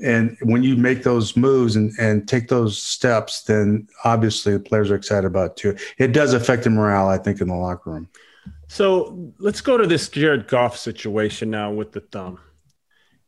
and 0.00 0.36
when 0.42 0.62
you 0.62 0.76
make 0.76 1.02
those 1.02 1.36
moves 1.36 1.76
and 1.76 1.92
and 1.98 2.28
take 2.28 2.48
those 2.48 2.80
steps, 2.80 3.42
then 3.42 3.88
obviously 4.04 4.52
the 4.52 4.60
players 4.60 4.90
are 4.90 4.96
excited 4.96 5.26
about 5.26 5.52
it 5.52 5.56
too. 5.56 5.76
It 5.98 6.12
does 6.12 6.32
affect 6.32 6.64
the 6.64 6.70
morale, 6.70 7.08
I 7.08 7.18
think, 7.18 7.40
in 7.40 7.48
the 7.48 7.54
locker 7.54 7.90
room. 7.90 8.08
So 8.68 9.32
let's 9.38 9.60
go 9.60 9.76
to 9.76 9.86
this 9.86 10.08
Jared 10.08 10.48
Goff 10.48 10.76
situation 10.76 11.50
now 11.50 11.72
with 11.72 11.92
the 11.92 12.00
thumb. 12.00 12.40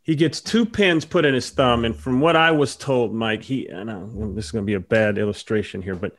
He 0.02 0.16
gets 0.16 0.40
two 0.40 0.64
pins 0.64 1.04
put 1.04 1.24
in 1.24 1.34
his 1.34 1.50
thumb, 1.50 1.84
and 1.84 1.94
from 1.94 2.20
what 2.20 2.34
I 2.34 2.50
was 2.50 2.76
told, 2.76 3.14
Mike, 3.14 3.42
he 3.42 3.70
I 3.70 3.82
know 3.82 4.32
this 4.34 4.46
is 4.46 4.50
going 4.50 4.64
to 4.64 4.66
be 4.66 4.74
a 4.74 4.80
bad 4.80 5.18
illustration 5.18 5.82
here, 5.82 5.94
but 5.94 6.16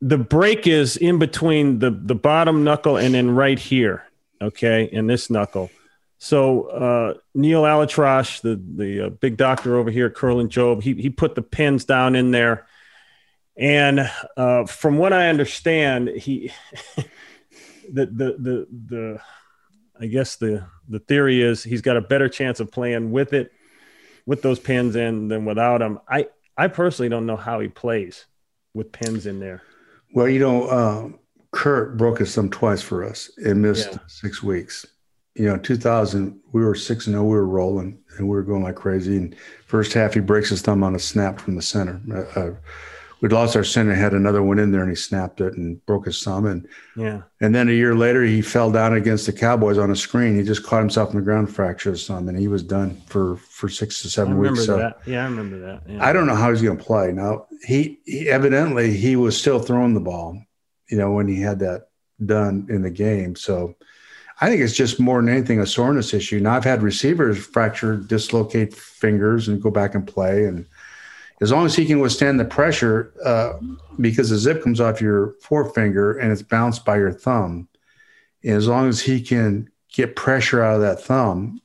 the 0.00 0.18
break 0.18 0.66
is 0.66 0.96
in 0.96 1.18
between 1.18 1.78
the 1.78 1.90
the 1.90 2.14
bottom 2.14 2.64
knuckle 2.64 2.96
and 2.96 3.14
then 3.14 3.30
right 3.30 3.58
here, 3.58 4.04
okay, 4.40 4.84
in 4.84 5.06
this 5.06 5.30
knuckle. 5.30 5.70
So 6.22 6.68
uh, 6.68 7.14
Neal 7.34 7.62
ElAttrache, 7.64 8.42
the 8.42 8.54
the 8.76 9.06
uh, 9.06 9.08
big 9.08 9.36
doctor 9.36 9.76
over 9.76 9.90
here, 9.90 10.08
Kerlan-Jobe, 10.08 10.80
he 10.80 10.94
he 10.94 11.10
put 11.10 11.34
the 11.34 11.42
pins 11.42 11.84
down 11.84 12.14
in 12.14 12.30
there, 12.30 12.68
and 13.56 14.08
uh, 14.36 14.66
from 14.66 14.98
what 14.98 15.12
I 15.12 15.30
understand, 15.30 16.06
he 16.06 16.52
the 17.92 18.06
the 18.06 18.36
the 18.38 18.66
the 18.86 19.20
I 20.00 20.06
guess 20.06 20.36
the 20.36 20.64
the 20.88 21.00
theory 21.00 21.42
is 21.42 21.64
he's 21.64 21.82
got 21.82 21.96
a 21.96 22.00
better 22.00 22.28
chance 22.28 22.60
of 22.60 22.70
playing 22.70 23.10
with 23.10 23.32
it 23.32 23.50
with 24.24 24.42
those 24.42 24.60
pins 24.60 24.94
in 24.94 25.26
than 25.26 25.44
without 25.44 25.78
them. 25.78 25.98
I 26.08 26.28
I 26.56 26.68
personally 26.68 27.08
don't 27.08 27.26
know 27.26 27.36
how 27.36 27.58
he 27.58 27.66
plays 27.66 28.26
with 28.74 28.92
pins 28.92 29.26
in 29.26 29.40
there. 29.40 29.62
Well, 30.14 30.28
you 30.28 30.38
know, 30.38 30.66
uh, 30.68 31.08
Kurt 31.50 31.96
broke 31.96 32.20
his 32.20 32.32
thumb 32.32 32.48
twice 32.48 32.80
for 32.80 33.04
us 33.04 33.28
and 33.44 33.60
missed 33.60 33.90
Yeah. 33.90 33.98
six 34.06 34.40
weeks. 34.40 34.86
You 35.34 35.46
know, 35.46 35.56
2000, 35.56 36.38
we 36.52 36.62
were 36.62 36.74
6 36.74 37.06
and 37.06 37.14
0, 37.14 37.24
we 37.24 37.30
were 37.30 37.46
rolling 37.46 37.98
and 38.18 38.28
we 38.28 38.36
were 38.36 38.42
going 38.42 38.62
like 38.62 38.76
crazy. 38.76 39.16
And 39.16 39.34
first 39.66 39.92
half, 39.94 40.14
he 40.14 40.20
breaks 40.20 40.50
his 40.50 40.60
thumb 40.60 40.82
on 40.84 40.94
a 40.94 40.98
snap 40.98 41.40
from 41.40 41.56
the 41.56 41.62
center. 41.62 42.00
Uh, 42.12 42.38
uh, 42.40 42.54
we'd 43.22 43.32
lost 43.32 43.56
our 43.56 43.64
center, 43.64 43.94
had 43.94 44.12
another 44.12 44.42
one 44.42 44.58
in 44.58 44.72
there, 44.72 44.82
and 44.82 44.90
he 44.90 44.94
snapped 44.96 45.40
it 45.40 45.54
and 45.56 45.84
broke 45.86 46.04
his 46.04 46.22
thumb. 46.22 46.44
And 46.44 46.68
Yeah. 46.96 47.22
and 47.40 47.54
then 47.54 47.70
a 47.70 47.72
year 47.72 47.94
later, 47.94 48.22
he 48.24 48.42
fell 48.42 48.70
down 48.70 48.92
against 48.92 49.24
the 49.24 49.32
Cowboys 49.32 49.78
on 49.78 49.90
a 49.90 49.96
screen. 49.96 50.36
He 50.36 50.42
just 50.42 50.64
caught 50.64 50.80
himself 50.80 51.10
in 51.12 51.16
the 51.16 51.24
ground, 51.24 51.48
fractured 51.50 51.92
his 51.94 52.06
thumb, 52.06 52.28
and 52.28 52.38
he 52.38 52.48
was 52.48 52.62
done 52.62 53.00
for 53.06 53.36
for 53.36 53.70
six 53.70 54.02
to 54.02 54.10
seven 54.10 54.36
weeks. 54.36 54.66
So 54.66 54.76
that. 54.76 54.98
Yeah, 55.06 55.22
I 55.22 55.24
remember 55.24 55.58
that. 55.60 55.82
Yeah. 55.88 56.04
I 56.06 56.12
don't 56.12 56.26
know 56.26 56.34
how 56.34 56.50
he's 56.50 56.60
going 56.60 56.76
to 56.76 56.84
play. 56.84 57.10
Now 57.12 57.46
he, 57.64 58.00
he 58.04 58.28
evidently 58.28 58.94
he 58.94 59.16
was 59.16 59.34
still 59.38 59.60
throwing 59.60 59.94
the 59.94 60.00
ball, 60.00 60.36
you 60.90 60.98
know, 60.98 61.12
when 61.12 61.26
he 61.26 61.40
had 61.40 61.60
that 61.60 61.88
done 62.26 62.66
in 62.68 62.82
the 62.82 62.90
game. 62.90 63.34
So 63.34 63.76
I 64.42 64.48
think 64.48 64.60
it's 64.60 64.74
just 64.74 64.98
more 64.98 65.20
than 65.20 65.28
anything 65.28 65.60
a 65.60 65.66
soreness 65.66 66.12
issue. 66.12 66.40
Now 66.40 66.56
I've 66.56 66.64
had 66.64 66.82
receivers 66.82 67.38
fracture, 67.38 67.96
dislocate 67.96 68.74
fingers, 68.74 69.46
and 69.46 69.62
go 69.62 69.70
back 69.70 69.94
and 69.94 70.04
play. 70.04 70.46
And 70.46 70.66
as 71.40 71.52
long 71.52 71.64
as 71.64 71.76
he 71.76 71.86
can 71.86 72.00
withstand 72.00 72.40
the 72.40 72.44
pressure, 72.44 73.12
uh, 73.24 73.52
because 74.00 74.30
the 74.30 74.36
zip 74.38 74.60
comes 74.64 74.80
off 74.80 75.00
your 75.00 75.34
forefinger 75.42 76.18
and 76.18 76.32
it's 76.32 76.42
bounced 76.42 76.84
by 76.84 76.96
your 76.96 77.12
thumb, 77.12 77.68
and 78.42 78.54
as 78.54 78.66
long 78.66 78.88
as 78.88 79.00
he 79.00 79.20
can 79.22 79.70
get 79.94 80.16
pressure 80.16 80.60
out 80.60 80.74
of 80.74 80.80
that 80.80 81.00
thumb, 81.00 81.60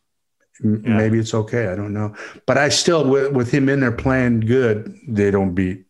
m- 0.63 0.83
Yeah. 0.85 0.97
maybe 0.97 1.17
it's 1.17 1.33
okay. 1.33 1.69
I 1.69 1.75
don't 1.75 1.93
know, 1.93 2.13
but 2.45 2.59
I 2.59 2.69
still 2.69 3.09
with, 3.09 3.31
with 3.31 3.49
him 3.49 3.69
in 3.69 3.79
there 3.79 3.91
playing 3.91 4.41
good, 4.41 4.95
they 5.07 5.31
don't 5.31 5.55
beat 5.55 5.85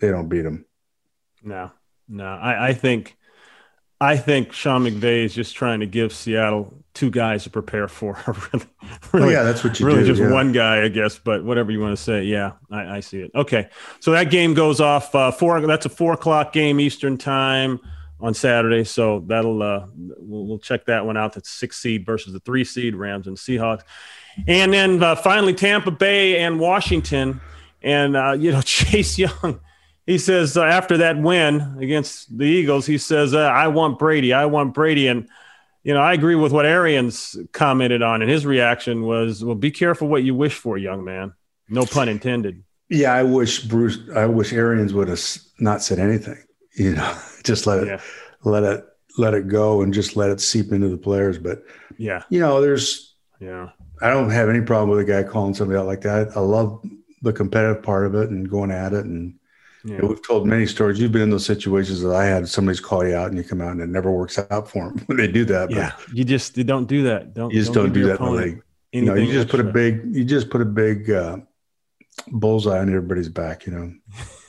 they 0.00 0.08
don't 0.08 0.30
beat 0.30 0.46
him. 0.46 0.64
No, 1.42 1.70
no. 2.08 2.24
I, 2.24 2.68
I 2.68 2.72
think, 2.72 3.18
I 4.00 4.16
think 4.16 4.52
Sean 4.52 4.84
McVay 4.84 5.24
is 5.24 5.34
just 5.34 5.54
trying 5.54 5.80
to 5.80 5.86
give 5.86 6.12
Seattle 6.12 6.72
two 6.94 7.10
guys 7.10 7.44
to 7.44 7.50
prepare 7.50 7.86
for. 7.86 8.18
really, 8.26 8.66
really, 9.12 9.26
Oh, 9.26 9.30
yeah, 9.30 9.42
that's 9.42 9.62
what 9.62 9.78
you 9.78 9.86
really 9.86 10.00
do, 10.00 10.06
just 10.06 10.20
yeah. 10.20 10.30
one 10.30 10.52
guy, 10.52 10.82
I 10.82 10.88
guess. 10.88 11.18
But 11.18 11.44
whatever 11.44 11.70
you 11.70 11.80
want 11.80 11.96
to 11.96 12.02
say, 12.02 12.24
yeah, 12.24 12.52
I, 12.70 12.96
I 12.96 13.00
see 13.00 13.20
it. 13.20 13.30
Okay, 13.34 13.68
so 14.00 14.12
that 14.12 14.30
game 14.30 14.54
goes 14.54 14.80
off 14.80 15.14
uh, 15.14 15.30
four. 15.30 15.60
That's 15.66 15.86
a 15.86 15.90
four 15.90 16.14
o'clock 16.14 16.52
game 16.52 16.80
Eastern 16.80 17.18
time 17.18 17.80
on 18.20 18.34
Saturday. 18.34 18.84
So 18.84 19.20
that'll 19.26 19.62
uh, 19.62 19.86
we'll, 19.94 20.46
we'll 20.46 20.58
check 20.58 20.86
that 20.86 21.04
one 21.04 21.16
out. 21.16 21.34
That's 21.34 21.50
six 21.50 21.78
seed 21.78 22.06
versus 22.06 22.32
the 22.32 22.40
three 22.40 22.64
seed 22.64 22.94
Rams 22.94 23.26
and 23.26 23.36
Seahawks, 23.36 23.82
and 24.46 24.72
then 24.72 25.02
uh, 25.02 25.14
finally 25.14 25.54
Tampa 25.54 25.90
Bay 25.90 26.38
and 26.38 26.58
Washington, 26.58 27.40
and 27.82 28.16
uh, 28.16 28.32
you 28.32 28.50
know 28.50 28.60
Chase 28.64 29.18
Young 29.18 29.60
he 30.10 30.18
says 30.18 30.56
uh, 30.56 30.64
after 30.64 30.96
that 30.96 31.16
win 31.18 31.76
against 31.78 32.36
the 32.36 32.44
Eagles, 32.44 32.84
he 32.84 32.98
says, 32.98 33.32
uh, 33.32 33.38
"I 33.38 33.68
want 33.68 34.00
Brady. 34.00 34.32
I 34.32 34.46
want 34.46 34.74
Brady." 34.74 35.06
And 35.06 35.28
you 35.84 35.94
know, 35.94 36.00
I 36.00 36.14
agree 36.14 36.34
with 36.34 36.50
what 36.50 36.66
Arians 36.66 37.36
commented 37.52 38.02
on, 38.02 38.20
and 38.20 38.28
his 38.28 38.44
reaction 38.44 39.02
was, 39.02 39.44
"Well, 39.44 39.54
be 39.54 39.70
careful 39.70 40.08
what 40.08 40.24
you 40.24 40.34
wish 40.34 40.54
for, 40.54 40.76
young 40.76 41.04
man." 41.04 41.34
No 41.68 41.86
pun 41.86 42.08
intended. 42.08 42.64
Yeah, 42.88 43.14
I 43.14 43.22
wish 43.22 43.62
Bruce. 43.62 43.98
I 44.16 44.26
wish 44.26 44.52
Arians 44.52 44.92
would 44.92 45.06
have 45.06 45.22
not 45.60 45.82
said 45.82 45.98
anything. 45.98 46.38
You 46.76 46.94
know, 46.94 47.18
just 47.42 47.66
let 47.66 47.82
it 47.82 47.88
Yeah, 47.88 48.00
let 48.44 48.62
it 48.62 48.84
let 49.18 49.34
it 49.34 49.48
go 49.48 49.82
and 49.82 49.92
just 49.92 50.16
let 50.16 50.30
it 50.30 50.40
seep 50.40 50.72
into 50.72 50.88
the 50.88 50.96
players. 50.96 51.36
But 51.36 51.64
yeah, 51.98 52.22
you 52.30 52.38
know, 52.38 52.60
there's 52.60 53.16
yeah, 53.40 53.70
I 54.00 54.08
don't 54.08 54.30
have 54.30 54.48
any 54.48 54.60
problem 54.60 54.88
with 54.88 55.00
a 55.00 55.04
guy 55.04 55.28
calling 55.28 55.52
somebody 55.52 55.78
out 55.78 55.86
like 55.86 56.00
that. 56.02 56.36
I 56.36 56.40
love 56.40 56.82
the 57.22 57.32
competitive 57.32 57.82
part 57.82 58.06
of 58.06 58.14
it 58.14 58.30
and 58.30 58.48
going 58.48 58.70
at 58.70 58.92
it. 58.92 59.04
And 59.04 59.34
you 59.84 59.96
know, 59.96 60.08
we've 60.08 60.26
told 60.26 60.46
many 60.46 60.66
stories. 60.66 60.98
You've 60.98 61.12
been 61.12 61.22
in 61.22 61.30
those 61.30 61.46
situations 61.46 62.02
that 62.02 62.14
I 62.14 62.26
had 62.26 62.48
somebody's 62.48 62.80
call 62.80 63.06
you 63.06 63.14
out 63.14 63.28
and 63.28 63.38
you 63.38 63.44
come 63.44 63.60
out 63.60 63.72
and 63.72 63.80
it 63.80 63.88
never 63.88 64.10
works 64.10 64.38
out 64.38 64.68
for 64.68 64.88
them 64.88 64.98
when 65.06 65.16
they 65.16 65.28
do 65.28 65.44
that. 65.46 65.68
But 65.68 65.76
yeah. 65.76 65.92
You 66.12 66.24
just 66.24 66.56
you 66.56 66.64
don't 66.64 66.86
do 66.86 67.04
that. 67.04 67.34
Don't 67.34 67.52
you 67.52 67.60
just 67.60 67.72
don't, 67.72 67.86
give 67.86 67.94
do 67.94 68.06
that 68.06 68.20
in 68.20 68.26
the 68.26 68.32
league. 68.32 68.62
You 68.92 69.02
know, 69.02 69.14
you 69.14 69.32
just 69.32 69.48
put 69.48 69.60
a 69.60 69.64
big, 69.64 70.02
you 70.12 70.24
just 70.24 70.50
put 70.50 70.60
a 70.60 70.64
big 70.64 71.10
uh, 71.10 71.38
bullseye 72.28 72.78
on 72.78 72.88
everybody's 72.88 73.28
back. 73.28 73.66
You 73.66 73.72
know, 73.72 73.94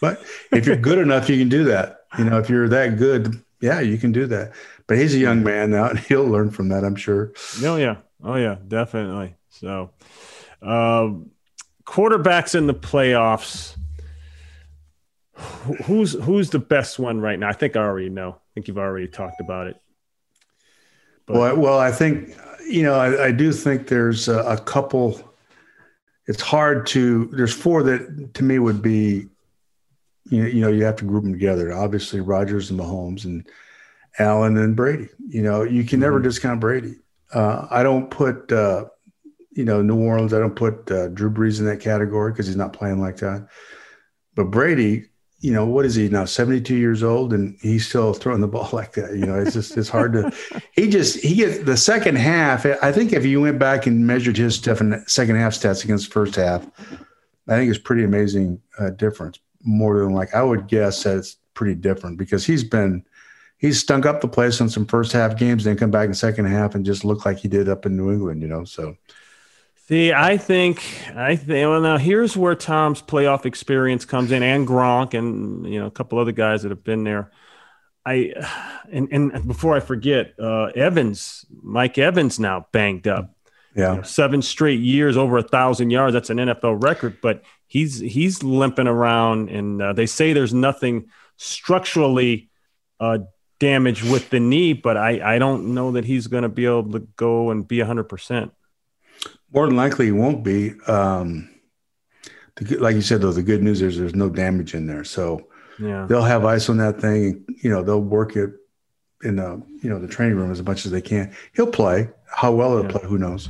but 0.01 0.23
if 0.51 0.65
you're 0.65 0.75
good 0.75 0.97
enough, 0.97 1.29
you 1.29 1.37
can 1.37 1.49
do 1.49 1.63
that. 1.65 2.05
You 2.17 2.25
know, 2.25 2.39
if 2.39 2.49
you're 2.49 2.67
that 2.67 2.97
good, 2.97 3.41
yeah, 3.61 3.79
you 3.79 3.97
can 3.97 4.11
do 4.11 4.25
that. 4.27 4.53
But 4.87 4.97
he's 4.97 5.13
a 5.13 5.19
young 5.19 5.43
man 5.43 5.71
now, 5.71 5.85
and 5.89 5.99
he'll 5.99 6.25
learn 6.25 6.49
from 6.49 6.69
that, 6.69 6.83
I'm 6.83 6.95
sure. 6.95 7.33
Oh 7.63 7.77
yeah, 7.77 7.97
oh 8.23 8.35
yeah, 8.35 8.57
definitely. 8.67 9.35
So, 9.49 9.91
um, 10.61 11.31
quarterbacks 11.85 12.55
in 12.55 12.67
the 12.67 12.73
playoffs. 12.73 13.77
Who- 15.41 15.73
Who's 15.83 16.13
who's 16.13 16.49
the 16.49 16.59
best 16.59 16.99
one 16.99 17.19
right 17.19 17.37
now? 17.39 17.49
I 17.49 17.53
think 17.53 17.75
I 17.75 17.81
already 17.81 18.09
know. 18.09 18.31
I 18.31 18.49
think 18.53 18.67
you've 18.67 18.77
already 18.77 19.07
talked 19.07 19.39
about 19.41 19.67
it. 19.67 19.77
But- 21.25 21.33
Well, 21.35 21.43
I- 21.43 21.53
well, 21.53 21.79
I 21.79 21.91
think 21.91 22.35
you 22.67 22.83
know, 22.83 22.93
I, 22.95 23.25
I 23.25 23.31
do 23.31 23.51
think 23.51 23.87
there's 23.87 24.27
a, 24.27 24.39
a 24.43 24.57
couple. 24.57 25.19
It's 26.27 26.41
hard 26.41 26.85
to. 26.87 27.25
There's 27.33 27.53
four 27.53 27.83
that 27.83 28.33
to 28.35 28.43
me 28.43 28.59
would 28.59 28.81
be. 28.81 29.27
You 30.29 30.43
know, 30.43 30.47
you 30.47 30.61
know, 30.61 30.69
you 30.69 30.83
have 30.85 30.95
to 30.97 31.05
group 31.05 31.23
them 31.23 31.33
together. 31.33 31.73
Obviously, 31.73 32.21
Rodgers 32.21 32.69
and 32.71 32.79
Mahomes 32.79 33.25
and 33.25 33.45
Allen 34.19 34.55
and 34.57 34.75
Brady. 34.75 35.09
You 35.27 35.41
know, 35.41 35.63
you 35.63 35.83
can 35.83 35.99
never 35.99 36.19
discount 36.19 36.59
Brady. 36.61 36.95
Uh, 37.33 37.67
I 37.71 37.81
don't 37.83 38.09
put, 38.09 38.51
uh, 38.51 38.85
you 39.51 39.65
know, 39.65 39.81
New 39.81 39.97
Orleans. 39.99 40.33
I 40.33 40.39
don't 40.39 40.55
put 40.55 40.89
uh, 40.91 41.07
Drew 41.09 41.31
Brees 41.31 41.59
in 41.59 41.65
that 41.65 41.79
category 41.81 42.31
because 42.31 42.45
he's 42.47 42.55
not 42.55 42.71
playing 42.71 43.01
like 43.01 43.17
that. 43.17 43.47
But 44.35 44.45
Brady, 44.51 45.07
you 45.41 45.51
know, 45.51 45.65
what 45.65 45.85
is 45.85 45.95
he 45.95 46.07
now? 46.07 46.23
72 46.23 46.75
years 46.75 47.01
old 47.01 47.33
and 47.33 47.57
he's 47.61 47.87
still 47.87 48.13
throwing 48.13 48.41
the 48.41 48.47
ball 48.47 48.69
like 48.73 48.93
that. 48.93 49.15
You 49.15 49.25
know, 49.25 49.39
it's 49.39 49.53
just, 49.53 49.75
it's 49.75 49.89
hard 49.89 50.13
to, 50.13 50.31
he 50.73 50.87
just, 50.87 51.19
he 51.19 51.35
gets 51.35 51.59
the 51.59 51.75
second 51.75 52.17
half. 52.17 52.65
I 52.65 52.91
think 52.91 53.11
if 53.11 53.25
you 53.25 53.41
went 53.41 53.59
back 53.59 53.87
and 53.87 54.05
measured 54.05 54.37
his 54.37 54.55
second 54.55 54.91
half 54.91 55.53
stats 55.53 55.83
against 55.83 56.07
the 56.07 56.13
first 56.13 56.35
half, 56.35 56.65
I 57.47 57.57
think 57.57 57.69
it's 57.69 57.79
pretty 57.79 58.03
amazing 58.03 58.61
uh, 58.79 58.91
difference. 58.91 59.39
More 59.63 59.99
than 59.99 60.13
like, 60.13 60.33
I 60.33 60.43
would 60.43 60.67
guess 60.67 61.03
that 61.03 61.17
it's 61.17 61.37
pretty 61.55 61.75
different 61.75 62.17
because 62.17 62.45
he's 62.45 62.63
been, 62.63 63.03
he's 63.57 63.79
stunk 63.79 64.05
up 64.05 64.21
the 64.21 64.27
place 64.27 64.61
on 64.61 64.69
some 64.69 64.85
first 64.85 65.11
half 65.11 65.37
games, 65.37 65.63
then 65.63 65.75
come 65.75 65.91
back 65.91 66.07
in 66.07 66.13
second 66.13 66.45
half 66.45 66.75
and 66.75 66.85
just 66.85 67.03
look 67.03 67.25
like 67.25 67.39
he 67.39 67.47
did 67.47 67.67
up 67.67 67.85
in 67.85 67.97
New 67.97 68.11
England, 68.11 68.41
you 68.41 68.47
know? 68.47 68.63
So, 68.63 68.95
See, 69.91 70.13
I 70.13 70.37
think 70.37 70.81
I 71.17 71.35
think 71.35 71.69
well 71.69 71.81
now 71.81 71.97
here's 71.97 72.37
where 72.37 72.55
Tom's 72.55 73.01
playoff 73.01 73.45
experience 73.45 74.05
comes 74.05 74.31
in, 74.31 74.41
and 74.41 74.65
Gronk, 74.65 75.13
and 75.13 75.67
you 75.67 75.81
know 75.81 75.87
a 75.87 75.91
couple 75.91 76.17
other 76.17 76.31
guys 76.31 76.61
that 76.61 76.69
have 76.69 76.85
been 76.85 77.03
there. 77.03 77.29
I 78.05 78.31
and 78.89 79.09
and 79.11 79.45
before 79.45 79.75
I 79.75 79.81
forget, 79.81 80.33
uh, 80.39 80.67
Evans, 80.67 81.45
Mike 81.61 81.97
Evans, 81.97 82.39
now 82.39 82.67
banged 82.71 83.05
up. 83.05 83.35
Yeah, 83.75 83.91
you 83.91 83.97
know, 83.97 84.03
seven 84.03 84.41
straight 84.41 84.79
years 84.79 85.17
over 85.17 85.37
a 85.37 85.43
thousand 85.43 85.89
yards. 85.89 86.13
That's 86.13 86.29
an 86.29 86.37
NFL 86.37 86.81
record, 86.81 87.17
but 87.21 87.43
he's 87.67 87.99
he's 87.99 88.41
limping 88.43 88.87
around, 88.87 89.49
and 89.49 89.81
uh, 89.81 89.91
they 89.91 90.05
say 90.05 90.31
there's 90.31 90.53
nothing 90.53 91.07
structurally 91.35 92.49
uh, 93.01 93.17
damaged 93.59 94.09
with 94.09 94.29
the 94.29 94.39
knee, 94.39 94.71
but 94.71 94.95
I 94.95 95.35
I 95.35 95.37
don't 95.37 95.73
know 95.73 95.91
that 95.91 96.05
he's 96.05 96.27
going 96.27 96.43
to 96.43 96.49
be 96.49 96.65
able 96.65 96.93
to 96.93 96.99
go 97.17 97.51
and 97.51 97.67
be 97.67 97.81
hundred 97.81 98.05
percent. 98.05 98.53
More 99.53 99.67
than 99.67 99.75
likely, 99.75 100.05
he 100.05 100.11
won't 100.11 100.43
be. 100.43 100.73
Um, 100.87 101.49
the, 102.55 102.77
like 102.77 102.95
you 102.95 103.01
said, 103.01 103.21
though, 103.21 103.31
the 103.33 103.41
good 103.43 103.61
news 103.63 103.81
is 103.81 103.97
there's 103.97 104.15
no 104.15 104.29
damage 104.29 104.73
in 104.73 104.87
there, 104.87 105.03
so 105.03 105.47
Yeah. 105.79 106.05
they'll 106.07 106.21
have 106.23 106.45
ice 106.45 106.69
on 106.69 106.77
that 106.77 107.01
thing. 107.01 107.43
You 107.63 107.69
know, 107.69 107.83
they'll 107.83 108.01
work 108.01 108.35
it 108.35 108.51
in 109.23 109.35
the 109.35 109.61
you 109.83 109.89
know 109.89 109.99
the 109.99 110.07
training 110.07 110.35
room 110.37 110.51
as 110.51 110.61
much 110.63 110.85
as 110.85 110.91
they 110.91 111.01
can. 111.01 111.33
He'll 111.53 111.67
play. 111.67 112.09
How 112.29 112.51
well 112.53 112.71
he'll 112.77 112.85
Yeah. 112.85 112.91
play, 112.91 113.03
who 113.03 113.17
knows? 113.17 113.49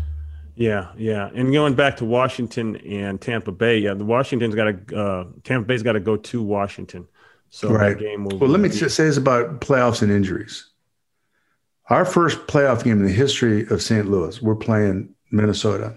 Yeah, 0.55 0.89
yeah. 0.97 1.29
And 1.33 1.51
going 1.53 1.75
back 1.75 1.97
to 1.97 2.05
Washington 2.05 2.75
and 2.77 3.19
Tampa 3.21 3.51
Bay, 3.51 3.77
yeah, 3.79 3.93
the 3.93 4.05
Washington's 4.05 4.53
got 4.55 4.65
to 4.87 4.95
uh, 4.97 5.25
Tampa 5.43 5.65
Bay's 5.67 5.81
got 5.83 5.93
to 5.93 5.99
go 5.99 6.17
to 6.17 6.41
Washington. 6.43 7.07
So 7.49 7.69
Right. 7.71 7.97
that 7.97 7.99
game 7.99 8.25
will. 8.25 8.37
Well, 8.39 8.49
let 8.49 8.59
me 8.59 8.69
be- 8.69 8.75
just 8.75 8.95
say 8.95 9.05
this 9.05 9.17
about 9.17 9.61
playoffs 9.61 10.01
and 10.01 10.11
injuries. 10.11 10.67
Our 11.89 12.05
first 12.05 12.47
playoff 12.47 12.83
game 12.83 12.99
in 12.99 13.05
the 13.05 13.11
history 13.11 13.65
of 13.69 13.81
St. 13.81 14.09
Louis, 14.09 14.41
we're 14.41 14.55
playing 14.55 15.09
Minnesota. 15.31 15.95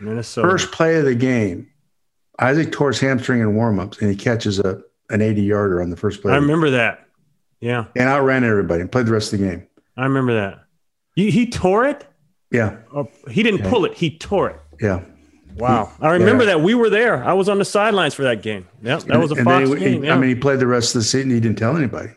Minnesota. 0.00 0.48
First 0.48 0.72
play 0.72 0.96
of 0.96 1.04
the 1.04 1.14
game, 1.14 1.68
Isaac 2.38 2.72
tore 2.72 2.88
his 2.88 3.00
hamstring 3.00 3.40
in 3.40 3.48
warmups, 3.54 4.00
and 4.00 4.10
he 4.10 4.16
catches 4.16 4.58
a 4.58 4.80
an 5.10 5.22
80 5.22 5.42
yarder 5.42 5.80
on 5.82 5.90
the 5.90 5.96
first 5.96 6.20
play. 6.22 6.32
I 6.32 6.36
remember 6.36 6.70
that. 6.70 7.06
Yeah, 7.60 7.86
and 7.96 8.08
outran 8.08 8.44
everybody 8.44 8.80
and 8.82 8.92
played 8.92 9.06
the 9.06 9.12
rest 9.12 9.32
of 9.32 9.40
the 9.40 9.46
game. 9.48 9.66
I 9.96 10.04
remember 10.04 10.34
that. 10.34 10.60
He, 11.16 11.30
he 11.32 11.50
tore 11.50 11.84
it. 11.86 12.06
Yeah, 12.52 12.76
Oh, 12.94 13.08
he 13.30 13.42
didn't 13.42 13.68
pull 13.68 13.84
it. 13.84 13.94
He 13.94 14.16
tore 14.16 14.50
it. 14.50 14.60
yeah. 14.80 15.02
Wow. 15.56 15.90
I 16.00 16.12
remember 16.12 16.44
Yeah. 16.44 16.50
that. 16.50 16.60
We 16.60 16.74
were 16.74 16.88
there. 16.88 17.24
I 17.24 17.32
was 17.32 17.48
on 17.48 17.58
the 17.58 17.64
sidelines 17.64 18.14
for 18.14 18.22
that 18.22 18.42
game. 18.42 18.68
Yeah, 18.80 18.98
that 18.98 19.18
was 19.18 19.32
a 19.32 19.34
And 19.34 19.44
Fox 19.44 19.68
he- 19.70 19.74
game. 19.76 20.02
he- 20.02 20.06
yeah. 20.06 20.14
I 20.14 20.18
mean, 20.18 20.28
he 20.28 20.36
played 20.36 20.60
the 20.60 20.68
rest 20.68 20.94
of 20.94 21.00
the 21.00 21.04
season. 21.04 21.30
He 21.30 21.40
didn't 21.40 21.58
tell 21.58 21.76
anybody. 21.76 22.10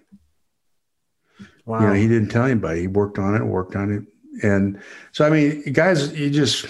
wow. 1.65 1.79
You 1.82 1.88
know, 1.88 1.93
he 1.93 2.07
didn't 2.07 2.29
tell 2.29 2.45
anybody. 2.45 2.82
He 2.82 2.88
worked 2.88 3.17
on 3.17 3.36
it, 3.36 3.43
worked 3.43 3.75
on 3.75 3.91
it, 3.91 4.03
and 4.43 4.82
so 5.11 5.25
I 5.25 5.29
mean, 5.29 5.73
guys, 5.73 6.13
you 6.13 6.29
just 6.29 6.65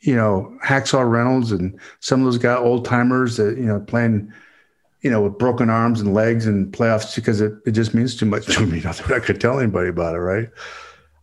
you 0.00 0.16
know, 0.16 0.56
Hacksaw 0.64 1.08
Reynolds 1.08 1.52
and 1.52 1.78
some 2.00 2.20
of 2.20 2.24
those 2.24 2.38
guys, 2.38 2.58
old 2.58 2.84
timers 2.84 3.36
that 3.36 3.56
you 3.56 3.64
know 3.64 3.80
playing, 3.80 4.32
you 5.00 5.10
know, 5.10 5.22
with 5.22 5.38
broken 5.38 5.70
arms 5.70 6.00
and 6.00 6.12
legs 6.14 6.46
and 6.46 6.72
playoffs 6.72 7.14
because 7.14 7.40
it, 7.40 7.52
it 7.66 7.70
just 7.72 7.94
means 7.94 8.16
too 8.16 8.26
much 8.26 8.46
to 8.56 8.66
me. 8.66 8.80
Not 8.80 8.96
that 8.96 9.12
I 9.12 9.20
could 9.20 9.40
tell 9.40 9.58
anybody 9.60 9.88
about 9.88 10.14
it, 10.14 10.18
right? 10.18 10.48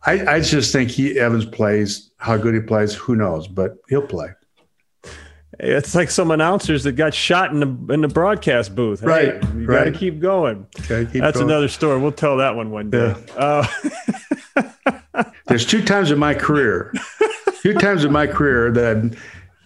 I, 0.06 0.36
I 0.36 0.40
just 0.40 0.72
think 0.72 0.90
he 0.90 1.18
Evans 1.18 1.44
plays. 1.44 2.10
How 2.16 2.36
good 2.38 2.54
he 2.54 2.60
plays, 2.60 2.94
who 2.94 3.16
knows? 3.16 3.46
But 3.46 3.76
he'll 3.88 4.06
play. 4.06 4.28
It's 5.62 5.94
like 5.94 6.10
some 6.10 6.30
announcers 6.30 6.84
that 6.84 6.92
got 6.92 7.12
shot 7.12 7.50
in 7.52 7.60
the 7.60 7.92
in 7.92 8.00
the 8.00 8.08
broadcast 8.08 8.74
booth. 8.74 9.00
Hey, 9.00 9.06
Right, 9.06 9.54
you 9.54 9.66
got 9.66 9.84
to 9.84 9.92
keep 9.92 10.18
going. 10.20 10.66
Keep 10.72 10.86
That's 10.86 11.36
going. 11.36 11.50
another 11.50 11.68
story. 11.68 12.00
We'll 12.00 12.12
tell 12.12 12.38
that 12.38 12.56
one 12.56 12.70
one 12.70 12.88
day. 12.88 13.14
Uh, 13.36 13.66
There's 15.50 15.66
two 15.66 15.82
times 15.82 16.12
in 16.12 16.18
my 16.20 16.32
career, 16.32 16.94
two 17.60 17.74
times 17.74 18.04
in 18.04 18.12
my 18.12 18.28
career 18.28 18.70
that 18.70 18.96
I'm 18.96 19.16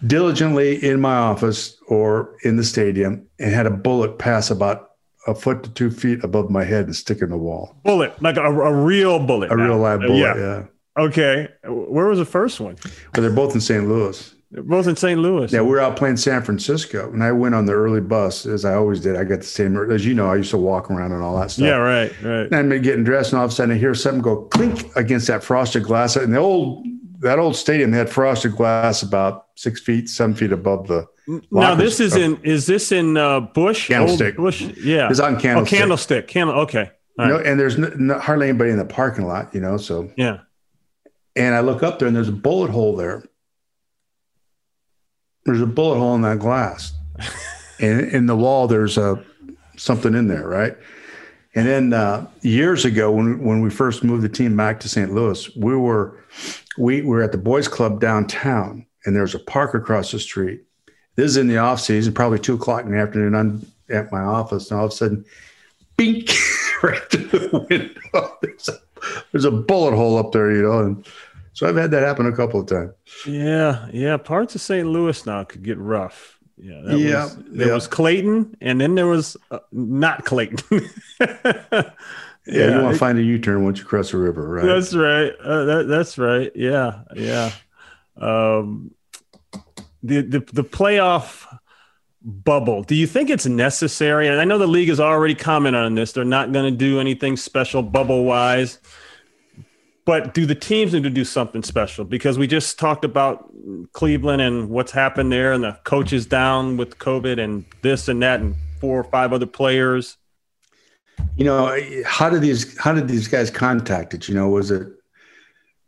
diligently 0.07 0.83
in 0.83 0.99
my 0.99 1.15
office 1.15 1.77
or 1.89 2.37
in 2.43 2.57
the 2.57 2.65
stadium 2.65 3.27
and 3.39 3.53
had 3.53 3.67
a 3.67 3.71
bullet 3.71 4.19
pass 4.19 4.51
about 4.51 4.93
a 5.27 5.35
foot 5.35 5.63
to 5.63 5.71
two 5.71 5.91
feet 5.91 6.25
above 6.25 6.49
my 6.49 6.65
head 6.65 6.87
and 6.87 6.97
stick 6.97 7.21
in 7.21 7.29
the 7.29 7.37
wall. 7.37 7.77
bullet, 7.85 8.21
like 8.23 8.39
a, 8.39 8.45
a 8.45 8.73
real 8.73 9.19
bullet. 9.19 9.53
A 9.53 9.57
now. 9.57 9.65
real 9.65 9.77
live 9.77 10.01
bullet, 10.01 10.17
yeah. 10.17 10.37
yeah. 10.37 10.63
Okay. 10.97 11.49
Where 11.65 12.07
was 12.07 12.19
the 12.19 12.25
first 12.25 12.61
one? 12.61 12.77
Well, 13.15 13.23
they're 13.23 13.31
both 13.31 13.55
in 13.55 13.61
St. 13.61 13.87
Louis. 13.87 14.34
They're 14.55 14.63
both 14.63 14.87
in 14.87 14.95
St. 14.95 15.19
Louis. 15.21 15.53
Yeah, 15.53 15.63
we 15.63 15.71
were 15.71 15.81
out 15.81 15.97
playing 15.97 16.17
San 16.17 16.41
Francisco, 16.41 17.11
and 17.13 17.25
I 17.25 17.33
went 17.33 17.57
on 17.57 17.67
the 17.67 17.73
early 17.73 18.01
bus 18.01 18.47
as 18.47 18.65
I 18.65 18.75
always 18.75 19.01
did. 19.01 19.17
I 19.17 19.25
got 19.25 19.41
the 19.41 19.47
same, 19.47 19.77
as 19.91 20.07
you 20.07 20.15
know, 20.15 20.31
I 20.31 20.37
used 20.37 20.53
to 20.53 20.59
walk 20.59 20.93
around 20.93 21.11
and 21.11 21.25
all 21.25 21.37
that 21.41 21.51
stuff. 21.51 21.65
Yeah, 21.65 21.75
right, 21.75 22.13
right. 22.23 22.47
And 22.53 22.55
I'm 22.55 22.69
getting 22.81 23.03
dressed, 23.03 23.33
and 23.33 23.41
all 23.41 23.47
of 23.47 23.51
a 23.51 23.55
sudden 23.55 23.75
I 23.75 23.79
hear 23.79 23.95
something 23.95 24.23
go 24.23 24.43
clink 24.43 24.95
against 24.95 25.27
that 25.27 25.43
frosted 25.43 25.83
glass. 25.83 26.15
And 26.15 26.33
the 26.33 26.39
old 26.39 26.87
that 27.19 27.41
old 27.41 27.57
stadium 27.57 27.93
had 27.93 28.09
frosted 28.09 28.53
glass 28.55 29.03
about 29.03 29.47
six 29.57 29.81
feet, 29.81 30.09
seven 30.09 30.37
feet 30.37 30.53
above 30.53 30.87
the. 30.87 31.05
Now 31.51 31.75
this 31.75 31.99
is 31.99 32.15
in 32.15 32.39
is 32.45 32.67
this 32.67 32.93
in 32.93 33.17
uh, 33.17 33.41
Busch? 33.41 33.89
Candlestick. 33.89 34.39
Old 34.39 34.47
Busch, 34.47 34.61
yeah. 34.85 35.11
It's 35.11 35.19
on 35.19 35.35
Oh, 35.35 35.41
Candlestick. 35.41 35.79
Candlestick. 35.81 36.29
Candle. 36.29 36.61
Okay. 36.61 36.91
All 37.19 37.27
No, 37.27 37.37
right. 37.39 37.47
and 37.47 37.59
there's 37.59 37.77
no, 37.77 37.89
no, 37.97 38.21
hardly 38.21 38.51
anybody 38.51 38.71
in 38.71 38.79
the 38.79 38.85
parking 38.85 39.27
lot, 39.27 39.53
you 39.53 39.61
know. 39.61 39.79
So, 39.79 40.13
Yeah. 40.17 40.41
and 41.35 41.57
I 41.57 41.61
look 41.61 41.83
up 41.83 41.99
there, 41.99 42.07
and 42.07 42.17
there's 42.17 42.29
a 42.29 42.33
bullet 42.33 42.71
hole 42.71 42.95
there. 42.95 43.25
There's 45.45 45.61
a 45.61 45.67
bullet 45.67 45.99
hole 45.99 46.15
in 46.15 46.23
that 46.23 46.39
glass, 46.39 46.93
and 47.81 48.01
in 48.01 48.27
the 48.27 48.37
wall, 48.37 48.67
there's 48.67 48.97
a 48.97 49.23
something 49.77 50.15
in 50.15 50.29
there, 50.29 50.49
right? 50.49 50.77
And 51.55 51.67
then 51.67 51.93
uh, 51.93 52.27
years 52.43 52.85
ago, 52.85 53.13
when 53.13 53.43
when 53.45 53.61
we 53.61 53.71
first 53.71 54.03
moved 54.03 54.23
the 54.23 54.29
team 54.29 54.57
back 54.57 54.81
to 54.81 54.89
St. 54.89 55.13
Louis, 55.13 55.55
we 55.57 55.77
were 55.77 56.19
we 56.77 57.03
were 57.03 57.23
at 57.23 57.33
the 57.33 57.39
boys' 57.39 57.69
club 57.69 58.01
downtown, 58.01 58.87
and 59.05 59.15
there's 59.15 59.35
a 59.35 59.39
park 59.39 59.75
across 59.75 60.11
the 60.11 60.19
street. 60.19 60.63
This 61.17 61.27
is 61.31 61.37
in 61.37 61.47
the 61.47 61.59
off 61.59 61.81
season, 61.81 62.13
probably 62.13 62.41
two 62.41 62.55
o'clock 62.55 62.85
in 62.85 62.91
the 62.91 62.99
afternoon. 62.99 63.35
I'm 63.37 63.67
at 63.89 64.11
my 64.11 64.21
office, 64.21 64.71
and 64.71 64.81
all 64.81 64.87
of 64.87 64.93
a 64.93 64.95
sudden, 64.95 65.25
bink, 65.97 66.31
right 66.83 67.03
through 67.11 67.29
the 67.29 67.67
window. 67.71 68.39
There's 68.43 68.69
a, 68.69 68.79
there's 69.33 69.45
a 69.45 69.51
bullet 69.51 69.95
hole 69.95 70.17
up 70.17 70.33
there, 70.33 70.51
you 70.51 70.63
know. 70.63 70.79
And 70.81 71.07
so 71.55 71.67
I've 71.67 71.77
had 71.77 71.91
that 71.93 72.03
happen 72.03 72.27
a 72.27 72.37
couple 72.37 72.61
of 72.61 72.67
times. 72.67 72.93
Yeah. 73.27 73.89
Yeah. 73.93 74.19
Parts 74.19 74.55
of 74.55 74.61
St. 74.61 74.87
Louis 74.87 75.25
now 75.25 75.43
could 75.45 75.63
get 75.63 75.79
rough. 75.79 76.39
Yeah. 76.59 76.83
That 76.85 76.99
Yeah, 76.99 77.25
Was, 77.25 77.37
there 77.37 77.69
yeah. 77.69 77.75
was 77.75 77.89
Clayton, 77.89 78.57
and 78.61 78.81
then 78.81 78.95
there 78.95 79.07
was 79.07 79.37
uh, 79.51 79.61
not 79.73 80.25
Clayton. 80.27 80.59
Yeah, 82.47 82.77
you 82.77 82.83
want 82.83 82.93
to 82.93 82.99
find 82.99 83.19
a 83.19 83.23
U-turn 83.23 83.65
once 83.65 83.79
you 83.79 83.87
cross 83.87 84.11
the 84.11 84.19
river, 84.19 84.47
right? 84.47 84.67
That's 84.67 84.95
right. 84.95 85.33
Uh, 85.43 85.65
that, 85.65 85.89
that's 85.89 86.19
right. 86.19 86.53
Yeah, 86.55 87.01
yeah. 87.17 87.53
Um, 88.19 88.91
the 90.03 90.21
the 90.21 90.41
the 90.53 90.63
playoff 90.63 91.47
bubble. 92.23 92.83
Do 92.83 92.95
you 92.97 93.07
think 93.07 93.31
it's 93.31 93.47
necessary? 93.47 94.29
And 94.29 94.39
I 94.39 94.45
know 94.45 94.59
the 94.59 94.67
league 94.67 94.91
has 94.91 95.01
already 95.01 95.35
commented 95.35 95.83
on 95.83 95.95
this. 95.95 96.13
They're 96.13 96.25
not 96.25 96.53
going 96.53 96.71
to 96.71 96.77
do 96.77 97.01
anything 97.01 97.39
special 97.39 97.83
bubble 97.83 98.25
wise. 98.25 98.79
But 100.07 100.35
do 100.35 100.45
the 100.45 100.55
teams 100.55 100.93
need 100.93 101.05
to 101.05 101.11
do 101.11 101.25
something 101.25 101.63
special? 101.63 102.05
Because 102.05 102.39
we 102.39 102.47
just 102.47 102.79
talked 102.79 103.05
about 103.05 103.51
Cleveland 103.93 104.43
and 104.43 104.69
what's 104.69 104.93
happened 104.93 105.33
there, 105.33 105.53
and 105.53 105.65
the 105.65 105.79
coaches 105.85 106.27
down 106.27 106.77
with 106.77 106.99
COVID 106.99 107.43
and 107.43 107.65
this 107.81 108.09
and 108.09 108.23
that, 108.23 108.41
and 108.41 108.55
four 108.81 109.01
or 109.01 109.05
five 109.05 109.33
other 109.33 109.47
players. 109.47 110.19
You 111.37 111.45
know, 111.47 111.75
how 112.05 112.29
did 112.29 112.43
these 112.43 112.77
how 112.79 112.93
did 112.93 113.09
these 113.09 113.29
guys 113.29 113.51
contact 113.51 114.13
it? 114.13 114.29
You 114.29 114.35
know, 114.35 114.49
was 114.49 114.71
it 114.71 114.87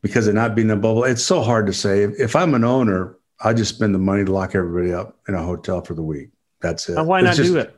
because 0.03 0.27
of 0.29 0.35
not 0.35 0.55
being 0.55 0.69
in 0.69 0.79
a 0.79 0.81
bubble? 0.81 1.05
It's 1.05 1.23
so 1.23 1.43
hard 1.43 1.67
to 1.67 1.73
say. 1.75 2.05
If, 2.05 2.19
if 2.19 2.37
I'm 2.37 2.55
an 2.55 2.64
owner, 2.64 3.17
I 3.45 3.53
just 3.53 3.75
spend 3.75 3.95
the 3.95 3.99
money 3.99 4.25
to 4.25 4.33
lock 4.33 4.55
everybody 4.55 4.95
up 4.95 5.19
in 5.29 5.35
a 5.35 5.43
hotel 5.43 5.83
for 5.83 5.93
the 5.93 6.03
week. 6.03 6.31
That's 6.62 6.89
it. 6.89 6.95
Why 7.05 7.19
It's 7.19 7.25
not 7.27 7.37
just- 7.37 7.53
do 7.53 7.59
it? 7.59 7.76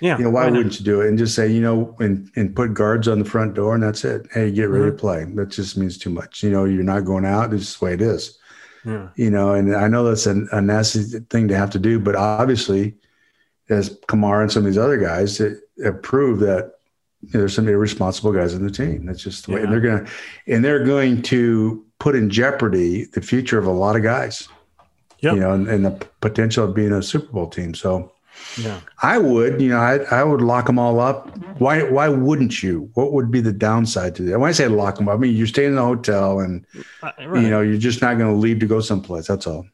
Yeah. 0.00 0.18
You 0.18 0.24
know, 0.24 0.30
why, 0.30 0.44
not? 0.44 0.56
wouldn't 0.56 0.78
you 0.78 0.84
do 0.84 1.00
it 1.00 1.08
and 1.08 1.16
just 1.18 1.34
say, 1.34 1.50
you 1.50 1.60
know, 1.60 1.96
and 2.00 2.30
and 2.36 2.54
put 2.54 2.74
guards 2.74 3.08
on 3.08 3.18
the 3.18 3.24
front 3.24 3.54
door 3.54 3.74
and 3.74 3.82
that's 3.82 4.04
it. 4.04 4.26
Hey, 4.32 4.50
get 4.50 4.64
ready 4.64 4.84
Mm-hmm. 4.84 4.96
to 4.96 5.00
play. 5.00 5.24
That 5.24 5.48
just 5.48 5.76
means 5.76 5.96
too 5.98 6.10
much. 6.10 6.42
You 6.42 6.50
know, 6.50 6.64
you're 6.64 6.82
not 6.82 7.04
going 7.04 7.24
out. 7.24 7.52
It's 7.54 7.64
just 7.64 7.80
the 7.80 7.84
way 7.86 7.94
it 7.94 8.02
is. 8.02 8.38
Yeah. 8.84 9.08
You 9.16 9.30
know, 9.30 9.54
and 9.54 9.74
I 9.74 9.88
know 9.88 10.04
that's 10.04 10.26
a, 10.26 10.44
a 10.52 10.60
nasty 10.60 11.02
thing 11.30 11.48
to 11.48 11.56
have 11.56 11.70
to 11.70 11.78
do, 11.78 11.98
but 11.98 12.14
obviously, 12.14 12.94
as 13.68 13.98
Kamara 14.06 14.42
and 14.42 14.52
some 14.52 14.64
of 14.64 14.66
these 14.66 14.78
other 14.78 14.98
guys 14.98 15.38
that 15.38 15.60
have 15.82 16.02
proved 16.02 16.40
that 16.42 16.74
you 17.22 17.30
know, 17.32 17.40
there's 17.40 17.54
some 17.54 17.66
irresponsible 17.66 18.32
guys 18.32 18.54
in 18.54 18.64
the 18.64 18.70
team. 18.70 19.06
That's 19.06 19.22
just 19.22 19.46
the 19.46 19.52
way. 19.52 19.62
And 19.62 19.72
they're 19.72 19.80
gonna 19.80 20.06
and 20.46 20.64
they're 20.64 20.84
going 20.84 21.22
to 21.22 21.84
put 21.98 22.14
in 22.14 22.28
jeopardy 22.30 23.06
the 23.06 23.22
future 23.22 23.58
of 23.58 23.66
a 23.66 23.72
lot 23.72 23.96
of 23.96 24.02
guys. 24.02 24.48
Yep. 25.20 25.34
You 25.34 25.40
know, 25.40 25.52
and, 25.54 25.66
and 25.66 25.84
the 25.86 26.06
potential 26.20 26.64
of 26.66 26.74
being 26.74 26.92
a 26.92 27.02
Super 27.02 27.32
Bowl 27.32 27.48
team. 27.48 27.72
So 27.74 28.12
Yeah. 28.58 28.80
I 29.02 29.18
would, 29.18 29.60
you 29.60 29.68
know, 29.68 29.78
I, 29.78 29.96
I 30.10 30.24
would 30.24 30.40
lock 30.40 30.66
them 30.66 30.78
all 30.78 30.98
up. 31.00 31.36
Why 31.58 31.82
why 31.90 32.08
wouldn't 32.08 32.62
you? 32.62 32.90
What 32.94 33.12
would 33.12 33.30
be 33.30 33.40
the 33.40 33.52
downside 33.52 34.14
to 34.16 34.22
that? 34.24 34.38
When 34.38 34.48
I 34.48 34.52
say 34.52 34.66
lock 34.68 34.96
them 34.96 35.08
up, 35.08 35.14
I 35.14 35.18
mean 35.18 35.34
you're 35.36 35.46
staying 35.46 35.70
in 35.70 35.74
the 35.76 35.82
hotel 35.82 36.40
and 36.40 36.64
Uh, 37.02 37.10
right. 37.26 37.42
you 37.42 37.50
know 37.50 37.60
you're 37.60 37.76
just 37.78 38.00
not 38.00 38.16
going 38.18 38.32
to 38.32 38.38
leave 38.38 38.58
to 38.60 38.66
go 38.66 38.80
someplace. 38.80 39.26
That's 39.26 39.46
all. 39.46 39.66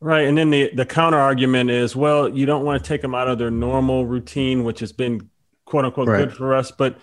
Right. 0.00 0.26
And 0.26 0.36
then 0.36 0.50
the, 0.50 0.70
the 0.74 0.84
counter 0.84 1.18
argument 1.18 1.70
is, 1.70 1.96
well, 1.96 2.28
you 2.28 2.44
don't 2.46 2.64
want 2.64 2.82
to 2.82 2.86
take 2.86 3.00
them 3.00 3.14
out 3.14 3.28
of 3.28 3.38
their 3.38 3.50
normal 3.50 4.06
routine, 4.06 4.62
which 4.64 4.80
has 4.80 4.92
been 4.92 5.30
quote 5.64 5.84
unquote 5.84 6.08
Right. 6.08 6.18
good 6.28 6.34
for 6.36 6.54
us. 6.54 6.70
But 6.70 6.98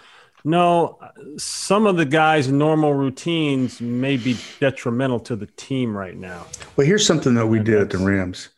no, 0.45 0.99
some 1.37 1.87
of 1.87 1.95
the 1.95 2.05
guys' 2.05 2.49
normal 2.49 2.93
routines 2.93 3.79
may 3.81 4.17
be 4.17 4.35
detrimental 4.59 5.19
to 5.21 5.35
the 5.37 5.45
team 5.55 5.95
right 5.95 6.17
now. 6.17 6.45
Well, 6.75 6.85
here's 6.85 7.05
something 7.05 7.33
that 7.35 7.47
we 7.47 7.59
did 7.59 7.79
at 7.79 7.89
the 7.91 7.97
Rams. 7.97 8.49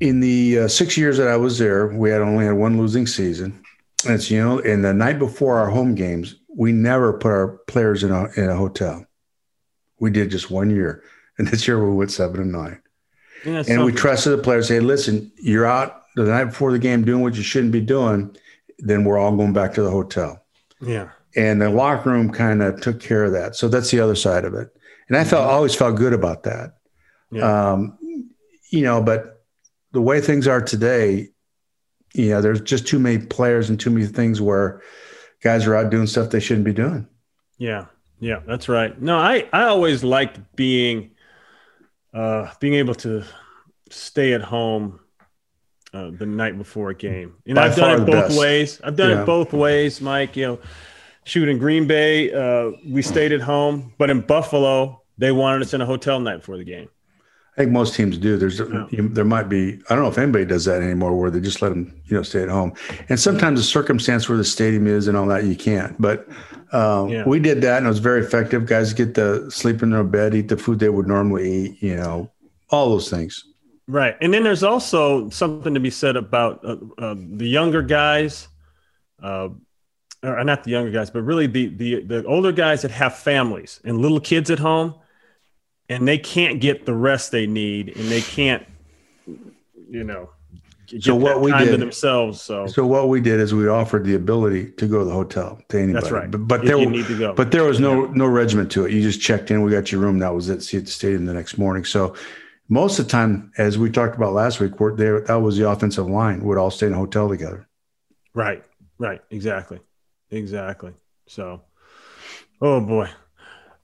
In 0.00 0.20
the 0.20 0.60
uh, 0.60 0.68
six 0.68 0.96
years 0.96 1.18
that 1.18 1.28
I 1.28 1.36
was 1.36 1.58
there, 1.58 1.86
we 1.88 2.10
had 2.10 2.20
only 2.20 2.44
had 2.44 2.54
one 2.54 2.78
losing 2.78 3.06
season. 3.06 3.62
And 4.04 4.14
it's, 4.14 4.30
you 4.30 4.40
know, 4.40 4.58
and 4.58 4.84
the 4.84 4.92
night 4.92 5.18
before 5.18 5.58
our 5.58 5.70
home 5.70 5.94
games, 5.94 6.34
we 6.48 6.72
never 6.72 7.12
put 7.14 7.30
our 7.30 7.48
players 7.66 8.04
in 8.04 8.10
a, 8.10 8.26
in 8.36 8.50
a 8.50 8.56
hotel. 8.56 9.06
We 9.98 10.10
did 10.10 10.30
just 10.30 10.50
one 10.50 10.70
year. 10.70 11.02
And 11.36 11.48
this 11.48 11.66
year 11.66 11.84
we 11.84 11.92
went 11.92 12.12
seven 12.12 12.40
and 12.40 12.52
nine. 12.52 12.80
Yeah, 13.44 13.64
And 13.66 13.84
we 13.84 13.90
trusted 13.90 14.38
the 14.38 14.40
players, 14.40 14.68
say, 14.68 14.78
listen, 14.78 15.32
you're 15.36 15.66
out 15.66 16.02
the 16.14 16.26
night 16.26 16.44
before 16.44 16.70
the 16.70 16.78
game 16.78 17.04
doing 17.04 17.22
what 17.22 17.34
you 17.34 17.42
shouldn't 17.42 17.72
be 17.72 17.80
doing. 17.80 18.36
Then 18.78 19.02
we're 19.02 19.18
all 19.18 19.36
going 19.36 19.52
back 19.52 19.74
to 19.74 19.82
the 19.82 19.90
hotel. 19.90 20.44
Yeah. 20.80 21.10
And 21.34 21.60
the 21.60 21.70
locker 21.70 22.10
room 22.10 22.30
kind 22.30 22.62
of 22.62 22.80
took 22.80 23.00
care 23.00 23.24
of 23.24 23.32
that. 23.32 23.56
So 23.56 23.66
that's 23.66 23.90
the 23.90 23.98
other 23.98 24.14
side 24.14 24.44
of 24.44 24.54
it. 24.54 24.70
And 25.08 25.16
I 25.16 25.24
felt 25.24 25.48
always 25.50 25.74
felt 25.74 25.96
good 25.96 26.12
about 26.12 26.44
that. 26.44 26.76
Yeah. 27.32 27.72
Um, 27.72 27.98
you 28.70 28.82
know, 28.82 29.02
but 29.02 29.33
the 29.94 30.02
way 30.02 30.20
things 30.20 30.46
are 30.46 30.60
today, 30.60 31.28
you 32.12 32.28
know, 32.30 32.40
there's 32.42 32.60
just 32.60 32.86
too 32.86 32.98
many 32.98 33.18
players 33.18 33.70
and 33.70 33.80
too 33.80 33.90
many 33.90 34.06
things 34.06 34.40
where 34.40 34.82
guys 35.42 35.66
are 35.66 35.74
out 35.74 35.90
doing 35.90 36.06
stuff 36.06 36.30
they 36.30 36.40
shouldn't 36.40 36.64
be 36.66 36.72
doing. 36.72 37.08
Yeah, 37.58 37.86
yeah, 38.20 38.40
that's 38.46 38.68
right. 38.68 39.00
No, 39.00 39.16
I 39.18 39.48
I 39.52 39.62
always 39.64 40.04
liked 40.04 40.38
being 40.56 41.12
uh 42.12 42.50
being 42.60 42.74
able 42.74 42.94
to 42.96 43.24
stay 43.90 44.32
at 44.32 44.42
home 44.42 45.00
uh, 45.92 46.10
the 46.10 46.26
night 46.26 46.58
before 46.58 46.90
a 46.90 46.94
game. 46.94 47.34
And 47.46 47.54
By 47.54 47.66
I've 47.66 47.76
done 47.76 48.02
it 48.02 48.06
both 48.06 48.28
best. 48.28 48.38
ways. 48.38 48.80
I've 48.82 48.96
done 48.96 49.10
Yeah. 49.10 49.22
it 49.22 49.26
both 49.26 49.52
ways, 49.52 50.00
Mike. 50.00 50.36
You 50.36 50.46
know, 50.46 50.58
shoot 51.24 51.48
in 51.48 51.58
Green 51.58 51.86
Bay, 51.86 52.32
uh, 52.32 52.72
we 52.88 53.00
stayed 53.02 53.30
at 53.32 53.40
home, 53.40 53.92
but 53.98 54.10
in 54.10 54.20
Buffalo, 54.20 55.02
they 55.18 55.30
wanted 55.30 55.62
us 55.62 55.72
in 55.74 55.80
a 55.80 55.86
hotel 55.86 56.18
night 56.18 56.38
before 56.38 56.56
the 56.56 56.64
game. 56.64 56.88
I 57.56 57.60
think 57.62 57.70
most 57.70 57.94
teams 57.94 58.18
do. 58.18 58.36
There's 58.36 58.58
you, 58.58 59.08
there 59.12 59.24
might 59.24 59.48
be 59.48 59.80
I 59.88 59.94
don't 59.94 60.02
know 60.02 60.10
if 60.10 60.18
anybody 60.18 60.44
does 60.44 60.64
that 60.64 60.82
anymore, 60.82 61.16
where 61.16 61.30
they 61.30 61.40
just 61.40 61.62
let 61.62 61.68
them 61.68 62.00
you 62.06 62.16
know 62.16 62.22
stay 62.24 62.42
at 62.42 62.48
home. 62.48 62.72
And 63.08 63.18
sometimes 63.18 63.60
the 63.60 63.64
circumstance 63.64 64.28
where 64.28 64.36
the 64.36 64.44
stadium 64.44 64.88
is 64.88 65.06
and 65.06 65.16
all 65.16 65.26
that 65.26 65.44
you 65.44 65.54
can't. 65.54 66.00
But 66.00 66.26
um, 66.72 67.10
Yeah. 67.10 67.24
we 67.24 67.38
did 67.38 67.60
that 67.62 67.78
and 67.78 67.86
it 67.86 67.88
was 67.88 68.00
very 68.00 68.24
effective. 68.24 68.66
Guys 68.66 68.92
get 68.92 69.14
to 69.14 69.48
sleep 69.52 69.84
in 69.84 69.90
their 69.90 70.02
bed, 70.02 70.34
eat 70.34 70.48
the 70.48 70.56
food 70.56 70.80
they 70.80 70.88
would 70.88 71.06
normally 71.06 71.48
eat. 71.48 71.82
You 71.82 71.94
know, 71.96 72.30
all 72.70 72.90
those 72.90 73.08
things. 73.08 73.44
Right. 73.86 74.16
And 74.20 74.34
then 74.34 74.42
there's 74.42 74.64
also 74.64 75.28
something 75.30 75.74
to 75.74 75.80
be 75.80 75.90
said 75.90 76.16
about 76.16 76.64
uh, 76.64 76.76
uh, 76.98 77.14
the 77.16 77.46
younger 77.46 77.82
guys, 77.82 78.48
uh, 79.22 79.50
or 80.24 80.42
not 80.42 80.64
the 80.64 80.70
younger 80.70 80.90
guys, 80.90 81.10
but 81.10 81.22
really 81.22 81.46
the, 81.46 81.68
the, 81.68 82.02
the 82.02 82.24
older 82.24 82.50
guys 82.50 82.82
that 82.82 82.90
have 82.90 83.14
families 83.16 83.80
and 83.84 83.98
little 84.00 84.20
kids 84.20 84.50
at 84.50 84.58
home 84.58 84.94
and 85.88 86.06
they 86.08 86.18
can't 86.18 86.60
get 86.60 86.86
the 86.86 86.94
rest 86.94 87.30
they 87.32 87.46
need 87.46 87.96
and 87.96 88.08
they 88.08 88.20
can't, 88.22 88.66
you 89.26 90.04
know, 90.04 90.30
get 90.86 91.02
So 91.04 91.14
what 91.14 91.40
we 91.40 91.50
time 91.50 91.64
to 91.66 91.70
did- 91.72 91.80
themselves. 91.80 92.40
So, 92.42 92.66
So 92.66 92.86
what 92.86 93.08
we 93.08 93.20
did 93.20 93.40
is 93.40 93.54
we 93.54 93.68
offered 93.68 94.04
the 94.04 94.14
ability 94.14 94.72
to 94.72 94.86
go 94.86 94.98
to 95.00 95.04
the 95.04 95.12
hotel 95.12 95.60
to 95.68 95.78
anybody. 95.78 96.00
That's 96.02 96.12
right. 96.12 96.30
But, 96.30 96.48
but 96.48 96.64
there 96.64 96.78
you 96.78 96.90
need 96.90 97.06
to 97.06 97.18
go. 97.18 97.34
but 97.34 97.50
there 97.52 97.64
was 97.64 97.80
no 97.80 98.06
no 98.06 98.26
regiment 98.26 98.70
to 98.72 98.84
it. 98.86 98.92
You 98.92 99.02
just 99.02 99.20
checked 99.20 99.50
in. 99.50 99.62
We 99.62 99.70
got 99.70 99.92
your 99.92 100.00
room. 100.00 100.18
That 100.18 100.34
was 100.34 100.48
it. 100.48 100.62
See 100.62 100.76
you 100.76 100.80
at 100.80 100.86
the 100.86 100.92
stadium 100.92 101.26
the 101.26 101.34
next 101.34 101.58
morning. 101.58 101.84
So 101.84 102.14
most 102.68 102.98
of 102.98 103.04
the 103.06 103.10
time, 103.10 103.52
as 103.58 103.76
we 103.76 103.90
talked 103.90 104.16
about 104.16 104.32
last 104.32 104.58
week, 104.60 104.80
we're 104.80 104.96
there. 104.96 105.20
That 105.20 105.36
was 105.42 105.58
the 105.58 105.68
offensive 105.68 106.06
line 106.08 106.42
would 106.44 106.56
all 106.58 106.70
stay 106.70 106.86
in 106.86 106.94
a 106.94 106.96
hotel 106.96 107.28
together. 107.28 107.66
right, 108.34 108.64
right. 108.98 109.20
Exactly. 109.30 109.80
Exactly. 110.30 110.92
So, 111.26 111.60
oh 112.60 112.80
boy. 112.80 113.08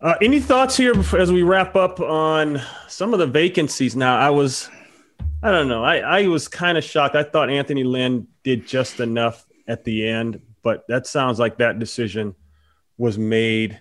Uh, 0.03 0.15
any 0.23 0.41
thoughts 0.41 0.79
here 0.79 0.95
before, 0.95 1.19
as 1.19 1.31
we 1.31 1.43
wrap 1.43 1.77
up 1.77 2.01
on 2.01 2.61
some 2.89 3.13
of 3.13 3.19
the 3.19 3.27
vacancies? 3.27 3.95
Now, 3.95 4.19
I 4.19 4.31
was, 4.31 4.71
I 5.43 5.51
don't 5.51 5.69
know, 5.69 5.85
I, 5.85 5.99
I 5.99 6.27
was 6.27 6.49
kind 6.49 6.79
of 6.79 6.85
shocked. 6.85 7.15
I 7.15 7.23
thought 7.23 7.51
Anthony 7.51 7.85
Lynn 7.85 8.27
did 8.43 8.67
just 8.67 9.01
enough 9.01 9.45
at 9.69 9.85
the 9.85 10.09
end, 10.09 10.41
but 10.63 10.87
that 10.89 11.07
sounds 11.07 11.39
like 11.39 11.59
that 11.59 11.79
decision 11.79 12.35
was 12.97 13.19
made 13.19 13.81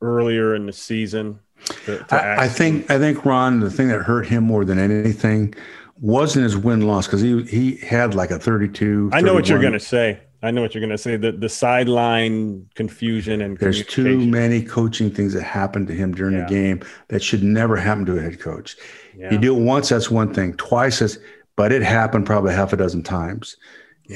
earlier 0.00 0.54
in 0.54 0.66
the 0.66 0.72
season. 0.72 1.40
To, 1.86 1.98
to 1.98 2.14
I, 2.14 2.44
I 2.44 2.48
think 2.48 2.88
I 2.88 2.98
think 2.98 3.24
Ron, 3.24 3.58
the 3.58 3.70
thing 3.70 3.88
that 3.88 4.02
hurt 4.02 4.26
him 4.26 4.44
more 4.44 4.64
than 4.64 4.78
anything 4.78 5.54
wasn't 5.98 6.44
his 6.44 6.56
win 6.56 6.82
loss 6.82 7.06
because 7.06 7.22
he 7.22 7.42
he 7.44 7.76
had 7.76 8.14
like 8.14 8.30
a 8.30 8.38
32. 8.38 9.10
I 9.12 9.20
know 9.20 9.34
what 9.34 9.48
you're 9.48 9.60
going 9.60 9.72
to 9.72 9.80
say. 9.80 10.20
I 10.46 10.50
know 10.50 10.62
what 10.62 10.74
you're 10.74 10.80
going 10.80 10.90
to 10.90 10.98
say. 10.98 11.16
The 11.16 11.32
the 11.32 11.48
sideline 11.48 12.68
confusion 12.74 13.42
and 13.42 13.58
There's 13.58 13.84
too 13.86 14.18
many 14.18 14.62
coaching 14.62 15.10
things 15.10 15.32
that 15.34 15.42
happened 15.42 15.88
to 15.88 15.94
him 15.94 16.14
during 16.14 16.36
Yeah. 16.36 16.44
the 16.44 16.50
game 16.50 16.82
that 17.08 17.22
should 17.22 17.42
never 17.42 17.76
happen 17.76 18.06
to 18.06 18.18
a 18.18 18.22
head 18.22 18.40
coach. 18.40 18.76
Yeah. 19.16 19.32
You 19.32 19.38
do 19.38 19.56
it 19.56 19.60
once, 19.60 19.88
that's 19.88 20.10
one 20.10 20.32
thing. 20.32 20.54
Twice, 20.54 21.00
that's, 21.00 21.18
but 21.56 21.72
it 21.72 21.82
happened 21.82 22.26
probably 22.26 22.52
half 22.54 22.72
a 22.72 22.76
dozen 22.76 23.02
times. 23.02 23.56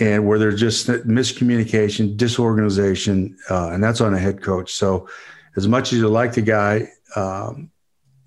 And 0.00 0.26
where 0.26 0.38
there's 0.38 0.60
just 0.60 0.86
miscommunication, 0.86 2.16
disorganization, 2.16 3.36
uh, 3.50 3.70
and 3.70 3.82
that's 3.82 4.00
on 4.00 4.14
a 4.14 4.18
head 4.18 4.40
coach. 4.40 4.72
So, 4.72 5.08
as 5.56 5.66
much 5.66 5.92
as 5.92 5.98
you 5.98 6.08
like 6.08 6.32
the 6.32 6.42
guy 6.42 6.88
um, 7.16 7.70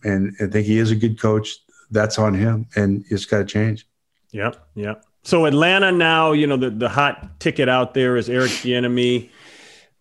and, 0.03 0.35
and 0.39 0.51
think 0.51 0.67
he 0.67 0.77
is 0.77 0.91
a 0.91 0.95
good 0.95 1.17
coach, 1.21 1.47
that's 1.89 2.19
on 2.19 2.33
him, 2.33 2.67
and 2.75 3.05
it's 3.09 3.23
got 3.23 3.37
to 3.37 3.45
change. 3.45 3.87
Yep, 4.31 4.67
yep. 4.75 5.05
So 5.23 5.45
Atlanta 5.45 5.91
now, 5.91 6.33
you 6.33 6.47
know, 6.47 6.57
the, 6.57 6.69
the 6.69 6.89
hot 6.89 7.39
ticket 7.39 7.69
out 7.69 7.93
there 7.93 8.17
is 8.17 8.29
Eric 8.29 8.51
Bieniemy. 8.51 9.29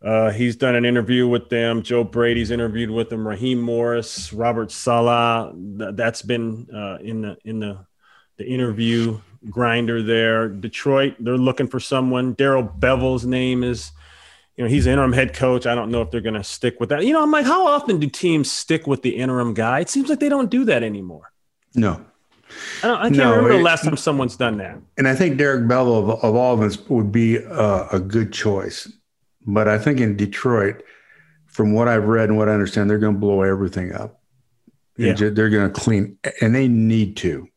Uh, 0.05 0.31
he's 0.33 0.57
done 0.57 0.75
an 0.75 0.85
interview 0.85 1.29
with 1.29 1.49
them. 1.49 1.83
Joe 1.83 2.03
Brady's 2.03 2.51
interviewed 2.51 2.91
with 2.91 3.09
them. 3.09 3.27
Raheem 3.27 3.61
Morris, 3.61 4.33
Robert 4.33 4.73
Saleh. 4.73 5.55
Th- 5.79 5.95
that's 5.95 6.23
been 6.23 6.67
uh, 6.75 6.99
in 7.01 7.23
the 7.23 7.39
in 7.45 7.61
the 7.61 7.87
the 8.37 8.45
interview 8.45 9.21
grinder 9.49 10.03
there. 10.03 10.49
Detroit, 10.49 11.15
they're 11.21 11.37
looking 11.37 11.69
for 11.69 11.79
someone. 11.79 12.33
Darrell 12.33 12.65
Bevell's 12.65 13.25
name 13.25 13.63
is, 13.63 13.93
you 14.57 14.65
know, 14.65 14.71
he's 14.71 14.87
interim 14.87 15.13
head 15.13 15.35
coach. 15.35 15.67
I 15.67 15.77
don't 15.77 15.91
know 15.91 16.03
if 16.03 16.11
they're 16.11 16.21
going 16.21 16.35
to 16.35 16.45
stick 16.45 16.81
with 16.81 16.89
that. 16.89 17.05
You 17.05 17.13
know, 17.13 17.23
I'm 17.23 17.31
like, 17.31 17.47
how 17.47 17.67
often 17.67 18.01
do 18.01 18.09
teams 18.09 18.51
stick 18.51 18.89
with 18.89 19.03
the 19.03 19.17
interim 19.17 19.55
guy? 19.55 19.81
It 19.81 19.91
seems 19.91 20.09
like 20.09 20.19
they 20.21 20.29
don't 20.29 20.51
do 20.51 20.65
that 20.65 20.83
anymore. 20.83 21.33
No, 21.75 22.05
I, 22.83 22.87
don't, 22.89 22.99
I 22.99 23.03
can't 23.05 23.17
No, 23.17 23.31
remember 23.37 23.57
the 23.59 23.63
last 23.63 23.85
time 23.85 23.97
someone's 23.97 24.37
done 24.37 24.57
that. 24.59 24.79
and 24.99 25.07
I 25.09 25.15
think 25.15 25.39
Darrell 25.39 25.61
Bevell, 25.63 26.23
of 26.23 26.35
all 26.35 26.55
of 26.55 26.61
us 26.61 26.79
would 26.89 27.13
be 27.13 27.39
uh, 27.45 27.87
a 27.93 28.01
good 28.01 28.33
choice. 28.33 28.91
But 29.47 29.69
I 29.69 29.79
think 29.79 30.01
in 30.01 30.17
Detroit, 30.17 30.83
from 31.47 31.73
what 31.73 31.89
I've 31.89 32.05
read 32.05 32.29
and 32.29 32.39
what 32.39 32.49
I 32.49 32.53
understand, 32.53 32.89
they're 32.89 32.99
going 32.99 33.15
to 33.15 33.21
blow 33.21 33.43
everything 33.43 33.93
up. 33.93 34.21
Yeah. 34.97 35.13
ju- 35.15 35.31
They're 35.31 35.51
going 35.51 35.73
to 35.73 35.81
clean, 35.81 36.19
and 36.41 36.55
they 36.55 36.69
need 36.69 37.17
to. 37.19 37.49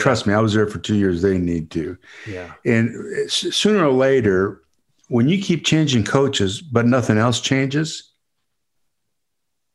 Trust 0.00 0.26
me, 0.26 0.34
I 0.34 0.40
was 0.40 0.54
there 0.54 0.66
for 0.66 0.78
two 0.78 0.96
years. 0.96 1.22
They 1.22 1.38
need 1.38 1.70
to. 1.72 1.96
Yeah. 2.28 2.52
And 2.64 2.90
s- 3.26 3.46
sooner 3.54 3.84
or 3.86 3.92
later, 3.92 4.62
when 5.08 5.28
you 5.28 5.40
keep 5.40 5.64
changing 5.64 6.04
coaches, 6.04 6.60
but 6.60 6.86
nothing 6.86 7.18
else 7.18 7.40
changes, 7.40 8.12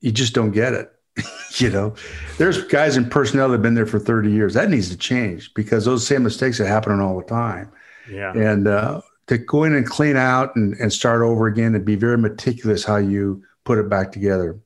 you 0.02 0.12
just 0.12 0.34
don't 0.34 0.52
get 0.52 0.74
it. 0.74 0.92
you 1.58 1.70
know, 1.70 1.96
there's 2.38 2.64
guys 2.66 2.98
in 2.98 3.10
personnel 3.10 3.50
that 3.50 3.56
have 3.56 3.62
been 3.62 3.76
there 3.76 3.86
for 3.86 4.00
30 4.00 4.32
years. 4.32 4.54
That 4.54 4.70
needs 4.70 4.90
to 4.90 4.98
change 4.98 5.54
because 5.54 5.86
those 5.86 6.06
same 6.06 6.24
mistakes 6.24 6.60
are 6.60 6.66
happening 6.66 7.00
all 7.00 7.18
the 7.18 7.26
time. 7.26 7.72
Yeah. 8.10 8.34
And 8.34 8.68
uh, 8.68 9.02
to 9.28 9.38
go 9.38 9.64
in 9.64 9.74
and 9.74 9.86
clean 9.86 10.18
out 10.18 10.56
and, 10.56 10.74
and 10.76 10.92
start 10.92 11.22
over 11.22 11.48
again 11.48 11.76
and 11.76 11.86
be 11.86 11.96
very 11.96 12.18
meticulous 12.18 12.84
how 12.84 12.98
you 12.98 13.44
put 13.64 13.78
it 13.78 13.90
back 13.90 14.12
together. 14.12 14.60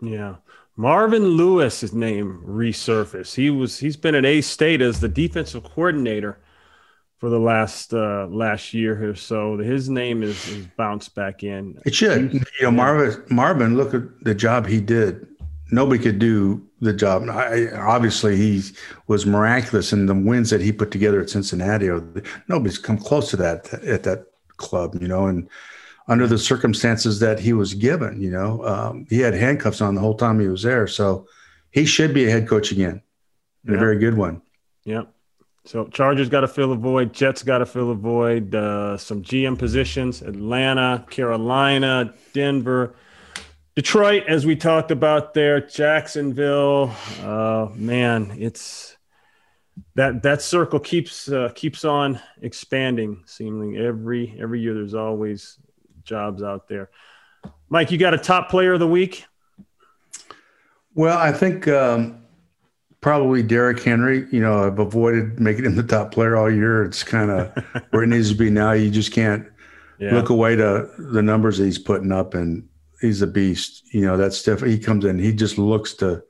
Yeah. 0.00 0.36
Marvin 0.76 1.24
Lewis, 1.24 1.80
his 1.80 1.92
name 1.92 2.40
resurfaced. 2.46 3.34
He 3.34 3.50
was 3.50 3.78
he's 3.78 3.96
been 3.96 4.14
at 4.14 4.24
A 4.24 4.40
State 4.40 4.80
as 4.80 5.00
the 5.00 5.08
defensive 5.08 5.64
coordinator 5.64 6.38
for 7.18 7.30
the 7.30 7.38
last 7.40 7.92
uh, 7.92 8.28
last 8.28 8.72
year 8.74 9.10
or 9.10 9.16
so. 9.16 9.58
His 9.58 9.88
name 9.88 10.22
is, 10.22 10.48
is 10.48 10.66
bounced 10.76 11.16
back 11.16 11.42
in. 11.42 11.80
It 11.84 11.96
should. 11.96 12.32
You 12.32 12.40
know, 12.62 12.70
Marvin, 12.70 13.24
Marvin, 13.28 13.76
look 13.76 13.92
at 13.92 14.02
the 14.22 14.36
job 14.36 14.66
he 14.66 14.80
did. 14.80 15.26
Nobody 15.70 16.02
could 16.02 16.18
do 16.18 16.66
the 16.80 16.92
job. 16.92 17.28
I, 17.28 17.68
obviously, 17.72 18.36
he 18.36 18.62
was 19.06 19.26
miraculous 19.26 19.92
in 19.92 20.06
the 20.06 20.14
wins 20.14 20.50
that 20.50 20.60
he 20.60 20.72
put 20.72 20.90
together 20.90 21.20
at 21.20 21.30
Cincinnati. 21.30 21.88
Nobody's 22.48 22.78
come 22.78 22.98
close 22.98 23.30
to 23.30 23.36
that 23.36 23.72
at 23.84 24.04
that 24.04 24.26
club, 24.56 24.96
you 25.00 25.08
know, 25.08 25.26
and 25.26 25.48
under 26.08 26.26
the 26.26 26.38
circumstances 26.38 27.20
that 27.20 27.38
he 27.38 27.52
was 27.52 27.74
given, 27.74 28.20
you 28.20 28.30
know, 28.30 28.64
um, 28.64 29.06
he 29.10 29.20
had 29.20 29.34
handcuffs 29.34 29.80
on 29.80 29.94
the 29.94 30.00
whole 30.00 30.16
time 30.16 30.40
he 30.40 30.48
was 30.48 30.62
there. 30.62 30.86
So 30.86 31.28
he 31.70 31.84
should 31.84 32.14
be 32.14 32.24
a 32.24 32.30
head 32.30 32.48
coach 32.48 32.72
again, 32.72 33.02
and 33.66 33.76
a 33.76 33.78
very 33.78 33.98
good 33.98 34.16
one. 34.16 34.40
Yep. 34.84 35.12
So 35.64 35.86
Chargers 35.88 36.30
got 36.30 36.40
to 36.40 36.48
fill 36.48 36.72
a 36.72 36.76
void. 36.76 37.12
Jets 37.12 37.42
got 37.42 37.58
to 37.58 37.66
fill 37.66 37.90
a 37.90 37.94
void. 37.94 38.54
Uh, 38.54 38.96
some 38.96 39.22
GM 39.22 39.58
positions: 39.58 40.22
Atlanta, 40.22 41.04
Carolina, 41.10 42.14
Denver, 42.32 42.94
Detroit, 43.78 44.24
as 44.26 44.44
we 44.44 44.56
talked 44.56 44.90
about 44.90 45.34
there. 45.34 45.60
Jacksonville. 45.60 46.92
Uh, 47.22 47.68
man, 47.76 48.34
it's 48.36 48.96
that 49.94 50.24
that 50.24 50.42
circle 50.42 50.80
keeps 50.80 51.30
uh, 51.30 51.52
keeps 51.54 51.84
on 51.84 52.20
expanding. 52.42 53.22
Seemingly 53.24 53.78
every 53.78 54.36
every 54.40 54.58
year, 54.58 54.74
there's 54.74 54.94
always 54.94 55.60
jobs 56.02 56.42
out 56.42 56.66
there. 56.66 56.90
Mike, 57.68 57.92
you 57.92 57.98
got 57.98 58.14
a 58.14 58.18
top 58.18 58.50
player 58.50 58.72
of 58.72 58.80
the 58.80 58.88
week? 58.88 59.24
Well, 60.96 61.16
I 61.16 61.30
think 61.30 61.68
um, 61.68 62.24
probably 63.00 63.44
Derrick 63.44 63.80
Henry. 63.80 64.26
You 64.32 64.40
know, 64.40 64.66
I've 64.66 64.80
avoided 64.80 65.38
making 65.38 65.66
him 65.66 65.76
the 65.76 65.84
top 65.84 66.10
player 66.10 66.36
all 66.36 66.50
year. 66.50 66.82
It's 66.82 67.04
kind 67.04 67.30
of 67.30 67.52
where 67.90 68.02
it 68.02 68.08
needs 68.08 68.30
to 68.30 68.36
be 68.36 68.50
now. 68.50 68.72
You 68.72 68.90
just 68.90 69.12
can't 69.12 69.46
yeah. 70.00 70.14
look 70.14 70.30
away 70.30 70.56
to 70.56 70.90
the 70.98 71.22
numbers 71.22 71.58
that 71.58 71.64
he's 71.66 71.78
putting 71.78 72.10
up, 72.10 72.34
and 72.34 72.68
he's 73.00 73.22
a 73.22 73.26
beast. 73.26 73.92
You 73.92 74.02
know, 74.02 74.16
that's 74.16 74.42
different. 74.42 74.74
He 74.74 74.80
comes 74.80 75.04
in, 75.04 75.18
he 75.18 75.32
just 75.32 75.58
looks 75.58 75.94
to 75.94 76.22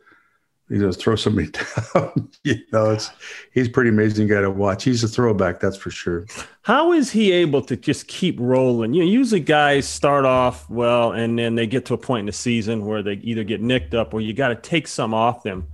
you 0.69 0.79
know 0.79 0.93
throw 0.93 1.17
somebody 1.17 1.51
down. 1.95 2.31
you 2.45 2.57
know, 2.73 2.91
it's 2.91 3.11
he's 3.53 3.69
pretty 3.69 3.91
amazing 3.91 4.29
guy 4.29 4.41
to 4.41 4.51
watch. 4.51 4.85
He's 4.85 5.03
a 5.03 5.09
throwback, 5.09 5.61
that's 5.61 5.77
for 5.77 5.91
sure. 5.91 6.27
How 6.63 6.93
is 6.93 7.11
he 7.11 7.33
able 7.33 7.63
to 7.63 7.77
just 7.77 8.09
keep 8.09 8.37
rolling? 8.39 8.93
You 8.95 9.05
know, 9.05 9.11
usually 9.11 9.41
guys 9.41 9.89
start 9.89 10.25
off 10.25 10.69
well, 10.69 11.13
and 11.13 11.39
then 11.39 11.55
they 11.55 11.67
get 11.67 11.87
to 11.87 11.95
a 11.95 11.99
point 11.99 12.21
in 12.21 12.27
the 12.27 12.33
season 12.33 12.85
where 12.85 13.03
they 13.03 13.15
either 13.15 13.45
get 13.45 13.61
nicked 13.61 13.95
up 13.95 14.13
or 14.15 14.21
you 14.21 14.35
got 14.35 14.49
to 14.49 14.57
take 14.57 14.87
some 14.87 15.15
off 15.15 15.43
them. 15.43 15.69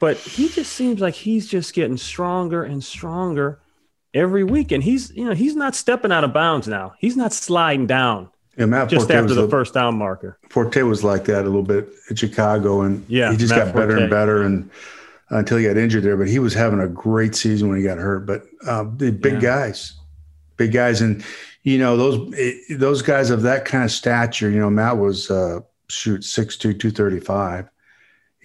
But 0.00 0.18
he 0.18 0.48
just 0.48 0.72
seems 0.72 1.00
like 1.00 1.14
he's 1.14 1.48
just 1.48 1.72
getting 1.72 1.96
stronger 1.96 2.64
and 2.64 2.84
stronger 2.84 3.60
every 4.12 4.44
week, 4.44 4.70
and 4.72 4.82
he's 4.82 5.10
you 5.10 5.24
know 5.24 5.34
he's 5.34 5.56
not 5.56 5.74
stepping 5.74 6.12
out 6.12 6.24
of 6.24 6.32
bounds 6.32 6.68
now. 6.68 6.94
He's 6.98 7.16
not 7.16 7.32
sliding 7.32 7.86
down. 7.86 8.28
Yeah, 8.56 8.66
Matt 8.66 8.88
just 8.88 9.08
Forte 9.08 9.18
after 9.20 9.34
the 9.34 9.44
a, 9.44 9.50
first 9.50 9.74
down 9.74 9.96
marker. 9.96 10.38
Forte 10.48 10.82
was 10.82 11.02
like 11.02 11.24
that 11.24 11.42
a 11.42 11.44
little 11.44 11.62
bit 11.62 11.88
in 12.08 12.16
Chicago, 12.16 12.82
and 12.82 13.04
yeah, 13.08 13.30
he 13.30 13.36
just 13.36 13.54
Matt 13.54 13.66
got 13.66 13.74
better 13.74 13.96
and 13.96 14.10
better, 14.10 14.42
and 14.42 14.70
uh, 15.32 15.38
until 15.38 15.58
he 15.58 15.64
got 15.64 15.76
injured 15.76 16.04
there. 16.04 16.16
But 16.16 16.28
he 16.28 16.38
was 16.38 16.54
having 16.54 16.80
a 16.80 16.88
great 16.88 17.34
season 17.34 17.68
when 17.68 17.78
he 17.78 17.84
got 17.84 17.98
hurt. 17.98 18.26
But 18.26 18.44
uh, 18.66 18.84
the 18.96 19.10
big 19.10 19.34
yeah. 19.34 19.40
guys, 19.40 19.94
big 20.56 20.72
guys, 20.72 21.00
and 21.00 21.24
you 21.64 21.78
know 21.78 21.96
those 21.96 22.32
it, 22.36 22.78
those 22.78 23.02
guys 23.02 23.30
of 23.30 23.42
that 23.42 23.64
kind 23.64 23.84
of 23.84 23.90
stature. 23.90 24.50
You 24.50 24.60
know, 24.60 24.70
Matt 24.70 24.98
was 24.98 25.30
uh, 25.30 25.60
shoot 25.88 26.20
6'2", 26.20 26.58
235. 26.60 27.68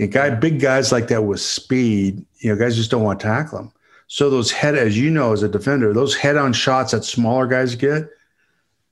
A 0.02 0.08
guy, 0.08 0.30
big 0.30 0.60
guys 0.60 0.92
like 0.92 1.10
that 1.10 1.24
with 1.24 1.42
speed. 1.42 2.26
You 2.40 2.52
know, 2.52 2.60
guys 2.60 2.76
just 2.76 2.90
don't 2.90 3.04
want 3.04 3.20
to 3.20 3.28
tackle 3.28 3.60
them. 3.60 3.72
So 4.08 4.32
those 4.32 4.50
head, 4.50 4.76
as 4.76 4.98
you 4.98 5.12
know, 5.12 5.34
as 5.34 5.44
a 5.44 5.50
defender, 5.50 5.94
those 5.94 6.16
head-on 6.16 6.54
shots 6.54 6.94
that 6.94 7.04
smaller 7.04 7.46
guys 7.46 7.76
get 7.76 8.10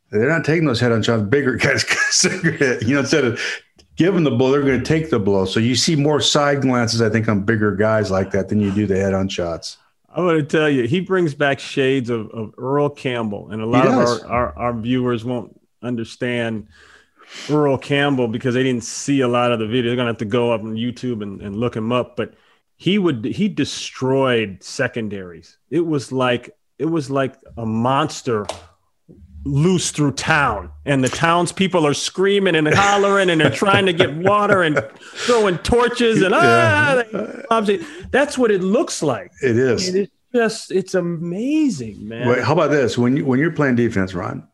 they're 0.10 0.30
not 0.30 0.46
taking 0.46 0.66
those 0.66 0.80
head 0.80 0.92
on 0.92 1.04
shots. 1.04 1.24
Bigger 1.24 1.56
guys, 1.56 1.86
you 2.84 2.94
know, 2.94 3.00
instead 3.00 3.26
of 3.26 3.42
giving 3.96 4.24
the 4.24 4.32
blow, 4.32 4.52
they're 4.52 4.62
going 4.62 4.80
to 4.80 4.86
take 4.86 5.10
the 5.10 5.20
blow. 5.20 5.46
So 5.46 5.60
you 5.60 5.76
see 5.76 5.96
more 5.96 6.22
side 6.22 6.62
glances, 6.62 7.02
I 7.02 7.10
think, 7.10 7.28
on 7.28 7.44
bigger 7.44 7.76
guys 7.76 8.10
like 8.10 8.32
that 8.32 8.50
than 8.50 8.60
you 8.60 8.72
do 8.72 8.86
the 8.86 8.96
head 8.96 9.14
on 9.14 9.28
shots. 9.28 9.78
I'm 10.10 10.24
going 10.24 10.40
to 10.40 10.44
tell 10.44 10.70
you, 10.70 10.88
he 10.88 11.02
brings 11.02 11.36
back 11.36 11.60
shades 11.60 12.10
of, 12.10 12.30
of 12.32 12.54
Earl 12.58 12.90
Campbell, 12.90 13.52
and 13.52 13.62
a 13.62 13.66
lot 13.66 13.86
of 13.86 13.94
our, 13.94 14.26
our, 14.26 14.58
our 14.58 14.74
viewers 14.74 15.24
won't 15.24 15.60
understand 15.84 16.68
Earl 17.50 17.78
Campbell 17.78 18.28
because 18.28 18.56
they 18.56 18.64
didn't 18.64 18.84
see 18.84 19.22
a 19.22 19.28
lot 19.28 19.52
of 19.52 19.60
the 19.60 19.68
video. 19.68 19.90
They're 19.90 19.96
going 19.96 20.08
to 20.08 20.12
have 20.12 20.18
to 20.20 20.26
go 20.26 20.54
up 20.54 20.62
on 20.62 20.76
YouTube 20.76 21.22
and, 21.22 21.42
and 21.42 21.58
look 21.58 21.76
him 21.76 21.92
up. 21.92 22.16
But 22.16 22.34
he 22.78 22.98
would 22.98 23.26
he 23.26 23.48
destroyed 23.48 24.64
secondaries. 24.64 25.58
It 25.70 25.86
was 25.86 26.12
like 26.12 26.56
it 26.80 26.86
was 26.86 27.10
like 27.10 27.36
a 27.58 27.66
monster 27.66 28.46
loose 29.48 29.92
through 29.92 30.14
town. 30.14 30.72
And 30.86 31.04
the 31.04 31.10
townspeople 31.10 31.86
are 31.86 31.94
screaming 31.94 32.56
and 32.56 32.68
hollering 32.74 33.30
and 33.30 33.42
they're 33.42 33.50
trying 33.50 33.86
to 33.86 33.94
get 33.94 34.16
water 34.16 34.62
and 34.64 34.82
throwing 35.00 35.58
torches 35.60 36.22
and 36.22 36.32
yeah. 36.32 37.04
ah, 37.50 37.66
that's 38.12 38.38
what 38.38 38.52
it 38.52 38.62
looks 38.62 39.04
like. 39.04 39.32
It 39.42 39.58
is. 39.58 39.94
It's 39.94 40.12
just 40.34 40.72
it's 40.72 40.94
amazing 40.94 42.08
man. 42.08 42.28
Wait, 42.28 42.44
how 42.44 42.54
about 42.54 42.72
this? 42.72 42.98
When 42.98 43.18
you 43.18 43.26
when 43.26 43.40
you're 43.40 43.52
playing 43.52 43.76
defense 43.76 44.14
ron 44.14 44.48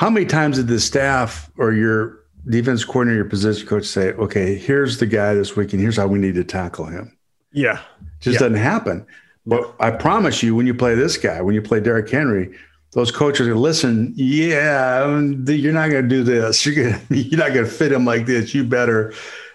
how 0.00 0.08
many 0.08 0.24
times 0.24 0.56
did 0.56 0.66
the 0.66 0.80
staff 0.80 1.50
or 1.58 1.72
your 1.72 2.20
defense 2.48 2.84
coordinator 2.84 3.16
your 3.16 3.24
position 3.26 3.66
coach 3.66 3.84
say 3.84 4.12
okay 4.12 4.54
here's 4.54 4.96
the 4.96 5.04
guy 5.04 5.34
this 5.34 5.56
week 5.56 5.74
and 5.74 5.82
here's 5.82 5.96
how 5.96 6.06
we 6.06 6.18
need 6.18 6.34
to 6.34 6.42
tackle 6.42 6.86
him 6.86 7.14
yeah. 7.52 7.80
Just 8.20 8.34
yeah. 8.34 8.46
doesn't 8.46 8.62
happen. 8.62 9.06
But 9.46 9.74
i 9.80 9.90
promise 9.90 10.42
you 10.42 10.54
when 10.54 10.66
you 10.66 10.74
play 10.74 10.94
this 10.94 11.16
guy 11.16 11.42
when 11.42 11.54
you 11.54 11.62
play 11.62 11.80
Derrick 11.80 12.08
henry 12.08 12.56
those 12.92 13.10
coaches 13.10 13.46
are 13.46 13.56
listen, 13.56 14.12
yeah, 14.16 15.06
you're 15.46 15.72
not 15.72 15.90
going 15.90 16.02
to 16.02 16.08
do 16.08 16.24
this. 16.24 16.64
You're 16.66 16.74
going 16.74 17.00
you're 17.10 17.38
not 17.38 17.54
going 17.54 17.64
to 17.64 17.70
fit 17.70 17.92
him 17.92 18.04
like 18.04 18.26
this. 18.26 18.54
You 18.54 18.64
better. 18.64 19.12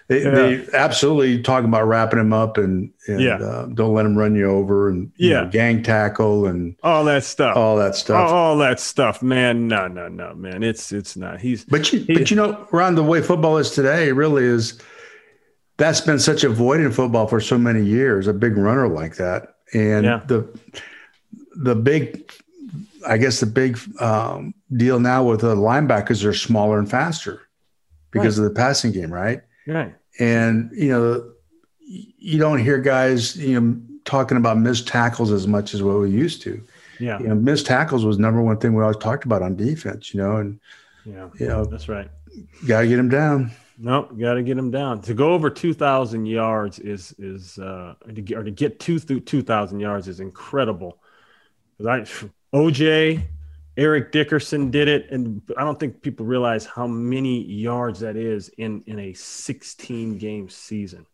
They, 0.08 0.22
yeah. 0.22 0.30
they 0.30 0.66
absolutely 0.72 1.42
talk 1.42 1.64
about 1.64 1.82
wrapping 1.82 2.20
him 2.20 2.32
up 2.32 2.58
and, 2.58 2.92
and 3.08 3.20
yeah. 3.20 3.38
uh, 3.38 3.66
don't 3.66 3.92
let 3.92 4.06
him 4.06 4.16
run 4.16 4.36
you 4.36 4.48
over 4.48 4.88
and 4.88 5.10
yeah. 5.16 5.42
Know, 5.42 5.50
gang 5.50 5.82
tackle 5.82 6.46
and 6.46 6.76
all 6.84 7.04
that 7.06 7.24
stuff. 7.24 7.56
All 7.56 7.76
that 7.78 7.96
stuff. 7.96 8.30
All, 8.30 8.34
all, 8.34 8.56
that 8.58 8.78
stuff, 8.78 9.20
man. 9.20 9.66
No, 9.66 9.88
no, 9.88 10.06
no, 10.06 10.32
man. 10.34 10.62
It's 10.62 10.92
it's 10.92 11.16
not. 11.16 11.40
He's 11.40 11.64
but 11.64 11.92
you 11.92 12.06
but 12.06 12.30
you 12.30 12.36
know, 12.36 12.68
around 12.72 12.94
the 12.94 13.02
way 13.02 13.20
football 13.20 13.58
is 13.58 13.72
today, 13.72 14.12
really 14.12 14.44
is. 14.44 14.80
That's 15.76 16.00
been 16.00 16.20
such 16.20 16.42
a 16.42 16.48
void 16.48 16.80
in 16.80 16.90
football 16.92 17.26
for 17.26 17.40
so 17.40 17.58
many 17.58 17.84
years. 17.84 18.28
A 18.28 18.32
big 18.32 18.56
runner 18.56 18.88
like 18.88 19.16
that, 19.16 19.56
and 19.74 20.04
yeah. 20.04 20.20
the 20.26 20.48
the 21.56 21.74
big 21.74 22.32
I 23.06 23.16
guess 23.18 23.40
the 23.40 23.46
big 23.46 23.78
um, 24.00 24.54
deal 24.76 25.00
now 25.00 25.24
with 25.24 25.40
the 25.40 25.54
linebackers 25.54 26.24
are 26.24 26.34
smaller 26.34 26.78
and 26.78 26.90
faster 26.90 27.48
because 28.10 28.38
right. 28.38 28.46
of 28.46 28.54
the 28.54 28.58
passing 28.58 28.92
game, 28.92 29.12
right? 29.12 29.42
Right. 29.66 29.94
And 30.18 30.70
you 30.74 30.88
know, 30.88 31.32
you 31.80 32.38
don't 32.38 32.58
hear 32.58 32.78
guys 32.78 33.36
you 33.36 33.60
know 33.60 33.80
talking 34.04 34.36
about 34.36 34.58
missed 34.58 34.88
tackles 34.88 35.32
as 35.32 35.46
much 35.46 35.74
as 35.74 35.82
what 35.82 35.98
we 35.98 36.10
used 36.10 36.42
to. 36.42 36.62
Yeah. 36.98 37.18
You 37.18 37.28
know, 37.28 37.34
missed 37.34 37.66
tackles 37.66 38.04
was 38.04 38.18
number 38.18 38.40
one 38.40 38.58
thing 38.58 38.74
we 38.74 38.82
always 38.82 38.96
talked 38.96 39.24
about 39.24 39.42
on 39.42 39.56
defense. 39.56 40.14
You 40.14 40.22
know, 40.22 40.36
and 40.36 40.60
yeah, 41.04 41.28
you 41.38 41.46
know 41.46 41.64
that's 41.64 41.88
right. 41.88 42.08
Got 42.66 42.82
to 42.82 42.88
get 42.88 42.98
him 42.98 43.08
down. 43.08 43.50
No, 43.78 44.04
got 44.04 44.34
to 44.34 44.42
get 44.42 44.56
him 44.56 44.70
down. 44.70 45.02
To 45.02 45.14
go 45.14 45.32
over 45.32 45.50
two 45.50 45.74
thousand 45.74 46.26
yards 46.26 46.78
is 46.78 47.14
is 47.18 47.58
uh, 47.58 47.94
to 48.06 48.22
get, 48.22 48.38
or 48.38 48.44
to 48.44 48.50
get 48.50 48.80
two 48.80 48.98
through 48.98 49.20
two 49.20 49.42
thousand 49.42 49.80
yards 49.80 50.08
is 50.08 50.20
incredible. 50.20 50.98
I 51.86 52.06
OJ, 52.56 53.22
Eric 53.76 54.12
Dickerson 54.12 54.70
did 54.70 54.88
it, 54.88 55.10
and 55.10 55.42
I 55.58 55.64
don't 55.64 55.78
think 55.78 56.00
people 56.00 56.24
realize 56.24 56.64
how 56.64 56.86
many 56.86 57.44
yards 57.44 58.00
that 58.00 58.16
is 58.16 58.48
in 58.56 58.82
in 58.86 58.98
a 58.98 59.12
16 59.12 60.16
game 60.16 60.48
season. 60.48 61.06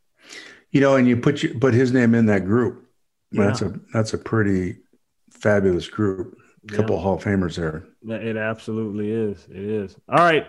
You 0.70 0.80
know, 0.80 0.94
and 0.94 1.08
you 1.08 1.16
put 1.16 1.42
you 1.42 1.58
put 1.58 1.74
his 1.74 1.92
name 1.92 2.14
in 2.14 2.26
that 2.26 2.44
group. 2.44 2.88
Yeah. 3.32 3.46
That's 3.46 3.62
a 3.62 3.80
that's 3.92 4.14
a 4.14 4.18
pretty 4.18 4.76
fabulous 5.30 5.88
group. 5.88 6.38
A 6.68 6.72
couple 6.72 6.94
yeah. 6.94 7.02
Hall 7.02 7.16
of 7.16 7.24
Famers 7.24 7.56
there. 7.56 7.84
It 8.08 8.36
absolutely 8.36 9.10
is. 9.10 9.44
It 9.50 9.64
is. 9.64 9.96
All 10.08 10.18
right. 10.18 10.46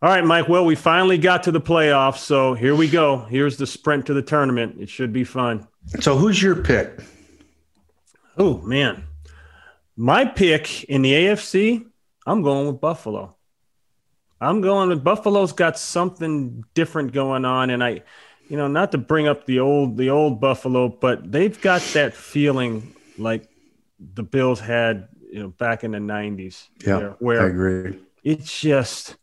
All 0.00 0.08
right, 0.08 0.24
Mike. 0.24 0.48
Well, 0.48 0.64
we 0.64 0.76
finally 0.76 1.18
got 1.18 1.42
to 1.44 1.50
the 1.50 1.60
playoffs. 1.60 2.18
So 2.18 2.54
here 2.54 2.76
we 2.76 2.88
go. 2.88 3.18
Here's 3.18 3.56
the 3.56 3.66
sprint 3.66 4.06
to 4.06 4.14
the 4.14 4.22
tournament. 4.22 4.76
It 4.80 4.88
should 4.88 5.12
be 5.12 5.24
fun. 5.24 5.66
So 6.00 6.16
who's 6.16 6.40
your 6.40 6.56
pick? 6.56 7.00
Oh, 8.36 8.58
man. 8.58 9.04
My 10.02 10.24
pick 10.24 10.82
in 10.82 11.02
the 11.02 11.12
AFC, 11.12 11.86
I'm 12.26 12.42
going 12.42 12.66
with 12.66 12.80
Buffalo. 12.80 13.36
I'm 14.40 14.60
going 14.60 14.88
with 14.88 15.04
Buffalo's 15.04 15.52
got 15.52 15.78
something 15.78 16.64
different 16.74 17.12
going 17.12 17.44
on, 17.44 17.70
and 17.70 17.84
I, 17.84 18.02
you 18.48 18.56
know, 18.56 18.66
not 18.66 18.90
to 18.90 18.98
bring 18.98 19.28
up 19.28 19.46
the 19.46 19.60
old 19.60 19.96
the 19.96 20.10
old 20.10 20.40
Buffalo, 20.40 20.88
but 20.88 21.30
they've 21.30 21.58
got 21.60 21.82
that 21.92 22.14
feeling 22.14 22.96
like 23.16 23.48
the 24.00 24.24
Bills 24.24 24.58
had, 24.58 25.06
you 25.30 25.38
know, 25.38 25.50
back 25.50 25.84
in 25.84 25.92
the 25.92 25.98
'90s. 25.98 26.66
Yeah, 26.84 26.96
where, 26.96 27.10
where 27.20 27.42
I 27.42 27.46
agree. 27.46 28.00
It's 28.24 28.60
just 28.60 29.14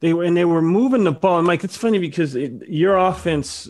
they 0.00 0.14
were 0.14 0.24
and 0.24 0.34
they 0.34 0.46
were 0.46 0.62
moving 0.62 1.04
the 1.04 1.12
ball. 1.12 1.36
And 1.36 1.46
Mike, 1.46 1.64
it's 1.64 1.76
funny 1.76 1.98
because 1.98 2.34
it, 2.34 2.66
your 2.66 2.96
offense 2.96 3.68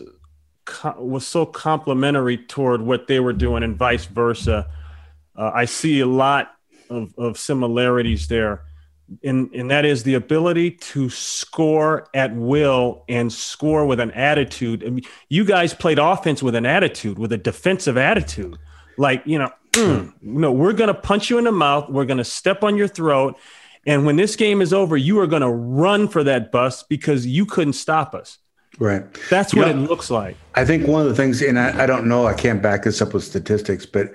co- 0.63 1.03
was 1.03 1.27
so 1.27 1.45
complementary 1.45 2.37
toward 2.37 2.81
what 2.81 3.07
they 3.07 3.19
were 3.19 3.33
doing, 3.33 3.61
and 3.61 3.75
vice 3.75 4.05
versa 4.05 4.69
uh, 5.35 5.51
I 5.53 5.65
see 5.65 5.99
a 5.99 6.05
lot 6.05 6.51
of, 6.89 7.13
of 7.17 7.37
similarities 7.37 8.27
there. 8.27 8.63
And, 9.23 9.53
and 9.53 9.69
that 9.69 9.85
is 9.85 10.03
the 10.03 10.13
ability 10.15 10.71
to 10.71 11.09
score 11.09 12.07
at 12.13 12.33
will 12.35 13.03
and 13.09 13.31
score 13.31 13.85
with 13.85 13.99
an 13.99 14.11
attitude. 14.11 14.83
I 14.83 14.89
mean, 14.89 15.03
you 15.29 15.45
guys 15.45 15.73
played 15.73 15.99
offense 15.99 16.41
with 16.41 16.55
an 16.55 16.65
attitude, 16.65 17.19
with 17.19 17.31
a 17.31 17.37
defensive 17.37 17.97
attitude. 17.97 18.57
Like, 18.97 19.21
you 19.25 19.37
know, 19.39 19.51
mm, 19.73 20.13
no, 20.21 20.51
we're 20.51 20.73
going 20.73 20.87
to 20.87 20.93
punch 20.93 21.29
you 21.29 21.37
in 21.37 21.43
the 21.43 21.51
mouth. 21.51 21.89
We're 21.89 22.05
going 22.05 22.19
to 22.19 22.23
step 22.23 22.63
on 22.63 22.77
your 22.77 22.87
throat. 22.87 23.37
And 23.85 24.05
when 24.05 24.15
this 24.15 24.35
game 24.35 24.61
is 24.61 24.71
over, 24.71 24.95
you 24.95 25.19
are 25.19 25.27
going 25.27 25.41
to 25.41 25.51
run 25.51 26.07
for 26.07 26.23
that 26.23 26.51
bus 26.51 26.83
because 26.83 27.27
you 27.27 27.45
couldn't 27.45 27.73
stop 27.73 28.15
us. 28.15 28.39
Right. 28.79 29.03
That's 29.29 29.53
You 29.53 29.61
what 29.61 29.75
know, 29.75 29.83
it 29.83 29.89
looks 29.89 30.09
like. 30.09 30.37
I 30.55 30.65
think 30.65 30.87
one 30.87 31.01
of 31.01 31.09
the 31.09 31.15
things, 31.15 31.41
and 31.41 31.59
I, 31.59 31.83
I 31.83 31.85
don't 31.85 32.07
know, 32.07 32.25
I 32.25 32.33
can't 32.33 32.61
back 32.61 32.83
this 32.83 33.01
up 33.01 33.13
with 33.13 33.23
statistics, 33.23 33.85
but 33.85 34.13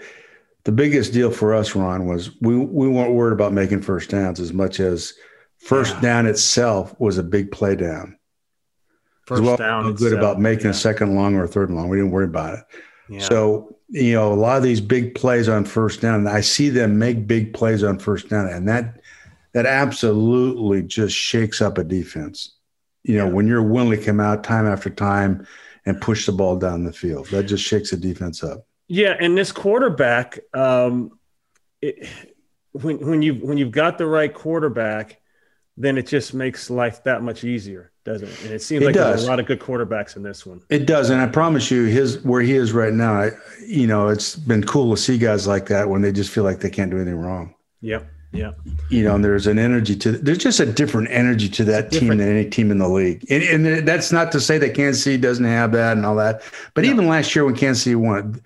the 0.65 0.73
biggest 0.73 1.13
deal 1.13 1.31
for 1.31 1.55
us, 1.55 1.75
Ron, 1.75 2.07
was 2.07 2.31
we 2.41 2.57
we 2.57 2.89
weren't 2.89 3.15
worried 3.15 3.33
about 3.33 3.53
making 3.53 3.83
first 3.83 4.11
downs 4.11 4.41
as 4.41 4.53
much 4.53 4.81
as 4.81 5.15
first 5.59 5.95
Yeah. 5.97 6.01
down 6.01 6.27
itself 6.27 6.95
was 6.99 7.19
a 7.19 7.23
big 7.23 7.51
play 7.51 7.75
down. 7.75 8.17
First 9.27 9.43
well, 9.43 9.57
down. 9.57 9.85
good 9.95 10.13
itself, 10.13 10.13
about 10.13 10.41
making 10.41 10.67
yeah. 10.67 10.71
a 10.71 10.75
second 10.75 11.15
long 11.15 11.35
or 11.35 11.45
a 11.45 11.49
third 11.49 11.71
long. 11.71 11.89
We 11.89 11.99
didn't 11.99 12.13
worry 12.13 12.25
about 12.25 12.59
it. 12.59 12.65
Yeah. 13.11 13.21
So, 13.21 13.77
you 13.89 14.13
know, 14.15 14.33
a 14.33 14.35
lot 14.35 14.57
of 14.59 14.63
these 14.63 14.81
big 14.81 15.15
plays 15.15 15.49
on 15.49 15.65
first 15.65 16.01
down, 16.01 16.27
I 16.27 16.41
see 16.41 16.69
them 16.69 16.99
make 16.99 17.27
big 17.27 17.55
plays 17.55 17.83
on 17.83 17.99
first 17.99 18.29
down, 18.29 18.49
and 18.49 18.69
that 18.69 19.01
that 19.55 19.67
absolutely 19.67 20.83
just 20.83 21.17
shakes 21.17 21.63
up 21.63 21.79
a 21.79 21.85
defense. 21.85 22.55
You 23.05 23.17
know, 23.17 23.29
when 23.29 23.47
you're 23.47 23.63
willing 23.63 23.99
to 23.99 24.05
come 24.05 24.21
out 24.21 24.45
time 24.45 24.67
after 24.67 24.91
time 24.91 25.47
and 25.87 26.01
push 26.01 26.27
the 26.27 26.33
ball 26.33 26.57
down 26.59 26.85
the 26.85 26.93
field, 26.93 27.29
that 27.29 27.45
just 27.45 27.65
shakes 27.65 27.91
the 27.91 27.97
defense 27.97 28.45
up. 28.45 28.68
Yeah, 28.89 29.15
and 29.21 29.37
this 29.37 29.53
quarterback, 29.53 30.41
um, 30.55 31.19
it, 31.83 32.09
when 32.73 32.99
when 33.07 33.23
you 33.23 33.35
when 33.35 33.59
you've 33.59 33.71
got 33.71 33.99
the 33.99 34.07
right 34.07 34.33
quarterback, 34.33 35.21
then 35.77 35.99
it 35.99 36.07
just 36.07 36.35
makes 36.35 36.71
life 36.71 37.05
that 37.05 37.23
much 37.23 37.45
easier, 37.45 37.93
doesn't 38.05 38.29
it? 38.29 38.45
And 38.45 38.53
it 38.53 38.63
seems 38.63 38.83
It 38.83 38.87
like 38.87 38.95
there's 38.95 39.17
does. 39.21 39.27
a 39.27 39.31
lot 39.31 39.41
of 39.41 39.47
good 39.47 39.61
quarterbacks 39.61 40.17
in 40.17 40.23
this 40.23 40.47
one. 40.47 40.63
It 40.71 40.87
does, 40.87 41.11
and 41.11 41.21
I 41.21 41.27
promise 41.27 41.71
you, 41.71 41.85
his 41.85 42.25
where 42.25 42.41
he 42.41 42.55
is 42.55 42.73
right 42.73 42.93
now, 42.93 43.15
I, 43.23 43.31
you 43.67 43.87
know, 43.87 44.09
it's 44.09 44.37
been 44.37 44.65
cool 44.65 44.95
to 44.95 45.01
see 45.01 45.19
guys 45.19 45.47
like 45.47 45.67
that 45.67 45.89
when 45.89 46.01
they 46.03 46.11
just 46.13 46.31
feel 46.31 46.45
like 46.45 46.61
they 46.61 46.71
can't 46.71 46.91
do 46.91 46.97
anything 46.97 47.17
wrong. 47.21 47.55
Yep. 47.83 48.11
Yeah. 48.31 48.53
you 48.91 49.05
know, 49.05 49.15
and 49.15 49.25
there's 49.25 49.47
an 49.47 49.59
energy 49.59 49.97
to 49.97 50.13
there's 50.13 50.37
just 50.37 50.61
a 50.61 50.67
different 50.67 51.09
energy 51.11 51.49
to 51.49 51.65
that 51.65 51.91
team 51.91 52.09
than 52.09 52.21
any 52.21 52.49
team 52.49 52.71
in 52.71 52.77
the 52.77 52.87
league. 52.89 53.25
And, 53.31 53.43
and 53.43 53.89
that's 53.89 54.13
not 54.13 54.33
to 54.33 54.41
say 54.41 54.59
that 54.59 54.75
Kansas 54.75 55.03
City 55.03 55.17
doesn't 55.17 55.47
have 55.47 55.73
that 55.73 55.97
and 55.97 56.05
all 56.05 56.17
that. 56.17 56.43
But 56.75 56.85
even 56.85 57.09
last 57.09 57.35
year 57.35 57.47
when 57.47 57.57
Kansas 57.57 57.85
City 57.85 57.95
won, 57.97 58.43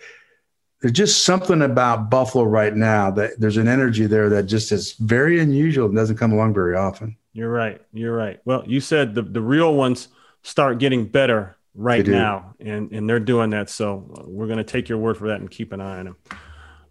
there's 0.83 0.93
just 0.93 1.25
something 1.25 1.63
about 1.63 2.11
Buffalo 2.11 2.43
right 2.43 2.75
now 2.75 3.11
that 3.13 3.39
there's 3.39 3.57
an 3.57 3.69
energy 3.69 4.07
there 4.07 4.29
that 4.31 4.45
just 4.45 4.73
is 4.73 4.95
very 4.95 5.39
unusual 5.41 5.87
and 5.87 5.95
doesn't 5.95 6.17
come 6.17 6.33
along 6.33 6.55
very 6.55 6.77
often. 6.77 7.17
You're 7.33 7.53
right. 7.53 7.81
You're 7.93 8.15
right. 8.15 8.41
Well, 8.45 8.65
you 8.67 8.81
said 8.81 9.15
the, 9.15 9.23
the 9.23 9.41
real 9.41 9.75
ones 9.75 10.09
start 10.43 10.79
getting 10.79 11.07
better 11.07 11.57
right 11.77 12.05
now, 12.05 12.55
and, 12.59 12.91
and 12.91 13.09
they're 13.09 13.21
doing 13.21 13.51
that. 13.51 13.71
So 13.71 14.25
we're 14.27 14.47
going 14.47 14.59
to 14.59 14.65
take 14.65 14.89
your 14.89 14.99
word 14.99 15.17
for 15.17 15.29
that 15.29 15.41
and 15.41 15.49
keep 15.49 15.73
an 15.73 15.81
eye 15.81 16.01
on 16.01 16.05
them. 16.07 16.17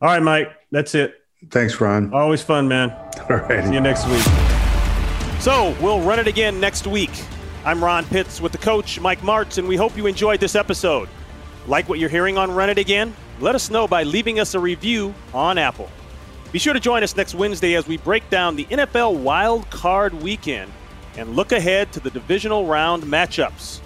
All 0.01 0.07
right, 0.07 0.23
Mike. 0.23 0.53
That's 0.71 0.95
it. 0.95 1.15
Thanks, 1.49 1.79
Ron. 1.81 2.13
Always 2.13 2.41
fun, 2.41 2.69
man. 2.69 2.91
All 3.29 3.37
right. 3.37 3.63
See 3.65 3.73
you 3.73 3.81
next 3.81 4.07
week. 4.07 4.23
So 5.41 5.75
we'll 5.81 6.01
run 6.01 6.17
it 6.17 6.27
again 6.27 6.61
next 6.61 6.87
week. 6.87 7.11
I'm 7.65 7.83
Ron 7.83 8.05
Pitts 8.05 8.39
with 8.39 8.53
the 8.53 8.57
coach, 8.57 9.01
Mike 9.01 9.19
Martz, 9.19 9.57
and 9.57 9.67
we 9.67 9.75
hope 9.75 9.97
you 9.97 10.07
enjoyed 10.07 10.39
this 10.39 10.55
episode. 10.55 11.09
Like 11.67 11.89
what 11.89 11.99
you're 11.99 12.09
hearing 12.09 12.37
on 12.37 12.51
Run 12.51 12.69
It 12.69 12.77
Again? 12.77 13.13
Let 13.41 13.55
us 13.55 13.71
know 13.71 13.87
by 13.87 14.03
leaving 14.03 14.39
us 14.39 14.53
a 14.53 14.59
review 14.59 15.15
on 15.33 15.57
Apple. 15.57 15.89
Be 16.51 16.59
sure 16.59 16.73
to 16.73 16.79
join 16.79 17.01
us 17.01 17.15
next 17.15 17.33
Wednesday 17.33 17.73
as 17.73 17.87
we 17.87 17.97
break 17.97 18.29
down 18.29 18.55
the 18.55 18.65
NFL 18.65 19.17
Wild 19.17 19.67
Card 19.71 20.13
Weekend 20.21 20.71
and 21.17 21.35
look 21.35 21.51
ahead 21.51 21.91
to 21.93 21.99
the 21.99 22.11
divisional 22.11 22.67
round 22.67 23.01
matchups. 23.01 23.79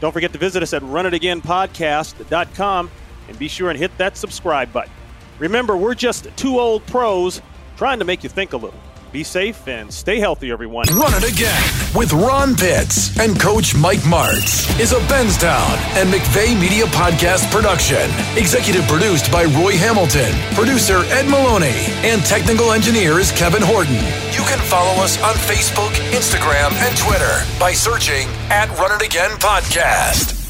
Don't 0.00 0.12
forget 0.12 0.32
to 0.32 0.38
visit 0.38 0.62
us 0.62 0.72
at 0.72 0.80
runitagainpodcast.com 0.82 2.90
and 3.28 3.38
be 3.38 3.46
sure 3.46 3.68
and 3.68 3.78
hit 3.78 3.96
that 3.98 4.16
subscribe 4.16 4.72
button. 4.72 4.92
Remember, 5.38 5.76
we're 5.76 5.94
just 5.94 6.34
two 6.36 6.58
old 6.58 6.86
pros 6.86 7.42
trying 7.76 7.98
to 7.98 8.06
make 8.06 8.22
you 8.22 8.30
think 8.30 8.54
a 8.54 8.56
little. 8.56 8.80
Be 9.14 9.22
safe 9.22 9.68
and 9.68 9.94
stay 9.94 10.18
healthy, 10.18 10.50
everyone. 10.50 10.86
Run 10.92 11.14
it 11.14 11.22
again 11.22 11.62
with 11.94 12.12
Ron 12.12 12.56
Pitts 12.56 13.16
and 13.20 13.38
Coach 13.40 13.72
Mike 13.72 14.00
Martz 14.00 14.66
is 14.80 14.90
a 14.90 14.98
Benstown 15.06 15.78
and 15.94 16.12
McVeigh 16.12 16.60
Media 16.60 16.86
Podcast 16.86 17.48
production. 17.52 18.10
Executive 18.36 18.82
produced 18.88 19.30
by 19.30 19.44
Roy 19.44 19.78
Hamilton, 19.78 20.34
producer 20.56 21.04
Ed 21.14 21.28
Maloney, 21.28 21.86
and 22.02 22.26
technical 22.26 22.72
engineer 22.72 23.20
is 23.20 23.30
Kevin 23.30 23.62
Horton. 23.62 23.94
You 24.34 24.42
can 24.50 24.58
follow 24.66 25.00
us 25.00 25.16
on 25.22 25.34
Facebook, 25.36 25.94
Instagram, 26.10 26.72
and 26.82 26.98
Twitter 26.98 27.46
by 27.60 27.72
searching 27.72 28.26
at 28.50 28.68
Run 28.80 29.00
It 29.00 29.06
Again 29.06 29.30
Podcast. 29.38 30.43